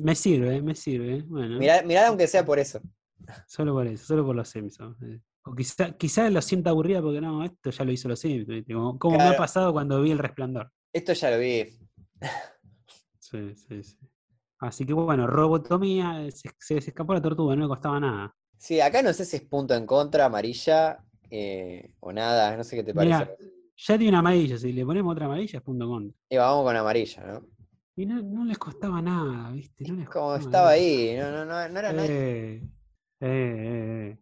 [0.02, 1.24] Me sirve, me sirve.
[1.24, 2.82] Bueno, Mirá, mirá aunque sea por eso.
[3.48, 4.98] solo por eso, solo por los Simpsons.
[5.46, 5.50] Eh.
[5.50, 8.66] O quizá, quizá lo sienta aburrida porque no, esto ya lo hizo los Simpsons.
[9.00, 10.72] Como, me ha pasado cuando vi El Resplandor.
[10.94, 11.66] Esto ya lo vi.
[13.20, 13.98] Sí, sí, sí.
[14.60, 18.36] Así que bueno, robotomía, se, se- se escapó la tortuga, no le costaba nada.
[18.58, 22.76] Sí, acá no sé si es punto en contra, amarilla eh, o nada, no sé
[22.76, 23.24] qué te parece.
[23.24, 23.36] Mirá,
[23.78, 26.14] ya tiene una amarilla, si le ponemos otra amarilla es punto con.
[26.30, 27.46] Y vamos con amarilla, ¿no?
[27.96, 29.86] Y no, no les costaba nada, ¿viste?
[29.88, 30.70] No les Como estaba nada.
[30.72, 32.08] ahí, no, no, no, no era nada.
[32.08, 32.62] Eh,
[33.22, 34.18] eh, eh,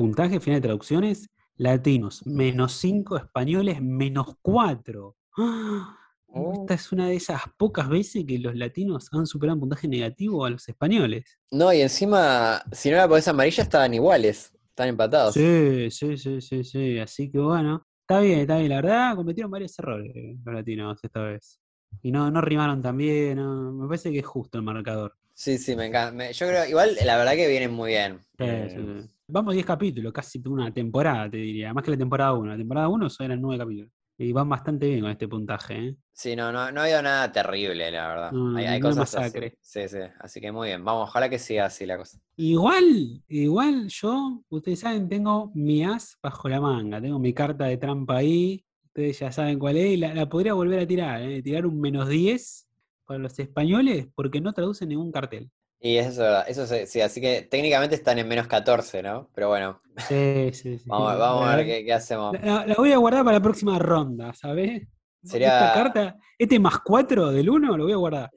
[0.00, 1.28] Puntaje final de traducciones,
[1.58, 5.14] latinos, menos 5, españoles, menos 4.
[6.32, 6.52] Oh.
[6.60, 10.44] Esta es una de esas pocas veces que los latinos han superado en puntaje negativo
[10.44, 11.24] a los españoles.
[11.50, 15.34] No, y encima, si no era por esa amarilla, estaban iguales, están empatados.
[15.34, 17.00] Sí, sí, sí, sí, sí.
[17.00, 18.68] Así que bueno, está bien, está bien.
[18.68, 21.58] La verdad, cometieron varios errores eh, los latinos esta vez.
[22.00, 23.34] Y no, no rimaron tan bien.
[23.34, 25.16] no, me parece que es justo el marcador.
[25.34, 26.30] Sí, sí, me encanta.
[26.30, 28.20] Yo creo, igual, la verdad que vienen muy bien.
[28.38, 29.14] Sí, Eh, sí, sí.
[29.30, 31.72] Vamos 10 capítulos, casi una temporada, te diría.
[31.72, 32.50] Más que la temporada 1.
[32.50, 33.92] La temporada 1 eran 9 capítulos.
[34.18, 35.96] Y van bastante bien con este puntaje, ¿eh?
[36.12, 38.32] Sí, no, no, no ha habido nada terrible, la verdad.
[38.32, 39.16] No, hay, hay cosas así.
[39.16, 39.58] masacre.
[39.62, 40.84] Sí, sí, así que muy bien.
[40.84, 42.18] Vamos, ojalá que siga así la cosa.
[42.36, 47.00] Igual, igual yo, ustedes saben, tengo mi as bajo la manga.
[47.00, 48.62] Tengo mi carta de trampa ahí.
[48.84, 49.92] Ustedes ya saben cuál es.
[49.92, 51.42] Y la, la podría volver a tirar, ¿eh?
[51.42, 52.68] Tirar un menos 10
[53.06, 55.50] para los españoles porque no traducen ningún cartel.
[55.82, 59.30] Y eso es verdad, eso sí, sí, así que técnicamente están en menos 14, ¿no?
[59.34, 60.84] Pero bueno, Sí, sí, sí.
[60.86, 62.34] vamos, vamos a ver qué, qué hacemos.
[62.42, 64.86] La, la voy a guardar para la próxima ronda, ¿sabes?
[65.22, 68.30] Sería- Esta carta, este más 4 del 1 lo voy a guardar.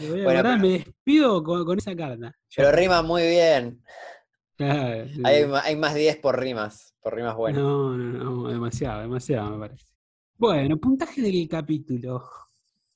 [0.00, 2.32] Lo voy a Bueno, guardar, pero- me despido con, con esa carta.
[2.56, 3.82] Pero rima muy bien.
[4.56, 7.62] Claro, sí, Hay, más 10 por rimas, por rimas buenas.
[7.62, 9.86] No, no, no, demasiado, demasiado me parece.
[10.36, 12.24] Bueno, puntaje del capítulo.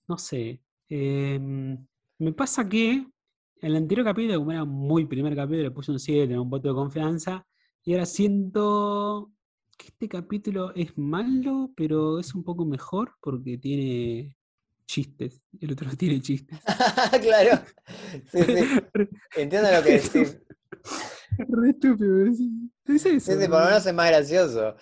[0.09, 0.61] No sé.
[0.89, 1.87] em,
[2.19, 3.07] me pasa que
[3.65, 6.69] en el anterior capítulo, como era muy primer capítulo, le puse un 7, un voto
[6.69, 7.47] de confianza.
[7.83, 9.33] Y ahora siento
[9.79, 14.37] que este capítulo es malo, pero es un poco mejor porque tiene
[14.87, 15.43] chistes.
[15.61, 16.59] El otro no tiene chistes.
[17.23, 17.63] claro.
[18.31, 19.09] Sí, sí.
[19.37, 20.39] Entiendo lo que decís.
[21.39, 22.27] re estúpido.
[22.27, 22.39] Es,
[22.87, 23.33] es Sí, eso.
[23.33, 24.77] sí, por lo menos es más gracioso.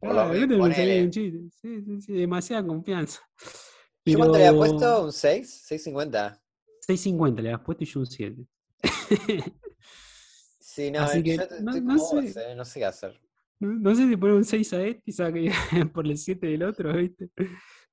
[0.00, 1.48] Claro, un chiste.
[1.62, 3.20] Sí, sí, sí, demasiada confianza.
[4.04, 5.04] ¿Yo cuánto le había Pero- puesto?
[5.06, 5.66] ¿Un 6?
[5.70, 6.40] ¿6.50?
[6.86, 8.46] 6.50 le has puesto y yo un 7.
[10.58, 12.50] Sí, no, Así que, yo te- no- estoy no como vos, sé.
[12.52, 13.20] eh, no sé qué hacer.
[13.60, 15.50] No, no sé si poner un 6 a este y saque
[15.94, 17.30] por el 7 del otro, ¿viste?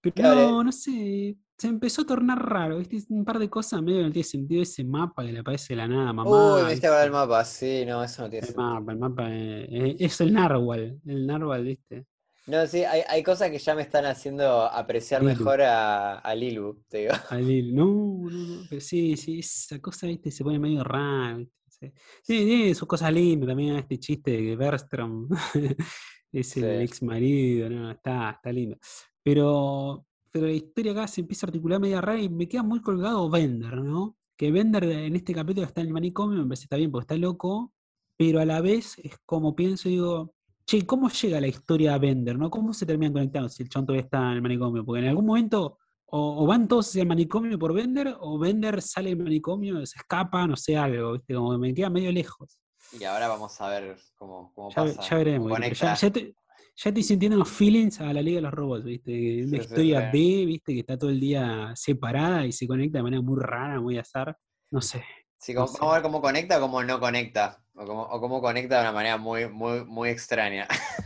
[0.01, 1.37] Pero Claro, no, no sé.
[1.57, 2.97] Se empezó a tornar raro, ¿viste?
[3.09, 4.63] Un par de cosas medio no tiene sentido.
[4.63, 6.55] Ese mapa que le aparece de la nada, mamá.
[6.55, 7.19] Uy, me hiciste acordar el ¿viste?
[7.27, 7.45] mapa.
[7.45, 8.73] Sí, no, eso no tiene El sentido.
[8.73, 10.99] mapa, el mapa eh, eh, es el narwhal.
[11.05, 12.05] El narwhal, ¿viste?
[12.47, 15.33] No, sí, hay, hay cosas que ya me están haciendo apreciar Lilu.
[15.37, 17.13] mejor a, a Lilu, te digo.
[17.29, 17.85] Al hilo.
[17.85, 18.61] No, no, no.
[18.69, 20.31] Pero sí, sí, esa cosa, ¿viste?
[20.31, 21.39] Se pone medio rara.
[21.67, 21.91] Sí.
[22.23, 25.27] Sí, sus cosas lindas también, este chiste de Bertram.
[26.31, 26.83] es el Sí.
[26.83, 28.77] ex marido, no, está, está lindo.
[29.23, 32.81] Pero, pero la historia acá se empieza a articular media rara y me queda muy
[32.81, 34.17] colgado Bender, ¿no?
[34.37, 37.03] Que Bender en este capítulo está en el manicomio, me parece que está bien porque
[37.03, 37.73] está loco,
[38.17, 40.33] pero a la vez es como pienso y digo,
[40.71, 42.49] che, ¿cómo llega la historia a Bender, no?
[42.49, 44.85] ¿Cómo se terminan conectando si el chon todavía está en el manicomio?
[44.85, 48.81] Porque en algún momento o, o van todos hacia el manicomio por Bender, o Bender
[48.81, 51.33] sale del manicomio, se escapa, no sé, algo, ¿viste?
[51.35, 52.59] Como que me queda medio lejos.
[52.99, 55.01] Y ahora vamos a ver cómo, cómo Ya, pasa.
[55.09, 56.35] ya veremos, ya, te-
[56.75, 59.43] ya estoy sintiendo los feelings a la Liga de los Robots, ¿viste?
[59.45, 60.17] Una Sí, historia sí.
[60.39, 60.73] B, ¿viste?
[60.73, 64.37] Que está todo el día separada y se conecta de manera muy rara, muy azar.
[64.69, 65.03] No sé.
[65.37, 65.77] Sí, no como- sé.
[65.79, 67.63] vamos a ver cómo conecta o cómo no conecta.
[67.81, 70.67] O cómo, o cómo conecta de una manera muy, muy, muy extraña.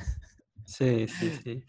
[0.66, 1.64] Sí, sí, sí.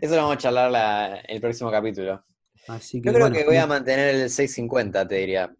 [0.00, 2.24] Eso lo vamos a charlar la- el próximo capítulo.
[2.66, 5.54] Así que, Yo creo bueno, que voy a mantener el 650, te diría.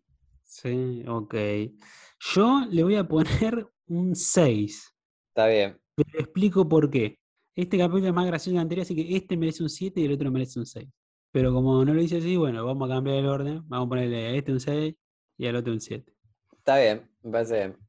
[0.45, 1.35] Sí, ok.
[2.35, 4.95] Yo le voy a poner un 6.
[5.31, 5.79] Está bien.
[5.95, 7.19] Pero explico por qué.
[7.55, 10.05] Este capítulo es más gracioso que el anterior, así que este merece un 7 y
[10.07, 10.89] el otro merece un 6.
[11.31, 13.62] Pero como no lo hice así, bueno, vamos a cambiar el orden.
[13.69, 14.95] Vamos a ponerle a este un 6
[15.37, 16.12] y al otro un 7.
[16.59, 17.82] Está bien, me parece bien.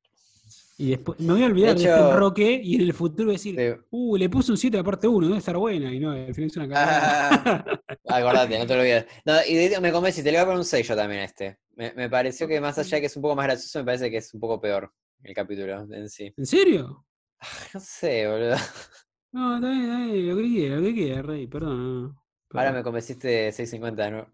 [0.84, 3.56] Y después me voy a olvidar de, hecho- este enroque y en el futuro decir,
[3.56, 3.82] Sí.
[3.92, 5.94] uh, le puse un 7 a la parte 1, debe estar buena.
[5.94, 7.66] Y no, al final es una cagada.
[8.06, 9.06] Ah, acordate, no te lo olvides.
[9.24, 11.24] No, y de me convencí, te le voy a poner un 6 yo también a
[11.24, 11.60] este.
[11.76, 14.12] Me, me pareció que más allá de que es un poco más gracioso, me parece
[14.12, 14.92] que es un poco peor
[15.24, 16.34] el capítulo en sí.
[16.36, 17.06] ¿En serio?
[17.74, 18.56] No sé, boludo.
[19.32, 22.04] No, está bien, está bien, lo que quiera, lo que quiera, Rey, perdón.
[22.04, 24.28] no, Ahora me convenciste de 650 de nuevo.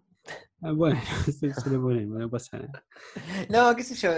[0.62, 2.84] Ah, bueno, se, se lo ponemos, no pasa nada.
[3.50, 4.10] No, qué sé yo.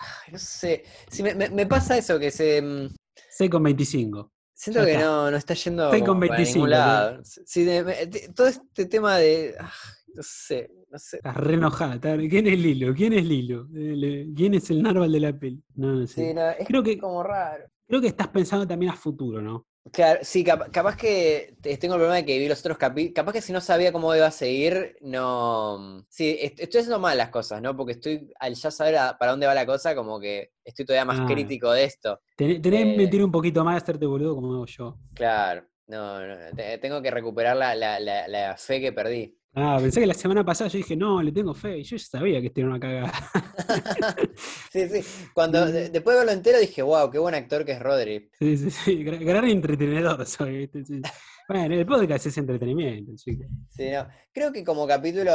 [0.00, 0.84] Ay, no sé.
[1.10, 2.60] Sí, me, me- me pasa eso, que se.
[2.62, 2.88] mm,
[3.30, 4.32] 6 con 25.
[4.52, 5.04] Siento Ya que está.
[5.04, 7.20] no, no está yendo Estoy con como para 25, ningún te- lado.
[7.24, 9.54] Sí, de- me- de- todo este tema de.
[9.60, 9.72] ah,
[10.14, 11.16] no sé, no sé.
[11.18, 12.16] Estás re enojada.
[12.16, 12.94] ¿Quién es Lilo?
[12.94, 13.68] ¿Quién es Lilo?
[13.74, 15.62] Eh, ¿Quién es el narval de la peli?
[15.74, 16.28] No, no sé.
[16.28, 17.66] Sí, no, es Creo que- como raro.
[17.86, 19.66] Creo que estás pensando también a futuro, ¿no?
[19.92, 23.14] Claro, sí, cap- capaz que te- tengo el problema de que vi los otros capítulos.
[23.14, 26.04] Capaz que si no sabía cómo iba a seguir, no.
[26.08, 27.76] Sí, est- estoy haciendo mal las cosas, ¿no?
[27.76, 31.04] Porque estoy, al ya saber a- para dónde va la cosa, como que estoy todavía
[31.04, 31.26] más Ah.
[31.26, 32.20] crítico de esto.
[32.36, 32.96] Tenés que Eh.
[32.96, 34.98] mentir un poquito más, hacerte boludo como hago yo.
[35.14, 39.38] Claro, no, no, te- tengo que recuperar la, la- la- la fe que perdí.
[39.58, 41.78] Ah, pensé que la semana pasada yo dije, no, le tengo fe.
[41.78, 43.12] Y yo ya sabía que este era una cagada.
[44.70, 45.00] Sí, sí.
[45.34, 48.28] Cuando de- después de verlo entero dije, wow, qué buen actor que es Rodri.
[48.38, 49.04] Sí, sí, sí.
[49.04, 50.84] gra- Gran entretenedor soy, ¿viste?
[50.84, 51.00] Sí.
[51.48, 53.46] Bueno, el podcast es entretenimiento, chicos.
[53.70, 54.06] Sí, no.
[54.32, 55.32] Creo que como capítulo,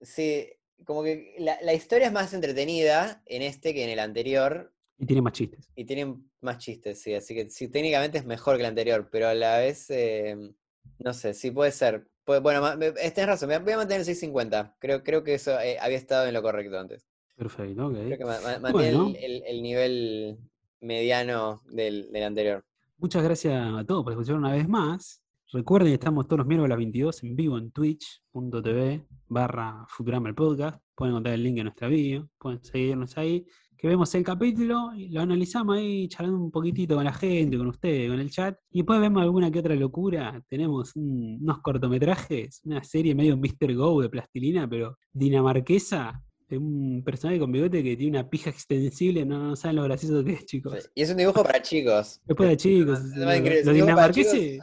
[0.00, 0.46] sí,
[0.84, 4.74] como que la, la historia es más entretenida en este que en el anterior.
[4.98, 5.70] Y tiene más chistes.
[5.76, 9.28] Y tienen más chistes, sí, así que sí, técnicamente es mejor que el anterior, pero
[9.28, 10.36] a la vez, eh,
[10.98, 12.08] no sé, sí puede ser.
[12.30, 14.76] Puede- bueno, me- tenés razón, me voy a mantener el 650.
[14.78, 17.06] Creo, creo que eso eh, había estado en lo correcto antes.
[17.36, 17.94] Perfecto, ok.
[17.94, 19.08] Creo que ma- ma- mantiene Bueno.
[19.18, 20.38] el, el- el nivel
[20.80, 22.64] mediano del, del anterior.
[22.98, 25.22] Muchas gracias a todos por escuchar una vez más.
[25.52, 30.28] Recuerden que estamos todos los miércoles a las 22 en vivo en twitch.tv barra Futurama
[30.28, 30.80] el podcast.
[30.94, 33.44] Pueden encontrar el link en nuestra bio, pueden seguirnos ahí.
[33.80, 37.66] Que vemos el capítulo, y lo analizamos ahí, charlando un poquitito con la gente, con
[37.68, 38.58] ustedes, con el chat.
[38.70, 40.42] Y después vemos alguna que otra locura.
[40.50, 43.74] Tenemos un- unos cortometrajes, una serie medio Mr.
[43.74, 49.24] Go de plastilina, pero dinamarquesa, de un personaje con bigote que tiene una pija extensible.
[49.24, 50.90] No, no saben lo gracioso que es, chicos.
[50.94, 52.20] Y es un dibujo para chicos.
[52.26, 54.58] Después de chicos, no los, dinamarqueses,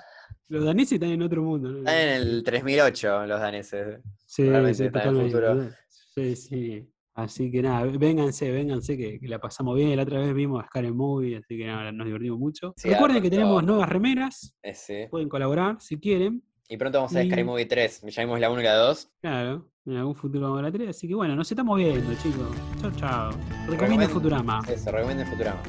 [0.50, 1.80] los daneses están en otro mundo.
[1.80, 4.00] Están en el 3008 los daneses.
[4.28, 5.70] Sí, sí, están en el futuro.
[6.14, 6.88] Sí, sí.
[7.18, 9.96] Así que nada, vénganse, vénganse, que, que la pasamos bien.
[9.98, 12.76] La otra vez vimos a Scary Movie, así que nada, nos divertimos mucho.
[12.78, 14.94] Sí, Recuerden que tenemos nuevas remeras, Eh, sí.
[15.10, 16.44] pueden colaborar si quieren.
[16.70, 18.02] Y pronto vamos a ver Sky Y- Movie 3.
[18.08, 19.10] Ya vimos la 1 y la 2.
[19.20, 20.90] Claro, en algún futuro vamos a la 3.
[20.90, 22.50] Así que bueno, nos estamos viendo, chicos.
[22.82, 23.32] Chao, chao.
[23.68, 24.60] Recomiendo- Futurama.
[24.70, 25.64] Eso, recomiendo Futurama.